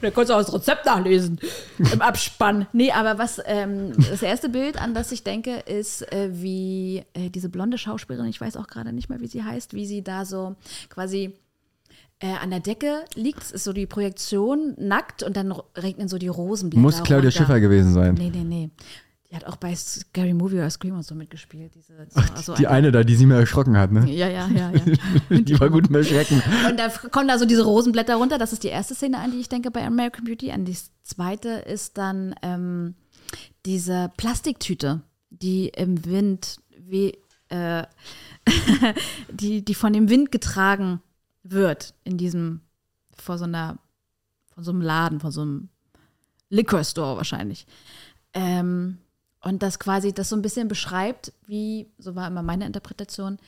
[0.00, 1.40] Da kannst du auch das Rezept nachlesen
[1.78, 2.68] im Abspann.
[2.72, 7.30] Nee, aber was ähm, das erste Bild, an das ich denke, ist, äh, wie äh,
[7.30, 10.24] diese blonde Schauspielerin, ich weiß auch gerade nicht mehr, wie sie heißt, wie sie da
[10.24, 10.54] so
[10.88, 11.34] quasi
[12.20, 13.42] äh, an der Decke liegt.
[13.42, 16.80] Es ist so die Projektion nackt und dann regnen so die Rosenblätter.
[16.80, 17.30] Muss Claudia runter.
[17.32, 18.14] Schiffer gewesen sein.
[18.14, 18.70] Nee, nee, nee.
[19.30, 21.72] Die hat auch bei Scary Movie oder Scream und so mitgespielt.
[21.76, 24.10] Diese, so, also Die eine da, die sie mir erschrocken hat, ne?
[24.10, 25.38] ja, ja, ja, ja.
[25.40, 26.42] Die war gut im Erschrecken.
[26.68, 28.38] Und da kommen da so diese Rosenblätter runter.
[28.38, 30.50] Das ist die erste Szene, an die ich denke bei American Beauty.
[30.50, 32.96] An die zweite ist dann ähm,
[33.66, 37.16] diese Plastiktüte, die im Wind, wie,
[37.50, 37.84] äh,
[39.32, 41.00] die, die von dem Wind getragen
[41.42, 42.60] wird in diesem,
[43.16, 43.78] vor so einer,
[44.54, 45.68] von so einem Laden, von so einem
[46.48, 47.66] Liquor Store wahrscheinlich.
[48.34, 48.98] Ähm,
[49.42, 53.38] und das quasi das so ein bisschen beschreibt, wie, so war immer meine Interpretation,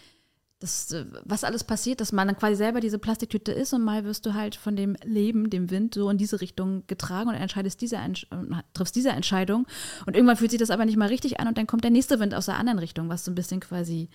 [0.63, 4.05] das, äh, was alles passiert, dass man dann quasi selber diese Plastiktüte ist und mal
[4.05, 7.81] wirst du halt von dem Leben, dem Wind, so in diese Richtung getragen und entscheidest
[7.81, 8.27] diese, Entsch-
[8.73, 9.67] triffst diese Entscheidung.
[10.07, 12.21] Und irgendwann fühlt sich das aber nicht mal richtig an und dann kommt der nächste
[12.21, 14.09] Wind aus der anderen Richtung, was so ein bisschen quasi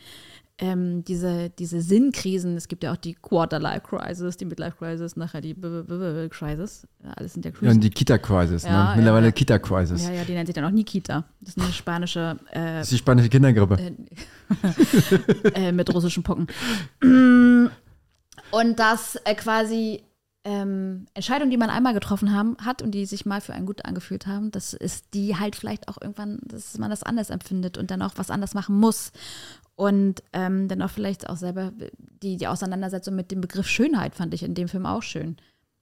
[0.59, 5.83] ähm, diese, diese Sinnkrisen, es gibt ja auch die Quarter-Life-Crisis, die Midlife-Crisis, nachher die B-
[5.83, 7.75] B- B- Crisis, ja, alles sind ja Ja, Krisen.
[7.75, 8.95] und die Kita-Crisis, Ja, ne?
[8.97, 9.31] Mittlerweile ja.
[9.31, 10.03] Kita-Crisis.
[10.07, 11.25] Ja, ja, die nennt sich dann auch Nikita.
[11.41, 13.77] Das ist eine spanische äh, Das ist die spanische Kindergrippe.
[15.53, 16.47] äh, mit russischen Pocken.
[18.51, 20.01] Und dass äh, quasi
[20.47, 23.83] ähm, Entscheidungen, die man einmal getroffen haben, hat und die sich mal für einen gut
[23.83, 27.91] angefühlt haben, das ist die halt vielleicht auch irgendwann, dass man das anders empfindet und
[27.91, 29.11] dann auch was anders machen muss.
[29.75, 31.73] Und ähm, dann auch vielleicht auch selber
[32.23, 35.35] die, die Auseinandersetzung mit dem Begriff Schönheit fand ich in dem Film auch schön.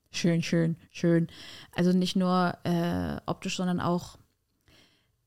[0.10, 1.28] Schön, schön, schön.
[1.76, 4.18] Also nicht nur äh, optisch, sondern auch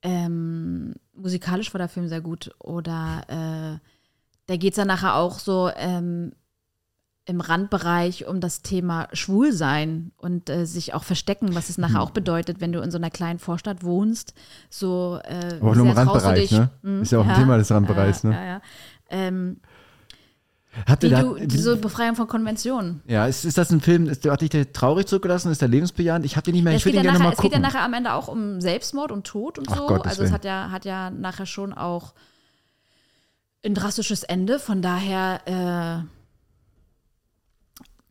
[0.03, 2.51] ähm, musikalisch war der Film sehr gut.
[2.59, 3.87] Oder äh,
[4.47, 6.33] da geht es dann nachher auch so ähm,
[7.29, 11.83] im Randbereich um das Thema Schwulsein und äh, sich auch verstecken, was es Hm.
[11.83, 14.33] nachher auch bedeutet, wenn du in so einer kleinen Vorstadt wohnst.
[14.71, 16.71] So, äh, Aber nur im Randbereich, dich- ne?
[16.83, 18.37] Mm, Ist ja auch ein Thema des Randbereichs, ja, ne?
[18.37, 18.61] Ja, ja.
[19.11, 19.61] Ähm,
[21.01, 23.03] wie da, diese Befreiung von Konventionen.
[23.07, 25.51] ja, ist, ist das ein Film, ist, hat dich der traurig zurückgelassen?
[25.53, 26.25] Ist der lebensbejahend?
[26.25, 27.53] Ich hab den nicht mehr, Ja, ich es, würde ja gerne nachher, mal es geht
[27.53, 27.73] ja gucken.
[27.75, 29.87] nachher am Ende auch um Selbstmord und Tod und Ach so.
[29.87, 32.15] Gottes also es hat ja, hat ja nachher schon auch
[33.65, 34.59] ein drastisches Ende.
[34.59, 35.41] Von daher,
[36.05, 36.18] äh,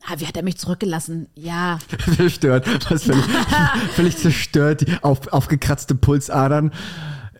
[0.07, 1.27] ah, wie hat er mich zurückgelassen?
[1.35, 1.79] Ja,
[2.15, 2.67] zerstört.
[2.89, 3.25] Was völlig,
[3.93, 6.71] völlig zerstört, die auf, aufgekratzte Pulsadern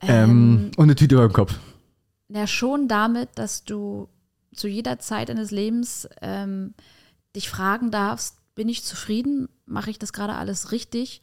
[0.01, 1.55] ähm, und eine Tüte über dem Kopf.
[2.29, 4.09] ja schon damit, dass du
[4.53, 6.73] zu jeder Zeit deines Lebens ähm,
[7.35, 9.49] dich fragen darfst, bin ich zufrieden?
[9.65, 11.21] Mache ich das gerade alles richtig?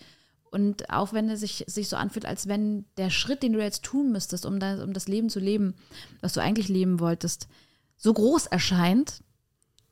[0.50, 3.82] Und auch wenn es sich, sich so anfühlt, als wenn der Schritt, den du jetzt
[3.82, 5.74] tun müsstest, um, da, um das Leben zu leben,
[6.20, 7.48] was du eigentlich leben wolltest,
[7.96, 9.24] so groß erscheint,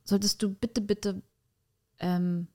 [0.05, 1.21] solltest du bitte, bitte
[1.99, 2.47] ähm,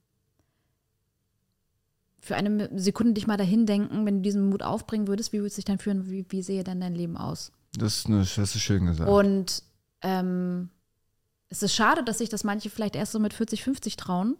[2.19, 5.47] für eine Sekunde dich mal dahin denken, wenn du diesen Mut aufbringen würdest, wie würde
[5.47, 7.51] es sich dann fühlen, wie, wie sehe dann dein Leben aus?
[7.77, 9.09] Das, ist eine- das ist schön gesagt.
[9.09, 9.63] Und
[10.01, 10.69] ähm,
[11.49, 14.35] es ist schade, dass sich das manche vielleicht erst so mit 40, 50 trauen.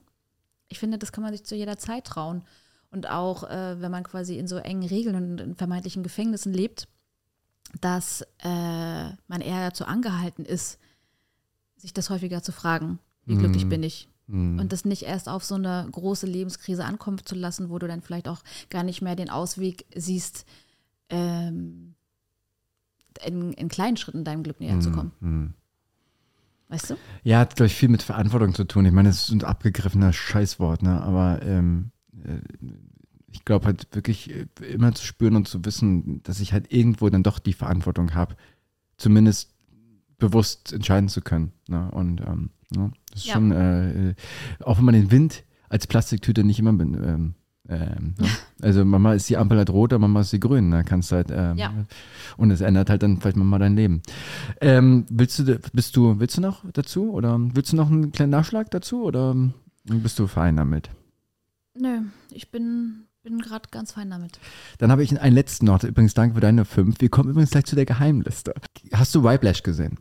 [0.67, 2.43] Ich finde, das kann man sich zu jeder Zeit trauen.
[2.91, 6.87] Und auch, äh, wenn man quasi in so engen Regeln und in vermeintlichen Gefängnissen lebt,
[7.81, 10.79] dass äh, man eher dazu angehalten ist,
[11.77, 14.09] sich das häufiger zu fragen, wie glücklich bin ich?
[14.29, 14.59] Hm.
[14.59, 18.01] Und das nicht erst auf so eine große Lebenskrise ankommen zu lassen, wo du dann
[18.01, 20.45] vielleicht auch gar nicht mehr den Ausweg siehst,
[21.09, 21.95] ähm,
[23.25, 25.11] in, in kleinen Schritten deinem Glück näher zu kommen.
[25.19, 25.53] Mhm.
[26.69, 26.95] Weißt du?
[27.23, 28.85] Ja, hat, glaube ich, viel mit Verantwortung zu tun.
[28.85, 31.01] Ich meine, das ist ein abgegriffener Scheißwort, ne?
[31.01, 31.91] Aber ähm,
[32.23, 32.39] äh,
[33.31, 37.09] ich glaube halt wirklich äh, immer zu spüren und zu wissen, dass ich halt irgendwo
[37.09, 38.35] dann doch die Verantwortung habe,
[38.97, 39.53] zumindest
[40.17, 41.51] bewusst entscheiden zu können.
[41.67, 41.89] Ne?
[41.91, 43.33] Und ähm, ja, das ist Ja.
[43.33, 44.15] schon, äh,
[44.63, 47.35] auch wenn man den Wind als Plastiktüte nicht immer ähm,
[47.69, 48.27] ähm, ne?
[48.61, 50.71] Also manchmal ist die Ampel halt rot, aber manchmal ist sie grün.
[50.71, 51.73] Da kannst du halt, ähm, Ja.
[52.37, 54.01] und es ändert halt dann vielleicht mal dein Leben.
[54.61, 58.31] Ähm, willst du, bist du, willst du noch dazu oder willst du noch einen kleinen
[58.31, 59.35] Nachschlag dazu oder
[59.83, 60.89] bist du fein damit?
[61.79, 61.99] Nö,
[62.31, 64.39] ich bin, bin gerade ganz fein damit.
[64.79, 65.83] Dann habe ich einen letzten noch.
[65.83, 66.99] Übrigens, danke für deine fünf.
[66.99, 68.55] Wir kommen übrigens gleich zu der Geheimliste.
[68.93, 69.97] Hast du Whiplash gesehen?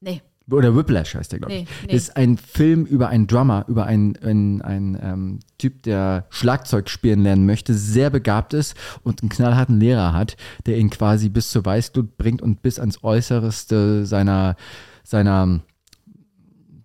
[0.00, 1.60] Nee, Oder Whiplash heißt der, glaube ich.
[1.64, 1.94] Nee, nee.
[1.94, 7.22] Ist ein Film über einen Drummer, über einen, einen, einen ähm, Typ, der Schlagzeug spielen
[7.22, 10.36] lernen möchte, sehr begabt ist und einen knallharten Lehrer hat,
[10.66, 14.56] der ihn quasi bis zur Weißglut bringt und bis ans Äußerste seiner,
[15.04, 15.60] seiner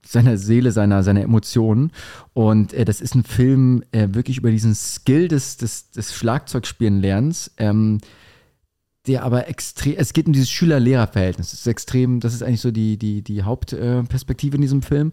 [0.07, 1.91] seiner Seele, seiner, seiner Emotionen.
[2.33, 7.51] Und äh, das ist ein Film äh, wirklich über diesen Skill des, des, des Schlagzeugspielen-Lernens,
[7.57, 7.99] ähm,
[9.07, 11.51] der aber extrem, es geht um dieses Schüler-Lehrer-Verhältnis.
[11.51, 15.11] Das ist extrem, das ist eigentlich so die, die, die Hauptperspektive Perspektive in diesem Film.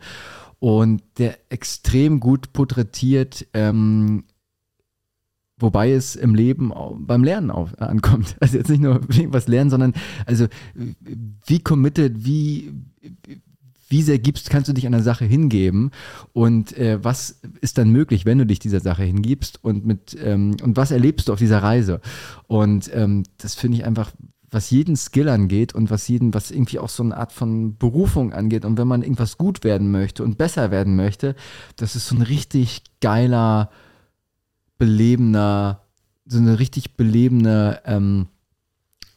[0.58, 4.24] Und der extrem gut porträtiert, ähm,
[5.58, 8.36] wobei es im Leben beim Lernen auf, ankommt.
[8.40, 9.92] Also jetzt nicht nur irgendwas lernen, sondern
[10.24, 10.46] also
[11.46, 12.72] wie committed, wie,
[13.92, 15.90] wie sehr gibst, kannst du dich einer Sache hingeben
[16.32, 20.56] und äh, was ist dann möglich, wenn du dich dieser Sache hingibst und mit ähm,
[20.62, 22.00] und was erlebst du auf dieser Reise?
[22.48, 24.10] Und ähm, das finde ich einfach,
[24.50, 28.32] was jeden Skill angeht und was jeden, was irgendwie auch so eine Art von Berufung
[28.32, 31.34] angeht und wenn man irgendwas gut werden möchte und besser werden möchte,
[31.76, 33.70] das ist so ein richtig geiler,
[34.78, 35.84] belebender,
[36.24, 38.28] so eine richtig belebende ähm,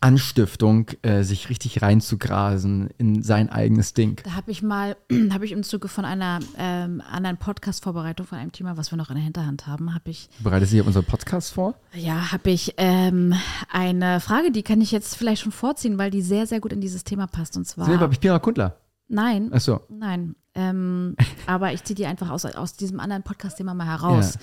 [0.06, 4.22] Anstiftung, äh, sich richtig reinzugrasen in sein eigenes Ding.
[4.24, 4.96] da habe ich mal,
[5.32, 9.10] habe ich im Zuge von einer ähm, anderen Podcast-Vorbereitung von einem Thema, was wir noch
[9.10, 11.74] in der Hinterhand haben, habe ich Bereitet sich auf unseren Podcast vor?
[11.96, 13.34] Ja, habe ich ähm,
[13.72, 16.82] eine Frage, die kann ich jetzt vielleicht schon vorziehen, weil die sehr, sehr gut in
[16.82, 17.58] dieses Thema passt.
[17.58, 17.88] Und zwar.
[17.88, 18.78] Wir bei Pira Kundler?
[19.08, 19.82] nein, Achso.
[19.90, 20.36] nein.
[20.54, 21.16] Ähm,
[21.48, 24.38] aber ich ziehe die einfach aus, aus diesem anderen Podcast-Thema mal heraus.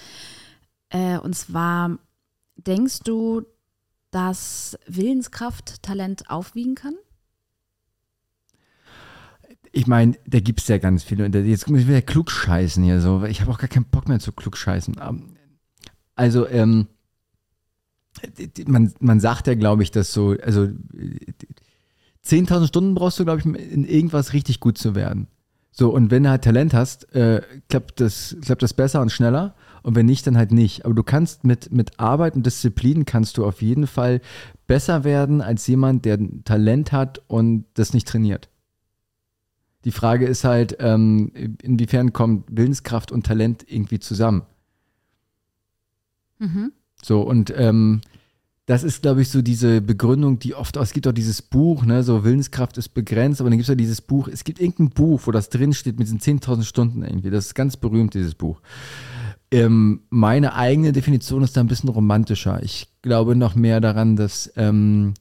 [0.88, 1.98] Äh, und zwar,
[2.56, 3.42] denkst du,
[4.12, 6.94] dass Willenskraft Talent aufwiegen kann?
[9.72, 11.26] Ich meine, da gibt es ja ganz viele.
[11.26, 13.24] Jetzt muss ich wieder klugscheißen hier so.
[13.24, 14.96] Ich habe auch gar keinen Bock mehr zu klugscheißen.
[15.02, 15.36] Ähm,
[16.14, 16.88] Also, ähm,
[18.66, 21.32] man, man sagt ja, glaube ich, dass so, also äh,
[22.24, 25.26] 10.000 Stunden brauchst du, glaube ich, in irgendwas richtig gut zu werden.
[25.70, 27.40] So, und wenn du halt Talent hast, äh,
[27.70, 29.54] klappt, das, klappt das besser und schneller.
[29.82, 30.84] Und wenn nicht, dann halt nicht.
[30.84, 34.20] Aber du kannst mit, mit Arbeit und Disziplin kannst du auf jeden Fall
[34.66, 38.48] besser werden als jemand, der ein Talent hat und das nicht trainiert.
[39.84, 44.42] Die Frage ist halt, ähm, inwiefern kommt Willenskraft und Talent irgendwie zusammen?
[46.38, 46.72] Mhm.
[47.02, 48.00] So, und ähm,
[48.66, 52.04] das ist, glaube ich, so diese Begründung, die oft, es gibt auch dieses Buch, ne,
[52.04, 55.22] so Willenskraft ist begrenzt, aber dann gibt es ja dieses Buch, es gibt irgendein Buch,
[55.24, 58.60] wo das drin steht mit diesen 10.000 Stunden irgendwie, das ist ganz berühmt, dieses Buch.
[59.52, 62.62] Ähm, meine eigene Definition ist da ein bisschen romantischer.
[62.62, 65.12] Ich glaube noch mehr daran, dass, ähm,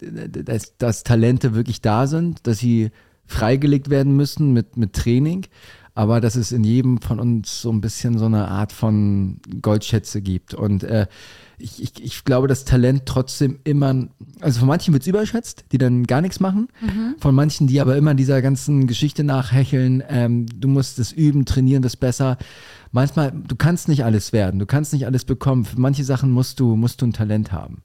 [0.00, 2.90] dass, dass Talente wirklich da sind, dass sie
[3.26, 5.46] freigelegt werden müssen mit, mit Training,
[5.94, 10.22] aber dass es in jedem von uns so ein bisschen so eine Art von Goldschätze
[10.22, 10.54] gibt.
[10.54, 11.06] Und äh,
[11.58, 14.08] ich, ich, ich glaube, dass Talent trotzdem immer,
[14.40, 16.68] also von manchen wird es überschätzt, die dann gar nichts machen,
[17.18, 21.82] von manchen, die aber immer dieser ganzen Geschichte nachhecheln, ähm, du musst es üben, trainieren,
[21.82, 22.38] das besser.
[22.94, 25.64] Manchmal, du kannst nicht alles werden, du kannst nicht alles bekommen.
[25.64, 27.82] Für manche Sachen musst du, musst du ein Talent haben.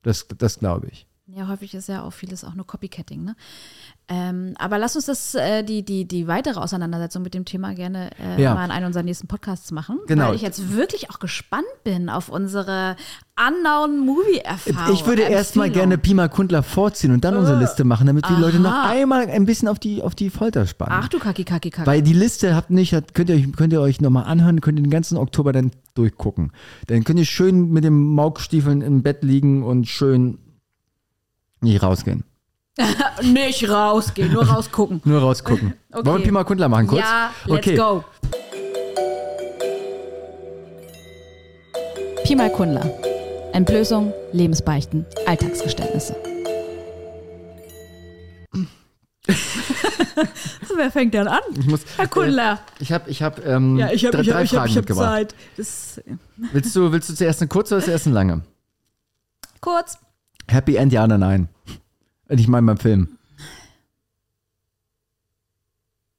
[0.00, 1.06] Das, das glaube ich.
[1.26, 3.36] Ja, häufig ist ja auch vieles auch nur Copycatting, ne?
[4.12, 8.10] Ähm, aber lass uns das, äh, die, die, die weitere Auseinandersetzung mit dem Thema gerne
[8.18, 8.54] äh, Ja.
[8.54, 10.00] mal in einem unserer nächsten Podcasts machen.
[10.08, 10.28] Genau.
[10.28, 12.96] Weil ich jetzt wirklich auch gespannt bin auf unsere
[13.38, 14.94] unknown Movie-Erfahrung.
[14.94, 18.58] Ich würde erstmal gerne Pima Kundler vorziehen und dann unsere Liste machen, damit die Leute
[18.58, 18.90] noch Aha.
[18.90, 20.98] einmal ein bisschen auf die, auf die Folter spannen.
[21.00, 21.86] Ach du Kaki, Kaki, Kaki.
[21.86, 24.82] Weil die Liste habt nicht, könnt ihr euch, könnt ihr euch nochmal anhören, könnt ihr
[24.82, 26.50] den ganzen Oktober dann durchgucken.
[26.88, 30.38] Dann könnt ihr schön mit den Maugstiefeln im Bett liegen und schön
[31.60, 32.24] nicht rausgehen.
[33.22, 35.00] Nicht rausgehen, nur rausgucken.
[35.04, 35.74] Nur rausgucken.
[35.92, 36.06] Okay.
[36.06, 37.00] Wollen wir Pima Kundler machen kurz?
[37.02, 37.76] Ja, let's okay.
[37.76, 38.04] go.
[42.24, 42.88] Pi mal Kundler.
[43.52, 46.14] Entblößung, Lebensbeichten, Alltagsgeständnisse.
[50.76, 51.40] Wer fängt denn an?
[51.58, 52.60] Ich muss, Herr Kundler.
[52.78, 54.70] ich habe ich hab, ähm, ja, ich habe drei, ich hab, drei ich hab, Fragen
[54.70, 55.08] ich hab mitgebracht.
[55.08, 55.34] Zeit.
[55.56, 56.00] Das,
[56.36, 58.42] Willst du, willst du zuerst eine kurze oder zuerst eine lange?
[59.60, 59.98] kurz.
[60.48, 61.48] Happy End, ja oder nein?
[62.30, 63.18] Ich meine beim Film.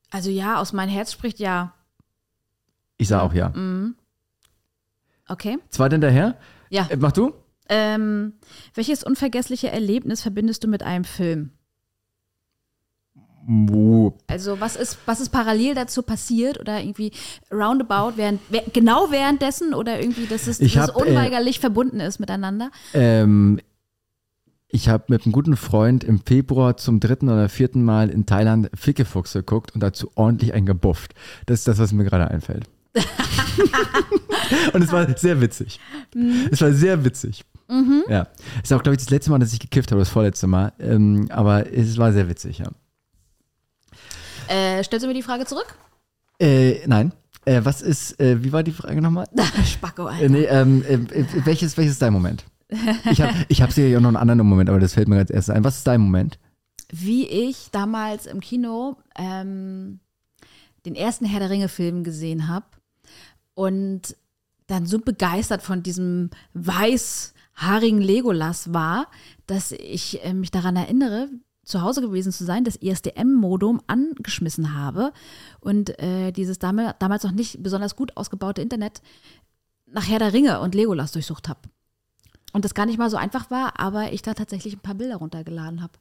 [0.10, 1.74] Also ja, aus meinem Herz spricht ja.
[2.98, 3.50] Ich sage auch ja.
[3.50, 3.96] Mhm.
[5.28, 5.58] Okay.
[5.70, 6.38] Zweiter hinterher.
[6.70, 6.88] Ja.
[6.90, 7.34] Äh, mach du?
[7.70, 8.34] Ähm,
[8.74, 11.52] welches unvergessliche Erlebnis verbindest du mit einem Film?
[13.48, 14.18] Wo?
[14.28, 17.12] Also was ist, was ist parallel dazu passiert oder irgendwie
[17.52, 18.42] roundabout, während,
[18.74, 22.70] genau währenddessen oder irgendwie, dass es, hab, äh, unweigerlich verbunden ist miteinander?
[22.94, 23.60] Ähm,
[24.72, 28.70] ich habe mit einem guten Freund im Februar zum dritten oder vierten Mal in Thailand
[28.74, 31.14] Fickefuchs geguckt und dazu ordentlich eingebufft.
[31.46, 32.66] Das ist das, was mir gerade einfällt.
[34.74, 35.80] und es war sehr witzig.
[36.52, 37.44] Es war sehr witzig.
[38.10, 38.28] Ja.
[38.58, 40.74] Es ist auch, glaube ich, das letzte Mal, dass ich gekifft habe, das vorletzte Mal.
[40.80, 42.70] Ähm, aber es war sehr witzig, ja.
[44.48, 45.76] Äh, stellst du mir die Frage zurück?
[46.40, 47.14] Äh, nein.
[47.46, 49.28] Äh, was ist, äh, wie war die Frage nochmal?
[49.66, 50.26] Spacko, Alter.
[50.26, 52.44] Äh, nee, ähm, äh, äh, welches, welches ist dein Moment?
[53.10, 55.54] Ich habe ich hab sicher noch einen anderen Moment, aber das fällt mir als erstes
[55.54, 55.64] ein.
[55.64, 56.40] Was ist dein Moment?
[56.92, 60.00] Wie ich damals im Kino ähm,
[60.86, 62.66] den ersten Herr der Ringe-Film gesehen habe
[63.54, 64.16] und
[64.68, 69.08] dann so begeistert von diesem weißhaarigen Legolas war,
[69.48, 71.30] dass ich äh, mich daran erinnere,
[71.64, 75.14] zu Hause gewesen zu sein, das ISDM-Modem angeschmissen habe
[75.60, 79.02] und äh, dieses damals noch nicht besonders gut ausgebaute Internet
[79.86, 81.60] nach Herr der Ringe und Legolas durchsucht habe.
[82.54, 85.18] Und das gar nicht mal so einfach war, aber ich da tatsächlich ein paar Bilder
[85.18, 85.94] runtergeladen habe.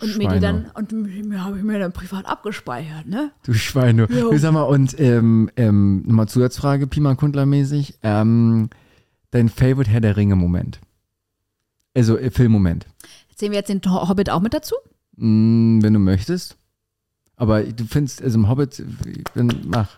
[0.00, 0.40] Und mir die Schweine.
[0.40, 3.32] dann, und mir habe ich mir dann privat abgespeichert, ne?
[3.44, 4.06] Du Schweine.
[4.10, 4.36] Jo.
[4.38, 7.98] Sag mal, und ähm, ähm, nochmal Zusatzfrage, Pima Kundler-mäßig.
[8.02, 8.70] Ähm,
[9.30, 10.80] dein Favorite Herr der Ringe-Moment?
[11.94, 12.86] Also äh, Filmmoment.
[13.34, 14.74] Zählen wir jetzt den Hobbit auch mit dazu?
[15.16, 16.56] Mm, wenn du möchtest.
[17.36, 18.82] Aber du findest, also im Hobbit,
[19.34, 19.96] wenn, mach.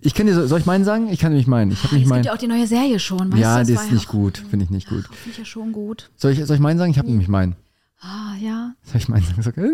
[0.00, 1.08] Ich kann dir, so- soll ich meinen sagen?
[1.08, 1.70] Ich kann nämlich meinen.
[1.72, 2.18] Ich habe nicht es meinen.
[2.22, 3.74] gibt ja auch die neue Serie schon, weißt Ja, du?
[3.74, 4.38] war ist nicht gut.
[4.50, 5.04] Finde ich nicht gut.
[5.06, 6.10] Finde ich ja schon gut.
[6.16, 6.90] Soll ich, soll ich meinen sagen?
[6.90, 7.56] Ich habe nämlich meinen.
[8.00, 9.42] Ah, ja, Soll ich meinen sagen?
[9.42, 9.64] Sag, ja,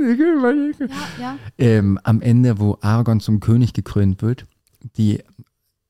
[1.20, 1.36] ja.
[1.58, 4.46] ähm, am Ende, wo Aragorn zum König gekrönt wird,
[4.96, 5.20] die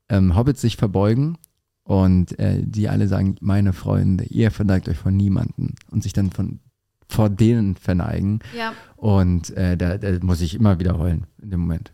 [0.09, 1.36] ähm, Hobbits sich verbeugen
[1.85, 6.31] und äh, die alle sagen, meine Freunde, ihr verneigt euch von niemanden und sich dann
[6.31, 6.61] von
[7.09, 11.61] vor denen verneigen Ja, und äh, da, da muss ich immer wieder heulen in dem
[11.61, 11.93] Moment.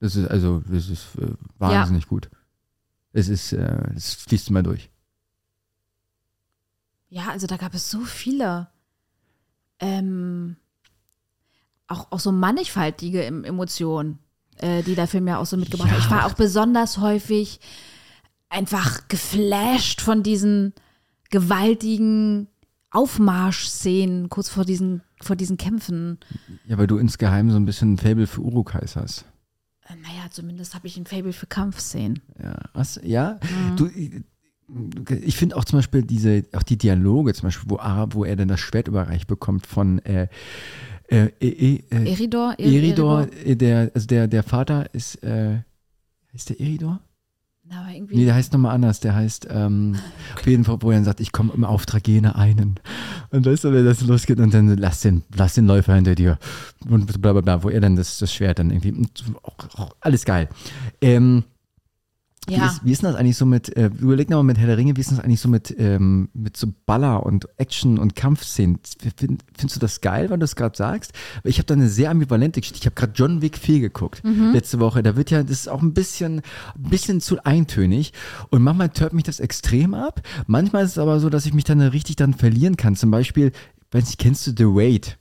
[0.00, 2.30] Das ist also, das ist äh, wahnsinnig gut.
[3.12, 4.90] Es ist, äh, es fließt immer durch.
[7.10, 8.68] ja, also da gab es so viele,
[9.80, 10.56] ähm,
[11.86, 14.18] auch, auch so mannigfaltige Em- Emotionen,
[14.58, 15.98] äh, die der Film ja auch so mitgebracht hat.
[15.98, 16.04] Ja.
[16.04, 17.60] Ich war auch besonders häufig
[18.50, 20.74] einfach geflasht von diesen
[21.30, 22.48] gewaltigen
[22.90, 26.18] Aufmarschszenen kurz vor diesen, vor diesen Kämpfen.
[26.66, 29.24] Ja, weil du insgeheim so ein bisschen ein Fable für Urukais hast.
[29.88, 32.20] Äh, Naja, zumindest habe ich ein Fable für Kampfszenen.
[32.42, 33.38] Ja, was, ja?
[33.70, 33.76] Mhm.
[33.76, 33.86] Du,
[35.14, 37.78] ich finde auch zum Beispiel diese, auch die Dialoge zum Beispiel, wo,
[38.12, 40.28] wo er dann das Schwert überreicht bekommt von äh,
[41.08, 42.54] äh, äh, äh, Eridor?
[42.58, 45.60] Er- Eridor, äh, der, also der, der Vater ist, äh,
[46.34, 47.00] ist der Eridor?
[47.70, 48.16] Aber irgendwie.
[48.16, 49.00] Nee, der heißt nochmal anders.
[49.00, 49.96] Der heißt, ähm,
[50.36, 52.80] auf jeden Fall, wo er sagt, ich komme im Auftrag jene einen.
[53.30, 56.38] Und weißt du, wenn das losgeht und dann lass den, lass den Läufer hinter dir.
[56.88, 59.06] Und bla bla bla, wo er dann das, das Schwert dann irgendwie,
[59.42, 60.48] auch, auch, alles geil.
[61.00, 61.44] Ähm,
[62.48, 62.66] wie, ja.
[62.66, 64.96] ist, wie ist denn das eigentlich so mit, äh, überleg nochmal mit Herr der Ringe,
[64.96, 68.78] wie ist das eigentlich so mit, ähm, mit so Baller und Action und Kampfszenen?
[69.16, 71.12] Find, findest du das geil, wenn du es gerade sagst?
[71.42, 72.78] Weil Ich habe da eine sehr ambivalente Geschichte.
[72.80, 74.22] Ich habe gerade John Wick 4 geguckt,
[74.52, 75.02] letzte Woche.
[75.02, 76.38] Da wird ja, das ist auch ein bisschen,
[76.76, 78.12] ein bisschen zu eintönig.
[78.50, 80.22] Und manchmal tört mich das extrem ab.
[80.46, 82.96] Manchmal ist es aber so, dass ich mich dann richtig dann verlieren kann.
[82.96, 83.52] Zum Beispiel,
[83.90, 85.18] weiß nicht, kennst du The Raid?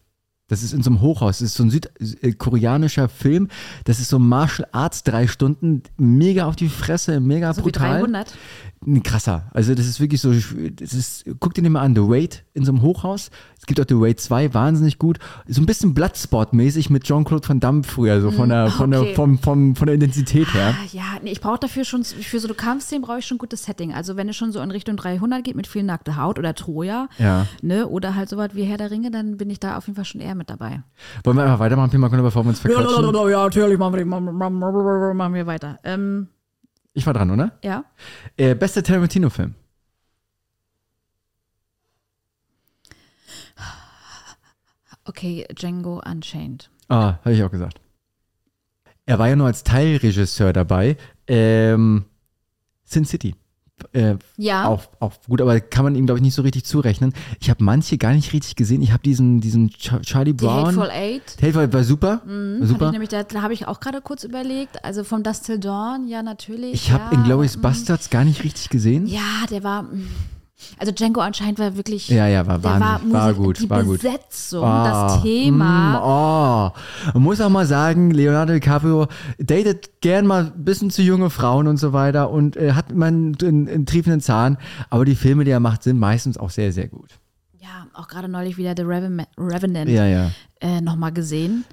[0.47, 1.39] Das ist in so einem Hochhaus.
[1.39, 3.49] Das ist so ein südkoreanischer Film.
[3.83, 7.99] Das ist so Martial Arts, drei Stunden, mega auf die Fresse, mega so wie brutal.
[7.99, 8.33] 300.
[8.85, 9.49] Nee, krasser.
[9.53, 12.63] Also das ist wirklich so, das ist, guck dir den mal an, The Raid in
[12.63, 13.31] so einem Hochhaus.
[13.59, 15.17] Es gibt auch The Raid 2, wahnsinnig gut.
[15.47, 19.07] So ein bisschen Bloodsport-mäßig mit Jean-Claude Van Damme früher, so von der, von okay.
[19.07, 20.75] der, vom, vom, von der Intensität her.
[20.79, 23.63] Ah, ja, nee, ich brauche dafür schon, für so eine Kampfszenen brauche ich schon gutes
[23.63, 23.93] Setting.
[23.93, 27.09] Also wenn es schon so in Richtung 300 geht mit viel nackte Haut oder Troja,
[27.17, 27.47] Ja.
[27.61, 30.05] ne, oder halt sowas wie Herr der Ringe, dann bin ich da auf jeden Fall
[30.05, 30.83] schon eher mit dabei.
[31.23, 33.29] Wollen wir einfach weitermachen, Pima, bevor wir uns verquatschen?
[33.29, 35.79] ja, natürlich, machen wir, machen wir weiter.
[35.83, 36.27] Ähm,
[36.93, 37.57] Ich war dran, oder?
[37.63, 37.83] ja.
[38.37, 39.55] Äh, bester Tarantino-Film.
[45.05, 46.69] Okay, Django Unchained.
[46.89, 47.79] Ah, habe ich auch gesagt.
[49.05, 50.97] Er war ja nur als Teilregisseur dabei.
[51.27, 52.05] Ähm,
[52.83, 53.35] Sin City.
[53.93, 54.67] Äh, Ja.
[54.67, 57.13] auch, auch gut, aber kann man ihm, glaube ich, nicht so richtig zurechnen.
[57.39, 58.81] Ich habe manche gar nicht richtig gesehen.
[58.81, 60.67] Ich habe diesen, diesen Ch Charlie Die Brown.
[60.67, 61.23] Hateful Eight.
[61.41, 62.07] Hateful war super.
[62.25, 62.91] war Hab ich super.
[62.91, 64.83] nämlich, da, habe ich auch gerade kurz überlegt.
[64.83, 66.73] Also vom Dust Till Dawn, ja, natürlich.
[66.73, 67.61] Ich habe ja, Inglourious mm.
[67.61, 69.07] Bastards gar nicht richtig gesehen.
[69.07, 69.83] Ja, der war.
[69.83, 70.07] mm,
[70.79, 72.09] Also Django anscheinend war wirklich.
[72.09, 74.01] Ja, ja, war wahnsinnig, war Musik- gut, die war gut.
[74.01, 75.99] Besetzung, Ah, das Thema.
[75.99, 77.11] mm, oh.
[77.13, 79.07] Man muss auch mal sagen, Leonardo DiCaprio
[79.37, 83.05] datet gern mal ein bisschen zu junge Frauen und so weiter und äh, hat immer
[83.05, 84.57] einen, einen, einen triefenden Zahn.
[84.89, 87.11] Aber die Filme, die er macht, sind meistens auch sehr, sehr gut.
[87.59, 90.31] Ja, auch gerade neulich wieder The Reven- Revenant Ja, ja.
[90.59, 91.65] äh, nochmal gesehen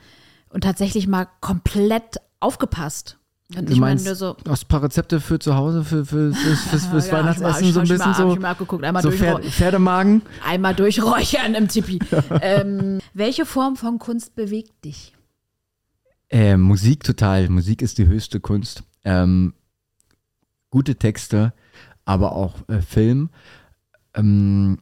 [0.51, 3.17] und tatsächlich mal komplett aufgepasst.
[3.57, 4.37] Und Du ich meine meinst so.
[4.49, 7.87] aus paar Rezepte für zu Hause, für, für, fürs, fürs, fürs Ja, Weihnachtsessen, so ein
[7.87, 10.23] mal- bisschen ich so, mal abgeguckt, einmal so durch- Pferd, Pferdemagen.
[10.45, 11.99] Einmal durchräuchern im Tipi.
[12.41, 15.13] ähm, welche Form von Kunst bewegt dich?
[16.31, 17.49] Äh, Musik total.
[17.49, 18.83] Musik ist die höchste Kunst.
[19.05, 19.55] Ähm,
[20.71, 21.53] gute Texte,
[22.05, 23.31] aber auch äh, Film.
[24.15, 24.79] Ähm,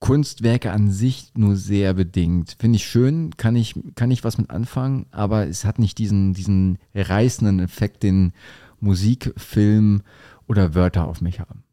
[0.00, 2.56] Kunstwerke an sich nur sehr bedingt.
[2.58, 6.32] Finde ich schön, kann ich, kann ich was mit anfangen, aber es hat nicht diesen,
[6.32, 8.32] diesen reißenden Effekt, den
[8.80, 10.02] Musik, Film
[10.48, 11.64] oder Wörter auf mich haben.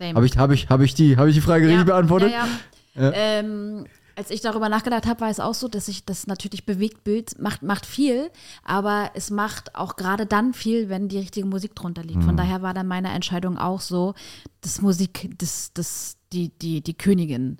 [0.00, 2.32] Habe ich, hab ich, hab ich, die, hab ich die Frage richtig beantwortet?
[2.32, 2.48] Ja, ja.
[2.94, 3.12] Ja.
[3.14, 3.84] Ähm,
[4.16, 7.38] als ich darüber nachgedacht habe, war es auch so, dass ich das natürlich bewegt Bild
[7.38, 8.30] macht, macht viel,
[8.64, 12.18] aber es macht auch gerade dann viel, wenn die richtige Musik drunter liegt.
[12.18, 12.24] Mhm.
[12.24, 14.14] Von daher war dann meine Entscheidung auch so,
[14.60, 17.58] dass Musik das, das, die, die, die Königin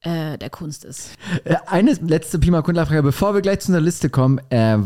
[0.00, 1.14] äh, der Kunst ist.
[1.44, 4.38] Äh, Eine letzte Pima Kundler-Frage, bevor wir gleich zu einer Liste kommen.
[4.50, 4.78] Äh,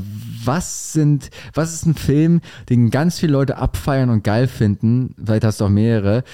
[0.45, 5.15] was sind, was ist ein Film, den ganz viele Leute abfeiern und geil finden?
[5.23, 6.25] Vielleicht hast du auch mehrere,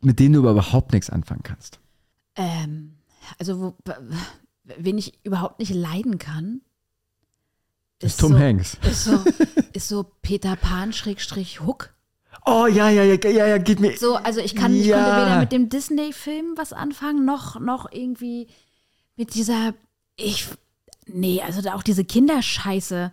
[0.00, 1.78] mit denen du überhaupt nichts anfangen kannst.
[2.36, 2.94] Ähm,
[3.38, 3.76] also, wo,
[4.64, 6.62] wen ich überhaupt nicht leiden kann,
[7.98, 8.78] Das ist Tom so, Hanks.
[8.88, 9.24] Ist so,
[9.74, 11.92] ist so Peter Pan Schrägstrich Hook.
[12.46, 13.96] Oh ja, ja, ja, ja, ja, geht mir.
[13.96, 18.48] So, also ich kann, ich konnte weder mit dem Disney-Film was anfangen, noch, noch irgendwie
[19.16, 19.74] mit dieser,
[20.16, 20.46] ich,
[21.06, 23.12] nee, also da auch diese Kinderscheiße.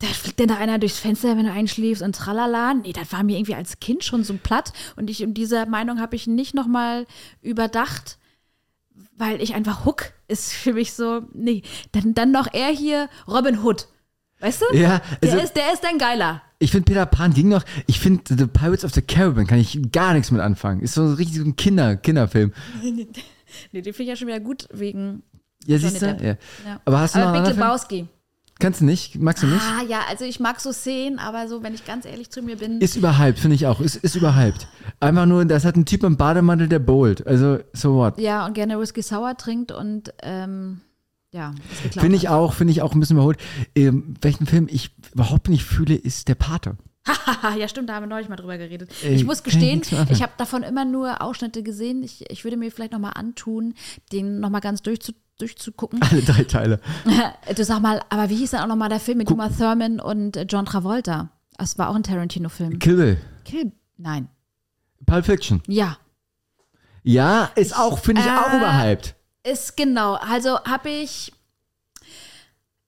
[0.00, 2.74] Da fliegt denn da einer durchs Fenster, wenn du einschläfst und tralala.
[2.74, 4.72] Nee, das war mir irgendwie als Kind schon so platt.
[4.96, 7.06] Und ich, in dieser Meinung habe ich nicht nochmal
[7.42, 8.18] überdacht,
[9.16, 11.62] weil ich einfach Hook ist für mich so, nee,
[11.92, 13.86] dann, dann noch er hier, Robin Hood.
[14.44, 14.76] Weißt du?
[14.76, 16.42] Ja, also- der, ist, der ist dann geiler.
[16.58, 17.64] Ich finde Peter Pan ging noch.
[17.86, 20.80] Ich finde The Pirates of the Caribbean kann ich gar nichts mit anfangen.
[20.80, 22.52] Ist so richtig so ein Kinder, Kinderfilm.
[23.72, 25.22] Nee, den finde ich ja schon wieder gut wegen
[25.64, 26.06] Ja, siehst du?
[26.06, 26.26] Ja.
[26.30, 26.36] Ja.
[26.84, 27.56] Aber hast du noch Aber einen Big?
[27.56, 28.08] Lebowski.
[28.58, 29.16] Kannst du nicht?
[29.16, 29.62] Magst du nicht?
[29.62, 32.56] Ah, ja, also ich mag so Szenen, aber so, wenn ich ganz ehrlich zu mir
[32.56, 32.80] bin.
[32.80, 33.80] Ist überhyped, finde ich auch.
[33.80, 34.66] Ist, ist überhyped.
[35.00, 37.26] Einfach nur, das hat ein Typ im Bademantel, der bowlt.
[37.26, 38.18] Also, so what?
[38.18, 40.80] ja, und gerne Whisky Sour trinkt und ähm,
[41.34, 41.52] ja,
[41.90, 43.38] Finde ich auch, finde ich auch ein bisschen überholt.
[43.74, 46.76] Ähm, welchen Film ich überhaupt nicht fühle, ist Der Pate.
[47.58, 48.90] Ja, stimmt, da haben wir neulich mal drüber geredet.
[49.02, 52.02] Ey, ich muss gestehen, ich habe davon immer nur Ausschnitte gesehen.
[52.02, 53.74] Ich, ich würde mir vielleicht nochmal antun,
[54.12, 56.00] den nochmal ganz durchzu, durchzugucken.
[56.02, 56.80] Alle drei Teile.
[57.56, 60.36] du sag mal, aber wie hieß dann auch nochmal der Film mit Uma Thurman und
[60.36, 61.30] äh, John Travolta?
[61.58, 62.78] Das war auch ein Tarantino-Film.
[62.78, 63.18] Kill Bill.
[63.44, 63.72] Kill.
[63.96, 64.28] Nein.
[65.04, 65.62] Pulp Fiction.
[65.66, 65.98] Ja.
[67.02, 69.14] Ja, ist auch, finde ich, auch Äh, überhyped.
[69.44, 70.14] Ist genau.
[70.14, 71.32] Also habe ich.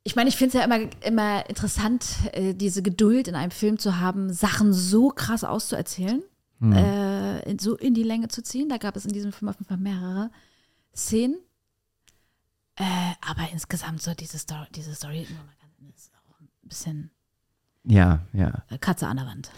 [0.02, 3.76] Ich meine, ich finde es ja immer, immer interessant, äh, diese Geduld in einem Film
[3.78, 6.22] zu haben, Sachen so krass auszuerzählen,
[6.62, 8.68] äh, in, so in die Länge zu ziehen.
[8.68, 10.30] Da gab es in diesem Film auf jeden Fall mehrere
[10.94, 11.36] Szenen.
[12.76, 12.84] Äh,
[13.28, 15.26] aber insgesamt so diese Story, diese Story
[15.96, 17.10] ist auch ein bisschen
[17.82, 18.62] Ja, ja.
[18.70, 19.50] äh, Katze an der Wand.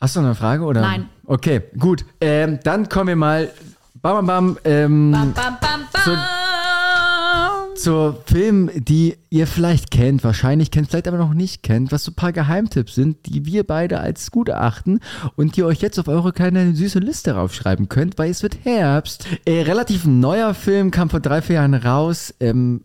[0.00, 0.64] Hast du noch eine Frage?
[0.64, 0.80] Oder?
[0.80, 1.10] Nein.
[1.26, 2.06] Okay, gut.
[2.22, 3.52] Ähm, dann kommen wir mal.
[4.00, 4.58] Bam, bam, bam.
[4.64, 5.65] Ähm, Bam, bam, bam,
[6.14, 7.76] bam.
[7.76, 12.10] zu Filmen, die ihr vielleicht kennt, wahrscheinlich kennt, vielleicht aber noch nicht kennt, was so
[12.10, 15.00] ein paar Geheimtipps sind, die wir beide als gut erachten
[15.36, 19.26] und die euch jetzt auf eure kleine süße Liste raufschreiben könnt, weil es wird Herbst.
[19.44, 22.34] Äh, relativ neuer Film, kam vor drei, vier Jahren raus.
[22.40, 22.84] Ähm,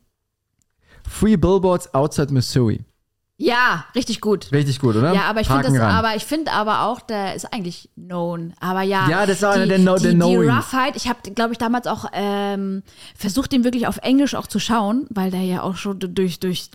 [1.08, 2.86] Free Billboards Outside Missouri.
[3.42, 4.52] Ja, richtig gut.
[4.52, 5.14] Richtig gut, oder?
[5.14, 8.54] Ja, aber ich finde aber ich finde aber auch, der ist eigentlich known.
[8.60, 10.36] Aber ja, Ja, das auch die, der No- der die.
[10.36, 10.96] Roughheit.
[10.96, 12.84] Ich habe, glaube ich, damals auch ähm,
[13.16, 16.70] versucht, den wirklich auf Englisch auch zu schauen, weil der ja auch schon durch durch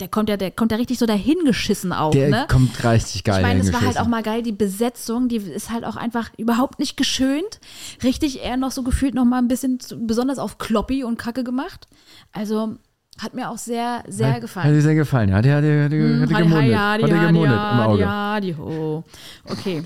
[0.00, 2.12] der kommt ja, der kommt ja richtig so dahingeschissen auf.
[2.12, 2.46] Der ne?
[2.48, 5.70] kommt richtig geil Ich meine, es war halt auch mal geil, die Besetzung, die ist
[5.70, 7.60] halt auch einfach überhaupt nicht geschönt.
[8.02, 11.44] Richtig eher noch so gefühlt noch mal ein bisschen zu, besonders auf Kloppy und Kacke
[11.44, 11.88] gemacht.
[12.32, 12.76] Also
[13.18, 14.74] hat mir auch sehr, sehr Hat- Hat gefallen.
[14.74, 15.32] dir sehr gefallen.
[15.34, 16.32] Hat er hat, hat, er- hat er gemundet.
[16.32, 18.00] Hat gemundet im Auge.
[18.02, 19.04] Ja, die ho.
[19.44, 19.82] Okay.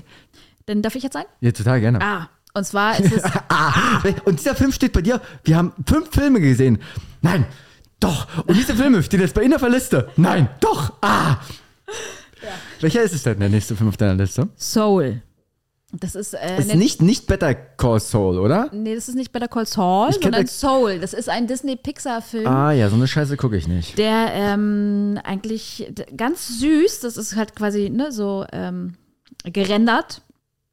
[0.65, 1.25] Dann darf ich jetzt sein?
[1.41, 1.99] Ja, total gerne.
[2.01, 3.23] Ah, und zwar ist es.
[3.49, 5.19] Ah, und dieser Film steht bei dir.
[5.43, 6.79] Wir haben fünf Filme gesehen.
[7.21, 7.45] Nein,
[7.99, 8.27] doch.
[8.45, 10.09] Und diese Filme stehen jetzt bei Ihnen auf der Liste.
[10.15, 10.93] Nein, doch.
[11.01, 11.37] Ah.
[12.79, 14.47] Welcher ist es denn, der nächste Film auf deiner Liste?
[14.57, 15.21] Soul.
[15.91, 18.69] Das ist, äh, Ist nicht, nicht Better Call Saul, oder?
[18.71, 20.99] nee, das ist nicht Better Call Saul, sondern Soul.
[20.99, 22.45] Das ist ein Disney-Pixar-Film.
[22.45, 23.97] Ah ja, so eine Scheiße gucke ich nicht.
[23.97, 28.93] der ähm, eigentlich ganz süß, das ist halt quasi ne, so ähm,
[29.45, 30.21] gerendert.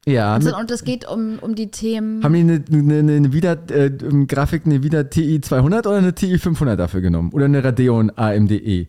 [0.05, 2.23] Ja, Und, es geht um, um die Themen.
[2.23, 3.89] haben die eine, eine, eine Wieder, äh,
[4.25, 7.31] Grafik eine Wieder TI 200 oder eine TI 500 dafür genommen?
[7.33, 8.87] Oder eine Radeon AMDE?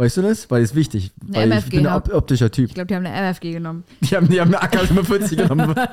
[0.00, 0.50] Weißt du das?
[0.50, 1.10] Weil das ist wichtig.
[1.20, 2.68] Eine Weil ich MFG, bin ein optischer Typ.
[2.68, 3.84] Ich glaube, die haben eine MFG genommen.
[4.00, 5.74] Die haben, die haben eine AK 45 genommen.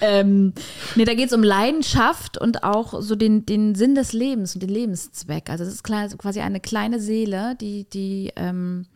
[0.00, 0.52] Ähm,
[0.96, 4.60] nee, da geht es um Leidenschaft und auch so den, den Sinn des Lebens und
[4.60, 5.48] den Lebenszweck.
[5.48, 8.86] Also es ist quasi eine kleine Seele, die, die ähm,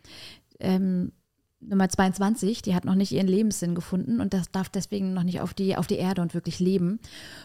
[0.58, 1.12] ähm,
[1.60, 5.40] Nummer 22, die hat noch nicht ihren Lebenssinn gefunden und das darf deswegen noch nicht
[5.40, 6.98] auf die, auf die Erde und wirklich leben.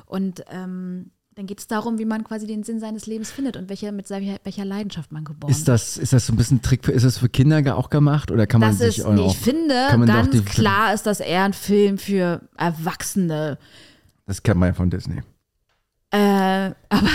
[0.08, 1.12] Und ähm,
[1.42, 4.08] dann geht es darum, wie man quasi den Sinn seines Lebens findet und welche, mit
[4.12, 7.18] welcher, Leidenschaft man geboren Ist das, ist das so ein bisschen Trick für, ist das
[7.18, 9.74] für Kinder auch gemacht oder kann man das sich ist, auch ich finde,
[10.06, 13.58] ganz klar ist das eher ein Film für Erwachsene.
[14.28, 15.24] Das kennt man ja von Disney.
[16.12, 16.18] Äh,
[16.90, 17.10] aber,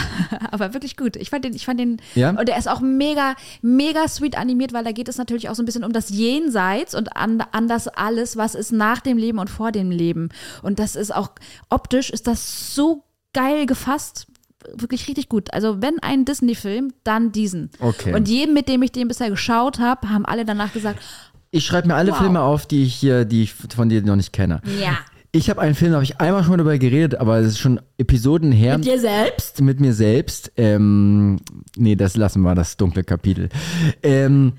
[0.50, 1.14] aber wirklich gut.
[1.14, 2.30] Ich fand den, ich fand den, Ja?
[2.30, 5.62] und der ist auch mega, mega sweet animiert, weil da geht es natürlich auch so
[5.62, 9.38] ein bisschen um das Jenseits und an, an das alles, was ist nach dem Leben
[9.38, 10.30] und vor dem Leben.
[10.62, 11.30] Und das ist auch,
[11.70, 13.04] optisch ist das so
[13.36, 14.26] geil gefasst.
[14.74, 15.52] Wirklich richtig gut.
[15.52, 17.70] Also, wenn ein Disney-Film, dann diesen.
[17.78, 18.14] Okay.
[18.14, 21.00] Und jedem, mit dem ich den bisher geschaut habe, haben alle danach gesagt:
[21.50, 22.18] Ich schreibe mir alle Wow.
[22.18, 24.60] Filme auf, die ich hier, die ich von dir noch nicht kenne.
[24.80, 24.98] Ja.
[25.32, 27.78] Ich habe einen Film, da habe ich einmal schon darüber geredet, aber es ist schon
[27.98, 28.78] Episoden her.
[28.78, 29.60] Mit dir selbst?
[29.60, 30.50] mit mir selbst.
[30.56, 31.38] Ähm,
[31.76, 33.50] nee, das lassen wir, das dunkle Kapitel.
[34.02, 34.54] Ähm,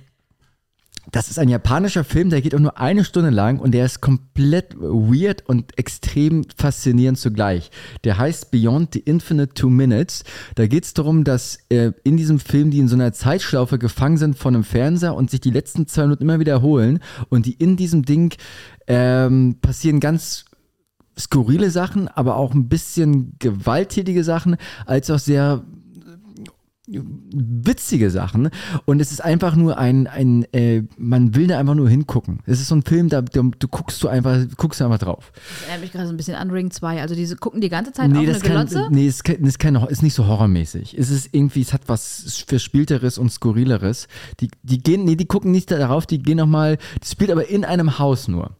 [1.11, 4.01] das ist ein japanischer Film, der geht auch nur eine Stunde lang und der ist
[4.01, 7.71] komplett weird und extrem faszinierend zugleich.
[8.03, 10.23] Der heißt Beyond the Infinite Two Minutes.
[10.55, 14.17] Da geht es darum, dass äh, in diesem Film die in so einer Zeitschlaufe gefangen
[14.17, 17.77] sind von einem Fernseher und sich die letzten zwei Minuten immer wiederholen und die in
[17.77, 18.35] diesem Ding
[18.87, 20.45] ähm, passieren ganz
[21.17, 25.63] skurrile Sachen, aber auch ein bisschen gewalttätige Sachen, als auch sehr
[26.87, 28.49] witzige Sachen.
[28.85, 32.39] Und es ist einfach nur ein, ein äh, man will da einfach nur hingucken.
[32.45, 35.31] Es ist so ein Film, da, da du guckst du einfach, guckst du einfach drauf.
[35.33, 37.01] Das erinnert mich gerade so ein bisschen an Ring 2.
[37.01, 38.87] Also, diese gucken die ganze Zeit auf Nee, eine das, kann, Glotze.
[38.91, 40.97] nee, es kann, ist, kein, ist nicht so horrormäßig.
[40.97, 44.07] Es ist irgendwie, es hat was Verspielteres und Skurrileres.
[44.39, 47.65] Die, die gehen, nee, die gucken nicht darauf, die gehen nochmal, das spielt aber in
[47.65, 48.55] einem Haus nur.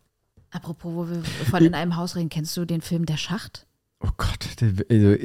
[0.52, 3.68] Apropos, wo wir von in einem Haus reden, kennst du den Film Der Schacht?
[4.00, 5.16] Oh Gott, der- also,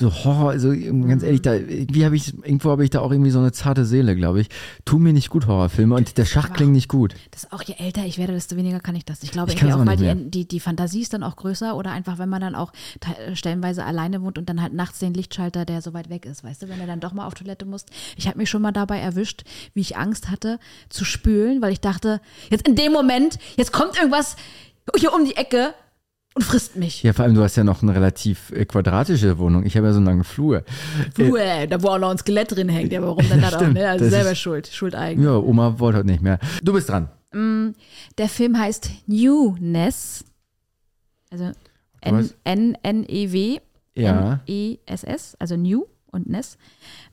[0.00, 0.70] so Horror, also
[1.06, 3.84] ganz ehrlich, da, irgendwie habe ich, irgendwo habe ich da auch irgendwie so eine zarte
[3.84, 4.48] Seele, glaube ich.
[4.84, 7.14] Tu mir nicht gut Horrorfilme und der Schach klingt nicht gut.
[7.30, 9.22] Das ist auch, je älter ich werde, desto weniger kann ich das.
[9.22, 11.92] Ich glaube Ich irgendwie auch, weil die, die, die Fantasie ist dann auch größer oder
[11.92, 15.64] einfach, wenn man dann auch te- stellenweise alleine wohnt und dann halt nachts den Lichtschalter,
[15.64, 17.90] der so weit weg ist, weißt du, wenn du dann doch mal auf Toilette musst.
[18.16, 19.42] Ich habe mich schon mal dabei erwischt,
[19.74, 20.58] wie ich Angst hatte
[20.88, 22.20] zu spülen, weil ich dachte,
[22.50, 24.36] jetzt in dem Moment, jetzt kommt irgendwas
[24.96, 25.74] hier um die Ecke
[26.34, 27.02] und frisst mich.
[27.02, 29.64] Ja, vor allem, du hast ja noch eine relativ äh, quadratische Wohnung.
[29.66, 30.62] Ich habe ja so eine lange Flur.
[31.18, 33.88] Uäh, da wo auch noch ein Skelett drin hängt, ja, warum denn da auch, ne?
[33.88, 35.22] Also selber ist- schuld, schuld eigen.
[35.22, 36.38] Ja, Oma wollte heute nicht mehr.
[36.62, 37.08] Du bist dran.
[37.32, 40.24] Der Film heißt Newness.
[41.30, 41.52] Also?
[42.44, 43.58] N-N-E-W.
[43.94, 44.40] Ja.
[44.46, 46.56] N-E-S-S, also New und Ness.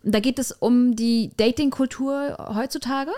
[0.04, 3.12] Und Da geht es um die Dating-Kultur heutzutage,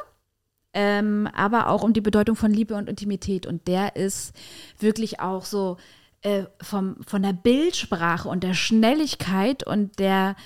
[0.81, 3.45] ähm, aber auch um die Bedeutung von Liebe und Intimität.
[3.45, 4.33] Und der ist
[4.79, 5.75] wirklich auch so
[6.21, 10.37] äh, vom, von der Bildsprache und der Schnelligkeit und der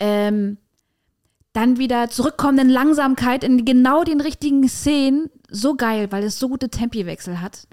[0.00, 0.58] ähm,
[1.52, 6.68] dann wieder zurückkommenden Langsamkeit in genau den richtigen Szenen so geil, weil es so gute
[6.68, 7.68] Tempiwechsel hat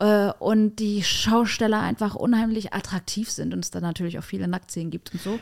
[0.00, 4.90] äh, und die Schausteller einfach unheimlich attraktiv sind und es dann natürlich auch viele Nacktszenen
[4.90, 5.38] gibt und so.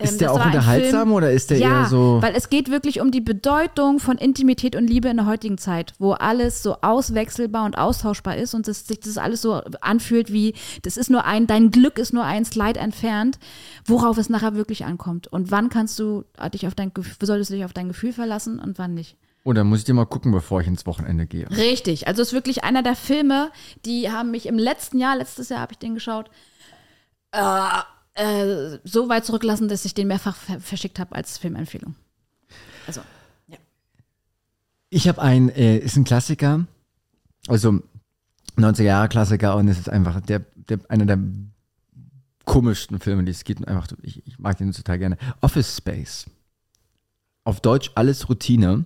[0.00, 2.22] Ähm, Ist der das auch unterhaltsam Film- oder ist der ja, eher so.
[2.22, 5.92] weil es geht wirklich um die Bedeutung von Intimität und Liebe in der heutigen Zeit,
[5.98, 10.54] wo alles so auswechselbar und austauschbar ist und das, sich das alles so anfühlt wie,
[10.82, 13.38] das ist nur ein, dein Glück ist nur ein Slide entfernt,
[13.84, 15.26] worauf es nachher wirklich ankommt.
[15.26, 16.24] Und wann kannst du
[16.54, 19.16] dich auf dein Gefühl, solltest du dich auf dein Gefühl verlassen und wann nicht.
[19.44, 21.48] Oder muss ich dir mal gucken, bevor ich ins Wochenende gehe?
[21.50, 23.50] Richtig, also es ist wirklich einer der Filme,
[23.84, 26.30] die haben mich im letzten Jahr, letztes Jahr habe ich den geschaut,
[27.32, 27.40] äh,
[28.20, 31.94] äh, so weit zurücklassen, dass ich den mehrfach ver verschickt habe als Filmempfehlung.
[32.86, 33.00] Also,
[34.90, 36.66] Ich habe einen, äh, ist ein Klassiker,
[37.46, 37.80] also
[38.56, 41.18] 90er Jahre Klassiker und es ist einfach der, der einer der
[42.44, 43.66] komischsten Filme, die es gibt.
[43.66, 45.16] Einfach, ich, ich mag den total gerne.
[45.40, 46.26] Office Space.
[47.44, 48.84] Auf Deutsch alles Routine.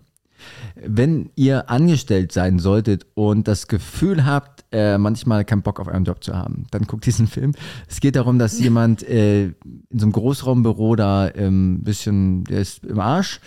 [0.74, 6.04] Wenn ihr angestellt sein solltet und das Gefühl habt, äh, manchmal keinen Bock auf euren
[6.04, 7.52] Job zu haben, dann guckt diesen Film.
[7.88, 9.54] Es geht darum, dass jemand äh, in
[9.92, 13.40] so einem Großraumbüro da ein bisschen, der ist im Arsch,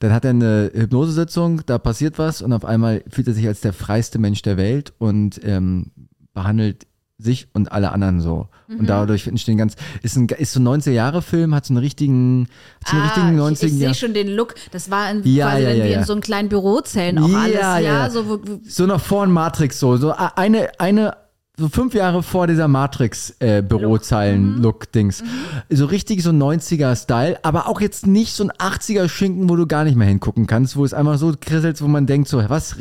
[0.00, 3.60] dann hat er eine Hypnosesitzung, da passiert was und auf einmal fühlt er sich als
[3.60, 5.90] der freiste Mensch der Welt und ähm,
[6.34, 6.86] behandelt
[7.18, 8.48] sich und alle anderen so.
[8.66, 8.80] Mhm.
[8.80, 12.48] Und dadurch entstehen ganz, ist ein, ist so ein 90er-Jahre-Film, hat so einen richtigen,
[12.82, 14.54] hat so einen richtigen Ah, ich, 90er ich sehe schon den Look.
[14.72, 17.32] Das war in, Ja, quasi ja, wenn ja, wir in so einem kleinen Bürozellen auch
[17.32, 17.54] alles.
[17.54, 18.10] Ja, Ja, ja.
[18.10, 21.16] so wo, so noch vor Matrix so, so eine, eine,
[21.56, 25.22] so fünf Jahre vor dieser Matrix-Bürozeilen-Look-Dings.
[25.70, 29.96] So richtig so 90er-Style, aber auch jetzt nicht so ein 80er-Schinken, wo du gar nicht
[29.96, 32.74] mehr hingucken kannst, wo es einfach so krisselt, wo man denkt, so, was,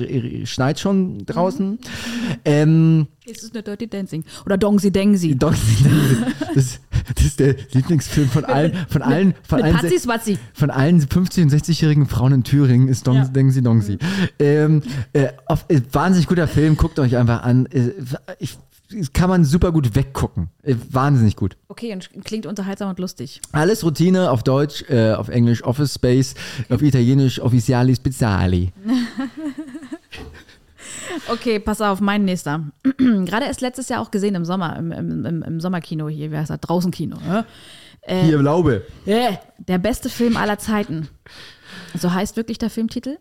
[0.46, 1.78] schneit schon draußen?
[2.46, 4.26] Ähm, Es ist eine Dirty Dancing.
[4.46, 5.36] Oder Dongsi Dengsi.
[5.36, 5.54] Doch,
[6.56, 6.80] das,
[7.16, 10.38] das ist der Lieblingsfilm von allen, von allen, von allen, Patzi Swatzi.
[10.54, 13.26] von allen 50- und 60-jährigen Frauen in Thüringen ist Dong, Ja.
[13.26, 13.98] Denken Sie Dongsi.
[14.40, 14.82] Ähm,
[15.14, 17.66] äh, auf, äh, wahnsinnig guter Film, guckt euch einfach an.
[17.68, 17.92] Äh,
[18.40, 18.58] ich,
[19.14, 20.50] kann man super gut weggucken.
[20.62, 21.56] Äh, wahnsinnig gut.
[21.70, 23.42] Okay, und klingt unterhaltsam und lustig.
[23.54, 26.36] Alles Routine auf Deutsch, äh, auf Englisch Office Space,
[26.70, 28.74] auf Italienisch Officiali Speziali.
[31.28, 32.72] Okay, pass auf, mein nächster.
[32.98, 36.38] Gerade erst letztes Jahr auch gesehen im Sommer, im, im, im, im Sommerkino hier, wie
[36.38, 36.60] heißt das?
[36.60, 37.18] Draußenkino.
[37.18, 37.46] Ne?
[38.06, 38.86] Hier Laube.
[39.06, 41.08] Äh, der beste Film aller Zeiten.
[41.98, 43.18] So heißt wirklich der Filmtitel.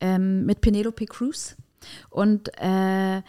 [0.00, 1.56] Ähm, mit Penelope Cruz.
[2.10, 3.22] Und äh,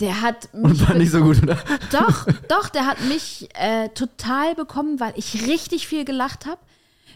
[0.00, 0.80] der hat mich.
[0.80, 1.58] Und war nicht so gut, oder?
[1.90, 6.60] Doch, doch, der hat mich äh, total bekommen, weil ich richtig viel gelacht habe.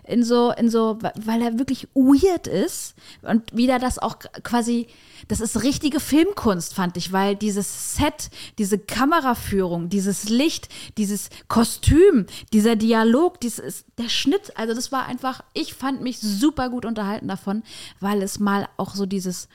[0.05, 4.89] In so, in so, weil er wirklich weird ist und wieder das auch quasi,
[5.29, 10.69] das ist richtige Filmkunst, fand ich, weil dieses Set, diese Kameraführung, dieses Licht,
[10.99, 16.71] dieses Kostüm, dieser Dialog, dieses, der Schnitt, also das war einfach, ich fand mich super
[16.71, 17.63] gut unterhalten davon,
[18.01, 19.49] weil es mal auch so dieses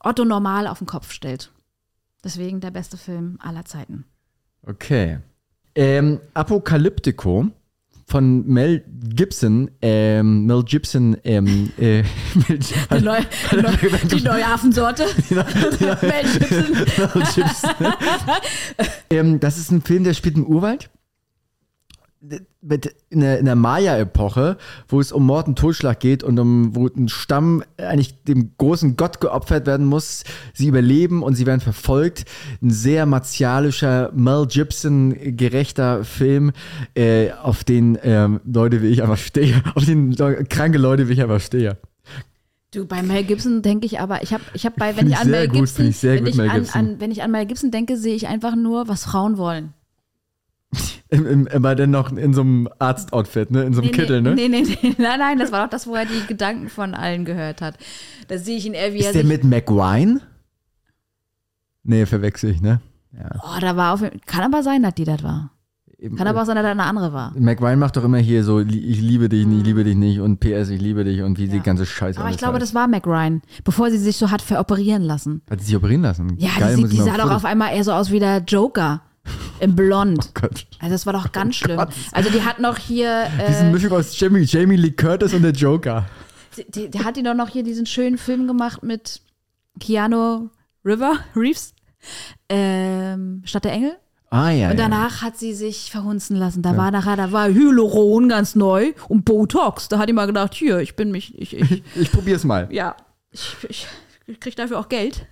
[0.00, 1.52] Otto Normal auf den Kopf stellt.
[2.24, 4.04] Deswegen der beste Film aller Zeiten.
[4.66, 5.18] Okay.
[5.74, 7.50] Ähm, Apokalyptico
[8.06, 8.84] von Mel
[9.14, 12.02] Gibson, ähm, Mel Gibson, ähm, äh,
[12.48, 13.20] Mel, Die, neu,
[13.50, 13.72] die, neu,
[14.10, 15.06] die neue Affensorte.
[15.30, 16.72] Mel Gibson.
[17.12, 17.70] Mel Gibson.
[19.10, 20.90] ähm, das ist ein Film, der spielt im Urwald.
[22.60, 26.76] Mit, in der, in der Maya-Epoche, wo es um Mord und Totschlag geht und um,
[26.76, 30.22] wo ein Stamm eigentlich dem großen Gott geopfert werden muss.
[30.54, 32.24] Sie überleben und sie werden verfolgt.
[32.62, 36.52] Ein sehr martialischer, Mel Gibson gerechter Film,
[36.94, 39.60] äh, auf den ähm, Leute wie ich einfach stehe.
[39.74, 40.14] Auf den
[40.48, 41.78] kranke Leute wie ich einfach stehe.
[42.72, 45.18] Du, bei Mel Gibson denke ich aber, ich habe ich hab bei, wenn ich ich
[45.18, 46.80] an Mel Gibson, find ich sehr wenn, gut, ich Mel an, Gibson.
[46.80, 49.74] an, wenn ich an Mel Gibson denke, sehe ich einfach nur, was Frauen wollen.
[51.08, 53.64] Im, im, immer dann noch in so einem Arztoutfit, ne?
[53.64, 54.34] In so einem Kittel, ne?
[54.34, 57.26] Nee, nee, nee, nein, nein, das war doch das, wo er die Gedanken von allen
[57.26, 57.76] gehört hat.
[58.28, 60.20] Da sehe ich ihn eher wie er Ist der sich, mit McWine?
[61.84, 62.80] Nee, verwechsel ich, ne?
[63.12, 63.28] Ja.
[63.42, 65.50] oh, da war auf, kann aber sein, dass die das war.
[65.98, 67.36] Eben, Kann aber auch sein, dass das eine andere war.
[67.36, 70.40] äh, McWine macht doch immer hier so, ich liebe dich, ich liebe dich nicht und
[70.40, 72.62] PS, ich liebe dich und wie die ganze Scheiße Aber ich glaube, heißt.
[72.62, 75.42] das war Mac Ryan, bevor sie sich so hat veroperieren lassen.
[75.48, 76.36] Hat sie sich operieren lassen?
[76.38, 79.02] Ja, Geil, die, sieht, die sah doch auf einmal eher so aus wie der Joker
[79.62, 80.34] im Blond.
[80.34, 80.66] Gott.
[80.80, 81.76] Also das war doch ganz schlimm.
[81.76, 81.90] Gott.
[82.10, 85.52] Also die hat noch hier, Diese äh, Mischung aus Jamie, Jamie Lee Curtis und der
[85.52, 86.04] Joker.
[86.56, 89.22] die, die, die hat die doch noch hier diesen schönen Film gemacht mit
[89.78, 90.48] Keanu
[90.84, 91.74] River, Reeves,
[92.48, 93.92] ähm, Stadt der Engel.
[94.30, 94.70] Ah ja.
[94.70, 94.88] Und ja.
[94.88, 96.62] danach hat sie sich verhunzen lassen.
[96.62, 99.88] Da war nachher, da war Hyaluron ganz neu und Botox.
[99.88, 102.66] Da hat die mal gedacht, hier, ich bin mich, ich, ich Ich probier's mal.
[102.72, 102.96] ja,
[103.30, 103.86] ich, ich,
[104.26, 105.26] ich krieg dafür auch Geld.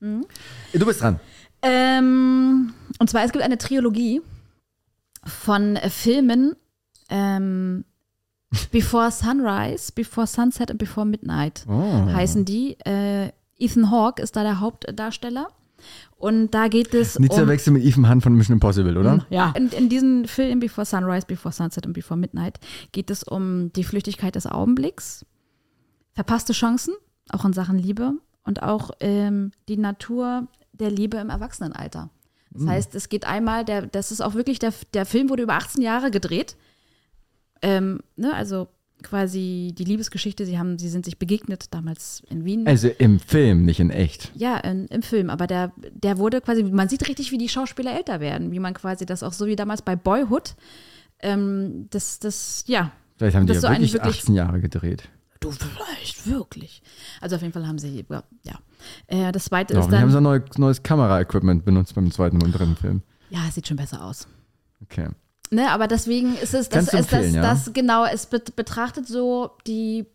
[0.00, 1.20] Du bist dran.
[1.62, 4.22] Ähm, und zwar, es gibt eine Trilogie
[5.24, 6.54] von äh, Filmen
[7.08, 7.84] ähm,
[8.70, 12.06] Before Sunrise, Before Sunset und Before Midnight Oh.
[12.06, 12.78] heißen die.
[12.84, 15.48] Äh, Ethan Hawke ist da der Hauptdarsteller.
[16.16, 19.26] Und da geht es Nicht zu um, verwechseln mit Ethan Hunt von Mission Impossible, oder?
[19.30, 19.52] ja.
[19.56, 22.58] In, in diesen Filmen Before Sunrise, Before Sunset und Before Midnight
[22.92, 25.24] geht es um die Flüchtigkeit des Augenblicks,
[26.12, 26.94] verpasste Chancen,
[27.30, 28.12] auch in Sachen Liebe
[28.44, 32.10] und auch ähm, die Natur der Liebe im Erwachsenenalter.
[32.52, 35.54] Das heißt, es geht einmal, der, das ist auch wirklich, der, der Film wurde über
[35.54, 36.56] 18 Jahre gedreht.
[37.60, 38.68] Ähm, ne, also
[39.02, 42.66] quasi die Liebesgeschichte, sie haben, sie sind sich begegnet damals in Wien.
[42.66, 44.32] Also im Film, nicht in echt.
[44.34, 47.94] Ja, in, im Film, aber der, der wurde quasi, man sieht richtig, wie die Schauspieler
[47.94, 50.54] älter werden, wie man quasi das auch so wie damals bei Boyhood,
[51.20, 52.92] ähm, das, das, ja.
[53.16, 55.08] Vielleicht haben die ja so wirklich, wirklich- 18 Jahre gedreht.
[55.40, 56.82] Du vielleicht, wirklich.
[57.20, 58.22] Also auf jeden Fall haben sie, ja.
[58.44, 58.54] ja.
[59.06, 62.10] Äh, das zweite Ja, ist die haben dann, so ein neu, neues Kameraequipment benutzt beim
[62.10, 63.02] zweiten und dritten Film.
[63.30, 64.26] ja, es sieht schon besser aus.
[64.82, 65.08] Okay.
[65.50, 67.40] Ne, aber deswegen ist es, das, ist das, ja?
[67.42, 70.06] das, genau, es bet- betrachtet so die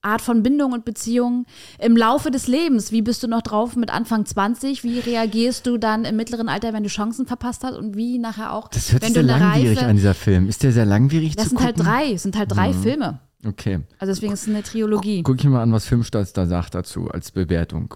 [0.00, 1.44] Art von Bindung und Beziehung
[1.80, 2.92] im Laufe des Lebens.
[2.92, 4.84] Wie bist du noch drauf mit Anfang 20?
[4.84, 7.76] Wie reagierst du dann im mittleren Alter, wenn du Chancen verpasst hast?
[7.76, 9.86] Und wie nachher auch, Das hört wenn sich du sehr langwierig Reife.
[9.88, 10.48] an, dieser Film.
[10.48, 11.90] Ist der sehr langwierig Das sind halt gucken?
[11.90, 13.18] drei, es sind halt drei Filme.
[13.44, 13.80] Okay.
[13.98, 15.22] Also deswegen ist es eine Trilogie.
[15.22, 17.94] Guck ich mal an, was Filmstarts da sagt dazu als Bewertung.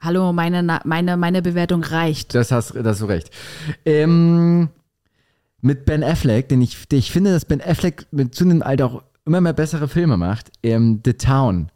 [0.00, 2.34] Hallo, meine, meine, meine Bewertung reicht.
[2.34, 3.30] Das hast, das hast du recht.
[3.84, 4.68] Ähm,
[5.60, 9.40] mit Ben Affleck, denn ich, ich finde, dass Ben Affleck mit zunehmendem Alter auch immer
[9.40, 10.52] mehr bessere Filme macht.
[10.62, 11.70] Ähm, The Town.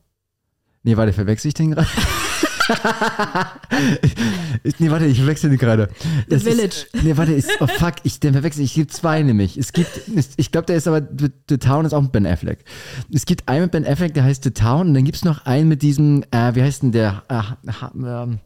[0.83, 1.89] Nee, warte, verwechsel ich den gerade?
[4.79, 5.89] nee, warte, ich verwechsel die gerade.
[6.29, 6.87] The Das Village.
[6.93, 8.65] Ist, nee, warte, ist, oh fuck, ich den verwechsel.
[8.65, 9.57] Ich gibt zwei nämlich.
[9.57, 9.91] Es gibt,
[10.37, 11.03] ich glaube, der ist aber,
[11.49, 12.65] The, Town ist auch mit Ben Affleck.
[13.13, 15.47] Es gibt einen mit Ben Affleck, der heißt The Town und dann gibt es noch
[15.47, 17.23] einen mit diesem, äh, wie heißt denn der?
[17.29, 17.43] Äh,
[17.95, 18.39] ähm,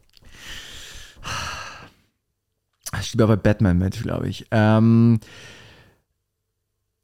[3.02, 4.46] steht auch bei Batman mit, glaube ich.
[4.50, 5.20] Ähm,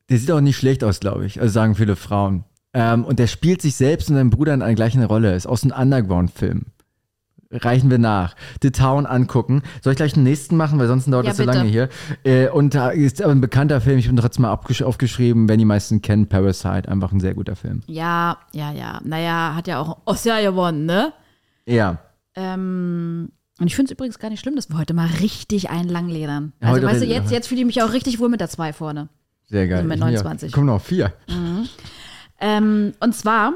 [0.08, 1.40] der sieht auch nicht schlecht aus, glaube ich.
[1.40, 2.44] Also sagen viele Frauen.
[2.72, 5.34] Ähm, und der spielt sich selbst und seinen Bruder in einer gleichen Rolle.
[5.34, 6.66] Ist aus einem Underground-Film.
[7.52, 8.36] Reichen wir nach.
[8.62, 9.62] The Town angucken.
[9.82, 11.58] Soll ich gleich den nächsten machen, weil sonst dauert Ja, das so bitte.
[11.58, 11.88] lange hier.
[12.22, 13.98] Äh, und da ist aber ein bekannter Film.
[13.98, 16.88] Ich bin trotzdem mal abgesch- aufgeschrieben, wenn die meisten kennen, Parasite.
[16.88, 17.82] Einfach ein sehr guter Film.
[17.86, 19.00] Ja, ja, ja.
[19.04, 21.12] Naja, hat ja auch Oscar gewonnen, ne?
[21.66, 21.98] Ja.
[22.36, 25.88] Ähm, und ich finde es übrigens gar nicht schlimm, dass wir heute mal richtig einen
[25.88, 26.52] langledern.
[26.60, 28.72] Also, heute weißt du, jetzt, jetzt fühle ich mich auch richtig wohl mit der 2
[28.72, 29.08] vorne.
[29.48, 29.78] Sehr geil.
[29.78, 30.52] Also mit Ich bin ja- 29.
[30.52, 31.12] Kommen noch vier.
[32.40, 33.54] Ähm, und zwar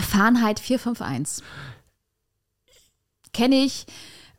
[0.00, 1.44] Fahrenheit 451.
[3.38, 3.86] Kenne ich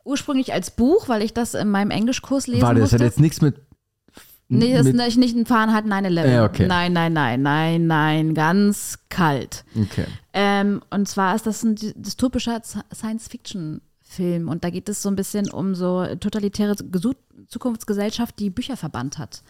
[0.04, 2.96] ursprünglich als Buch, weil ich das in meinem Englischkurs lesen Warte, das musste.
[3.04, 3.56] hat jetzt nichts mit.
[4.48, 6.28] nee, das mit, ist nicht, nicht ein Fahrenheit 9-11.
[6.30, 6.66] Ja, okay.
[6.66, 9.64] Nein, nein, nein, nein, nein, ganz kalt.
[9.74, 10.06] Okay.
[10.32, 12.60] Ähm, und zwar ist das ein dy- dystopischer
[12.94, 16.74] Science-Fiction-Film und da geht es so ein bisschen um so totalitäre
[17.50, 19.42] Zukunftsgesellschaft, die Bücher verbannt hat.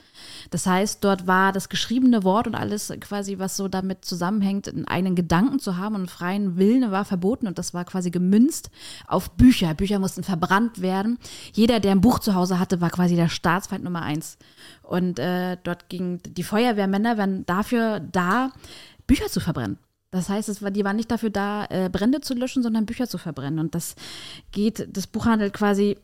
[0.51, 4.89] Das heißt, dort war das geschriebene Wort und alles quasi, was so damit zusammenhängt, einen
[4.89, 8.71] eigenen Gedanken zu haben und einen freien Willen war verboten und das war quasi gemünzt
[9.07, 9.75] auf Bücher.
[9.75, 11.19] Bücher mussten verbrannt werden.
[11.53, 14.39] Jeder, der ein Buch zu Hause hatte, war quasi der Staatsfeind Nummer eins.
[14.83, 18.51] Und äh, dort ging die Feuerwehrmänner waren dafür da,
[19.07, 19.79] Bücher zu verbrennen.
[20.11, 23.09] Das heißt, es war, die waren nicht dafür da, äh, Brände zu löschen, sondern Bücher
[23.09, 23.59] zu verbrennen.
[23.59, 23.95] Und das
[24.53, 25.99] geht, das Buch handelt quasi,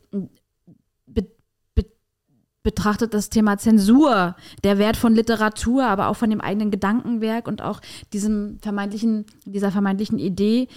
[2.67, 4.35] betrachtet das Thema Zensur,
[4.65, 7.79] der Wert von Literatur, aber auch von dem eigenen Gedankenwerk und auch
[8.11, 10.67] diesem vermeintlichen, dieser vermeintlichen Idee,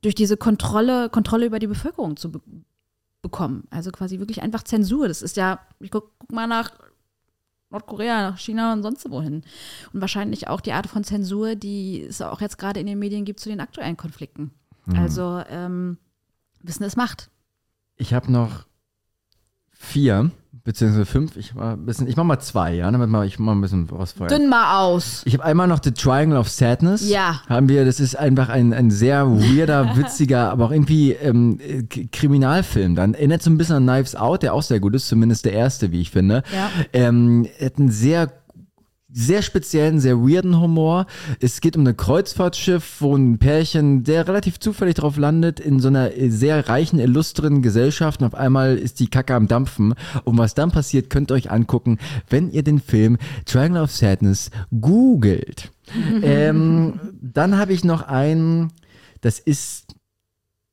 [0.00, 2.40] durch diese Kontrolle, Kontrolle über die Bevölkerung zu be
[3.20, 3.64] bekommen.
[3.68, 5.08] Also quasi wirklich einfach Zensur.
[5.08, 6.70] Das ist ja, ich guck, guck mal nach
[7.68, 9.42] Nordkorea, nach China und sonst wohin.
[9.92, 13.26] Und wahrscheinlich auch die Art von Zensur, die es auch jetzt gerade in den Medien
[13.26, 14.52] gibt zu den aktuellen Konflikten.
[14.96, 15.98] Also ähm,
[16.62, 17.28] Wissen ist Macht.
[17.96, 18.64] Ich habe noch
[19.78, 20.30] vier,
[20.68, 21.38] beziehungsweise fünf.
[21.38, 23.88] Ich, war ein bisschen, ich mach mal zwei, ja, damit mal, ich mach ein bisschen
[23.90, 24.36] was vorher.
[24.36, 25.22] Dünn mal aus.
[25.24, 27.08] Ich habe einmal noch The Triangle of Sadness.
[27.08, 27.40] Ja.
[27.48, 31.84] Haben wir, das ist einfach ein, ein sehr weirder, witziger, aber auch irgendwie ähm, äh,
[31.84, 32.96] Kriminalfilm.
[32.96, 35.54] Dann erinnert so ein bisschen an Knives Out, der auch sehr gut ist, zumindest der
[35.54, 36.42] erste, wie ich finde.
[36.52, 36.70] Ja.
[36.92, 38.30] Ähm, hat einen sehr
[39.18, 41.06] sehr speziellen, sehr weirden Humor.
[41.40, 45.88] Es geht um ein Kreuzfahrtschiff, wo ein Pärchen, der relativ zufällig drauf landet, in so
[45.88, 49.94] einer sehr reichen, illustren Gesellschaft und auf einmal ist die Kacke am Dampfen.
[50.24, 51.98] Und was dann passiert, könnt ihr euch angucken,
[52.30, 54.50] wenn ihr den Film Triangle of Sadness
[54.80, 55.70] googelt.
[56.22, 58.72] ähm, dann habe ich noch einen,
[59.20, 59.94] das ist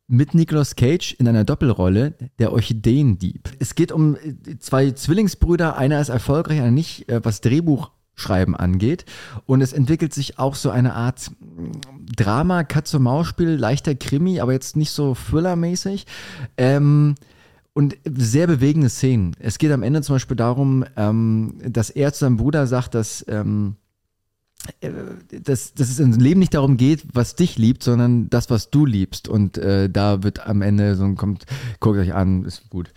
[0.07, 3.49] mit Nicolas Cage in einer Doppelrolle, der Orchideendieb.
[3.59, 7.41] Es geht um äh, zwei Zwillingsbrüder, einer ist erfolgreich, einer nicht, äh, was
[8.15, 9.05] Drehbuchschreiben angeht.
[9.45, 11.31] Und es entwickelt sich auch so eine Art
[12.15, 16.05] Drama, Katz-und-Maus-Spiel, leichter Krimi, aber jetzt nicht so Thriller-mäßig.
[16.57, 17.15] Ähm,
[17.73, 19.35] und sehr bewegende Szenen.
[19.39, 23.25] Es geht am Ende zum Beispiel darum, ähm, dass er zu seinem Bruder sagt, dass
[23.27, 23.75] ähm,
[25.43, 28.87] dass, dass es im Leben nicht darum geht, was dich liebt, sondern das, was du
[28.87, 29.27] liebst.
[29.27, 31.45] Und äh, da wird am Ende so ein kommt,
[31.79, 32.91] guckt euch an, ist gut.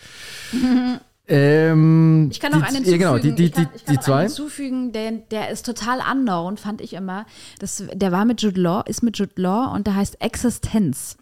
[1.29, 2.99] ähm, Ich kann noch einen ja, hinzufügen.
[2.99, 4.23] genau, die, die, ich kann, ich kann die zwei.
[4.23, 7.27] hinzufügen, der, der ist total unknown, fand ich immer.
[7.59, 11.17] Das, der war mit Jude Law, ist mit Jude Law und der heißt Existenz.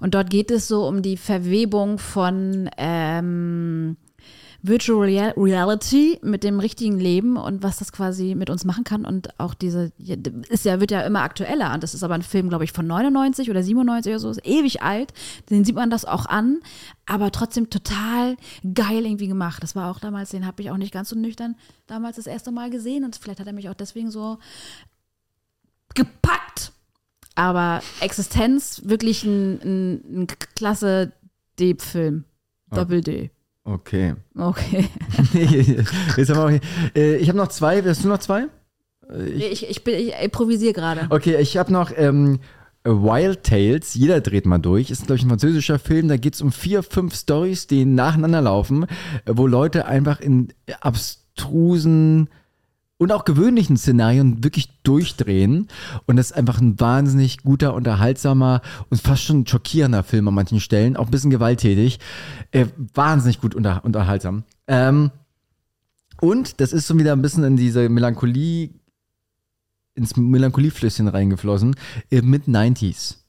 [0.00, 3.96] Und dort geht es so um die Verwebung von ähm,
[4.62, 9.04] Virtual Real Reality mit dem richtigen Leben und was das quasi mit uns machen kann.
[9.04, 9.92] Und auch diese
[10.48, 12.86] ist ja wird ja immer aktueller und das ist aber ein Film glaube ich von
[12.86, 15.14] 99 oder 97 oder so ist ewig alt.
[15.48, 16.60] Den sieht man das auch an
[17.06, 18.36] aber trotzdem total
[18.74, 19.62] geil irgendwie gemacht.
[19.62, 21.56] Das war auch damals den habe ich auch nicht ganz so nüchtern
[21.86, 23.04] damals das erste Mal gesehen.
[23.04, 24.38] Und vielleicht hat er mich auch deswegen so
[25.94, 26.72] gepackt.
[27.34, 31.12] Aber Existenz wirklich ein, ein, ein klasse
[31.58, 32.24] Deep-Film.
[32.72, 33.30] Doppel D
[33.74, 34.14] Okay.
[34.36, 34.88] okay
[36.16, 36.60] Jetzt haben wir,
[36.96, 37.82] äh, ich habe noch zwei.
[37.82, 38.46] Hast du noch zwei?
[39.36, 41.06] Ich, ich, bin- ich improvisiere gerade.
[41.10, 42.40] Okay, ich habe noch ähm,
[42.84, 43.94] Wild Tales.
[43.94, 44.90] Jeder dreht mal durch.
[44.90, 46.08] Ist, glaube ich, ein französischer Film.
[46.08, 48.86] Da geht es um vier, fünf Stories, die nacheinander laufen, äh,
[49.32, 52.28] wo Leute einfach in abstrusen
[53.00, 55.68] und auch gewöhnlichen Szenarien wirklich durchdrehen.
[56.06, 58.60] Und das ist einfach ein wahnsinnig guter, unterhaltsamer
[58.90, 60.98] und fast schon schockierender Film an manchen Stellen.
[60.98, 61.98] Auch ein bisschen gewalttätig.
[62.50, 64.44] Äh, wahnsinnig gut unter, unterhaltsam.
[64.66, 65.10] Ähm,
[66.20, 68.68] und das ist so wieder ein bisschen in diese Melancholie
[69.94, 71.76] ins Melancolieflösschen reingeflossen,
[72.10, 73.19] äh, mit 90s.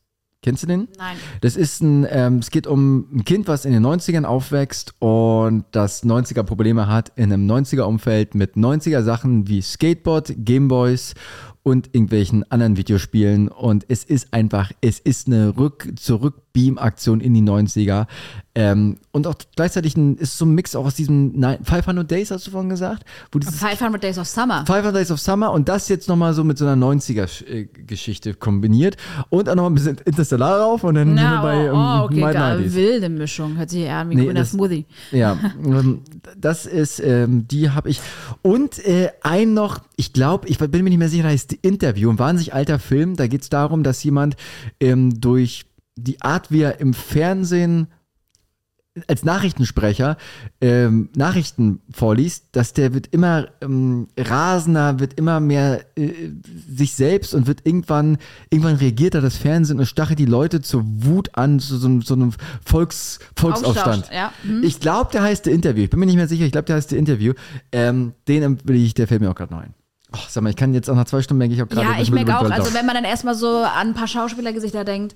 [0.44, 0.88] Kennst du den?
[0.98, 1.18] Nein.
[1.42, 5.66] Das ist ein, ähm, es geht um ein Kind, was in den 90ern aufwächst und
[5.70, 11.14] das 90er Probleme hat in einem 90er Umfeld mit 90er Sachen wie Skateboard, Gameboys
[11.64, 17.42] und irgendwelchen anderen Videospielen und es ist einfach, es ist eine Rück Zurück-Beam-Aktion in die
[17.42, 18.08] 90er
[18.56, 22.32] ähm, und auch gleichzeitig ein, ist so ein Mix auch aus diesem Nine- 500 Days,
[22.32, 23.04] hast du vorhin gesagt?
[23.32, 24.66] Wo dieses 500 Days of Summer.
[24.66, 28.98] 500 Days of Summer und das jetzt nochmal so mit so einer 90er-Geschichte kombiniert
[29.30, 32.06] und auch nochmal ein bisschen Interstellar rauf und dann sind wir Ja, bei oh, oh,
[32.06, 32.24] okay.
[32.24, 32.74] 90s.
[32.74, 33.58] wilde Mischung.
[33.58, 34.86] Hört sich eher an wie Nee, grüner Smoothie.
[35.12, 36.02] Ja, ähm,
[36.38, 38.02] das ist, ähm, die habe ich.
[38.42, 42.10] Und äh, ein noch, ich glaube, ich bin mir nicht mehr sicher, da die Interview,
[42.10, 43.16] ein wahnsinnig alter Film.
[43.18, 44.36] Da geht es darum, dass jemand
[44.80, 45.66] ähm, durch
[45.96, 47.86] die Art, wie er im Fernsehen
[49.08, 50.18] als Nachrichtensprecher
[50.60, 56.12] ähm, Nachrichten vorliest, dass der wird immer ähm, rasender, wird immer mehr äh,
[56.68, 58.18] sich selbst und wird irgendwann,
[58.50, 62.02] irgendwann reagiert er das Fernsehen und stachelt die Leute zur Wut an, zu so, einem-
[62.02, 62.34] so einem
[62.66, 63.88] Volks, Volksaufstand.
[63.88, 64.34] Aufstand, ja.
[64.44, 64.64] Hm.
[64.64, 65.84] Ich glaube, der heißt The Interview.
[65.84, 66.44] Ich bin mir nicht mehr sicher.
[66.46, 67.34] Ich glaube, der heißt The Interview.
[67.72, 69.74] Ähm, den will ich, der fällt mir auch gerade noch ein.
[70.14, 71.88] Oh, sag mal, ich kann jetzt auch nach zwei Stunden merke ich auch gerade.
[71.88, 75.16] Ja, ich merke auch, also wenn man dann erstmal so an ein paar Schauspielergesichter denkt,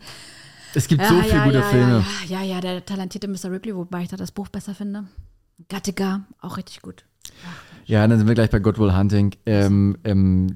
[0.74, 2.06] es gibt ja, so viele ja, gute ja, Filme.
[2.28, 3.52] Ja, ja, ja, der talentierte Mr.
[3.52, 5.06] Ripley, wobei ich da das Buch besser finde.
[5.70, 7.06] Gattaca, auch richtig gut.
[7.86, 10.48] Ja, dann sind wir gleich bei Good Will Hunting, ähm, ähm,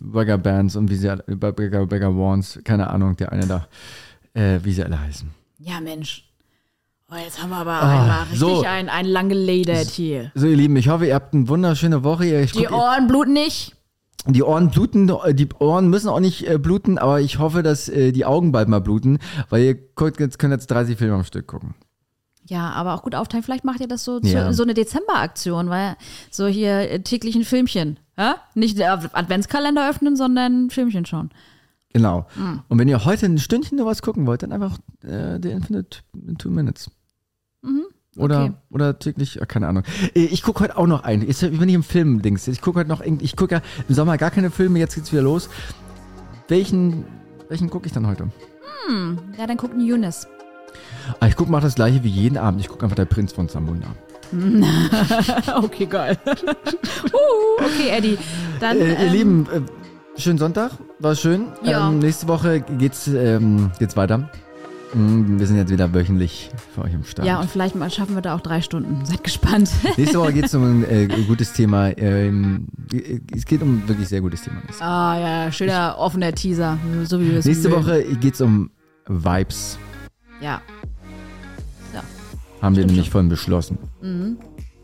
[0.00, 3.66] Burger Bands und wie sie Burger, Burger Warns, keine Ahnung, der eine da,
[4.34, 5.30] äh, wie sie alle heißen.
[5.58, 6.29] Ja, Mensch.
[7.12, 8.62] Oh, jetzt haben wir aber Ah, einmal richtig so.
[8.62, 10.30] ein, ein lang geledert hier.
[10.34, 12.26] So, ihr Lieben, ich hoffe, ihr habt eine wunderschöne Woche.
[12.26, 13.74] Ich Die guck- Ohren bluten nicht.
[14.26, 17.88] Die Ohren bluten, äh, die Ohren müssen auch nicht äh, bluten, aber ich hoffe, dass
[17.88, 19.18] äh, die Augen bald mal bluten,
[19.48, 21.74] weil ihr guckt, jetzt, könnt jetzt 30 Filme am Stück gucken.
[22.46, 23.42] Ja, aber auch gut aufteilen.
[23.42, 24.48] Vielleicht macht ihr das so, Ja.
[24.48, 25.96] zu, so eine Dezemberaktion, weil
[26.30, 27.98] so hier äh, täglich ein Filmchen.
[28.18, 28.36] Ja?
[28.54, 31.30] Nicht der Adventskalender öffnen, sondern ein Filmchen schauen.
[31.92, 32.26] Genau.
[32.34, 32.60] Hm.
[32.68, 35.98] Und wenn ihr heute ein Stündchen nur was gucken wollt, dann einfach äh, The Infinite
[36.14, 36.90] in Two Minutes.
[38.16, 38.44] Oder, Mhm.
[38.46, 38.54] okay.
[38.70, 39.84] oder täglich, äh, keine Ahnung.
[40.14, 41.26] Äh, Ich gucke heute auch noch ein.
[41.26, 42.48] Jetzt bin ich im Film-Dings.
[42.48, 45.22] Ich gucke heute noch, ich gucke ja im Sommer gar keine Filme, jetzt geht's wieder
[45.22, 45.48] los.
[46.48, 47.04] Welchen,
[47.48, 48.28] welchen gucke ich dann heute?
[49.38, 50.26] Ja, dann gucken Younes.
[51.20, 52.60] Ah, ich gucke mal das gleiche wie jeden Abend.
[52.60, 53.86] Ich gucke einfach der Prinz von Zamunda.
[55.62, 56.16] okay, geil.
[56.26, 58.18] uh, okay, Eddie.
[58.58, 61.46] Dann, Äh, ihr ähm, Lieben, äh, schönen Sonntag, war schön.
[61.62, 61.88] Ja.
[61.88, 64.28] Ähm, nächste Woche geht's, ähm, geht's weiter.
[64.94, 67.26] Mm, Wir sind jetzt wieder wöchentlich für euch im Start.
[67.26, 69.04] Ja, und vielleicht mal schaffen wir da auch drei Stunden.
[69.04, 69.70] Seid gespannt.
[69.96, 71.96] Nächste Woche geht es um ein äh, gutes Thema.
[71.96, 72.66] Ähm,
[73.34, 74.60] es geht um ein wirklich sehr gutes Thema.
[74.80, 77.82] Ah ja, schöner offener Teaser, so wie wir es Nächste mögen.
[77.86, 78.70] Woche geht es um
[79.06, 79.78] Vibes.
[80.40, 80.60] Ja,
[82.62, 83.78] Haben wir Stimmt nämlich vorhin beschlossen.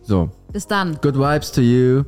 [0.03, 0.97] So, bis dann.
[1.03, 2.05] good vibes to you.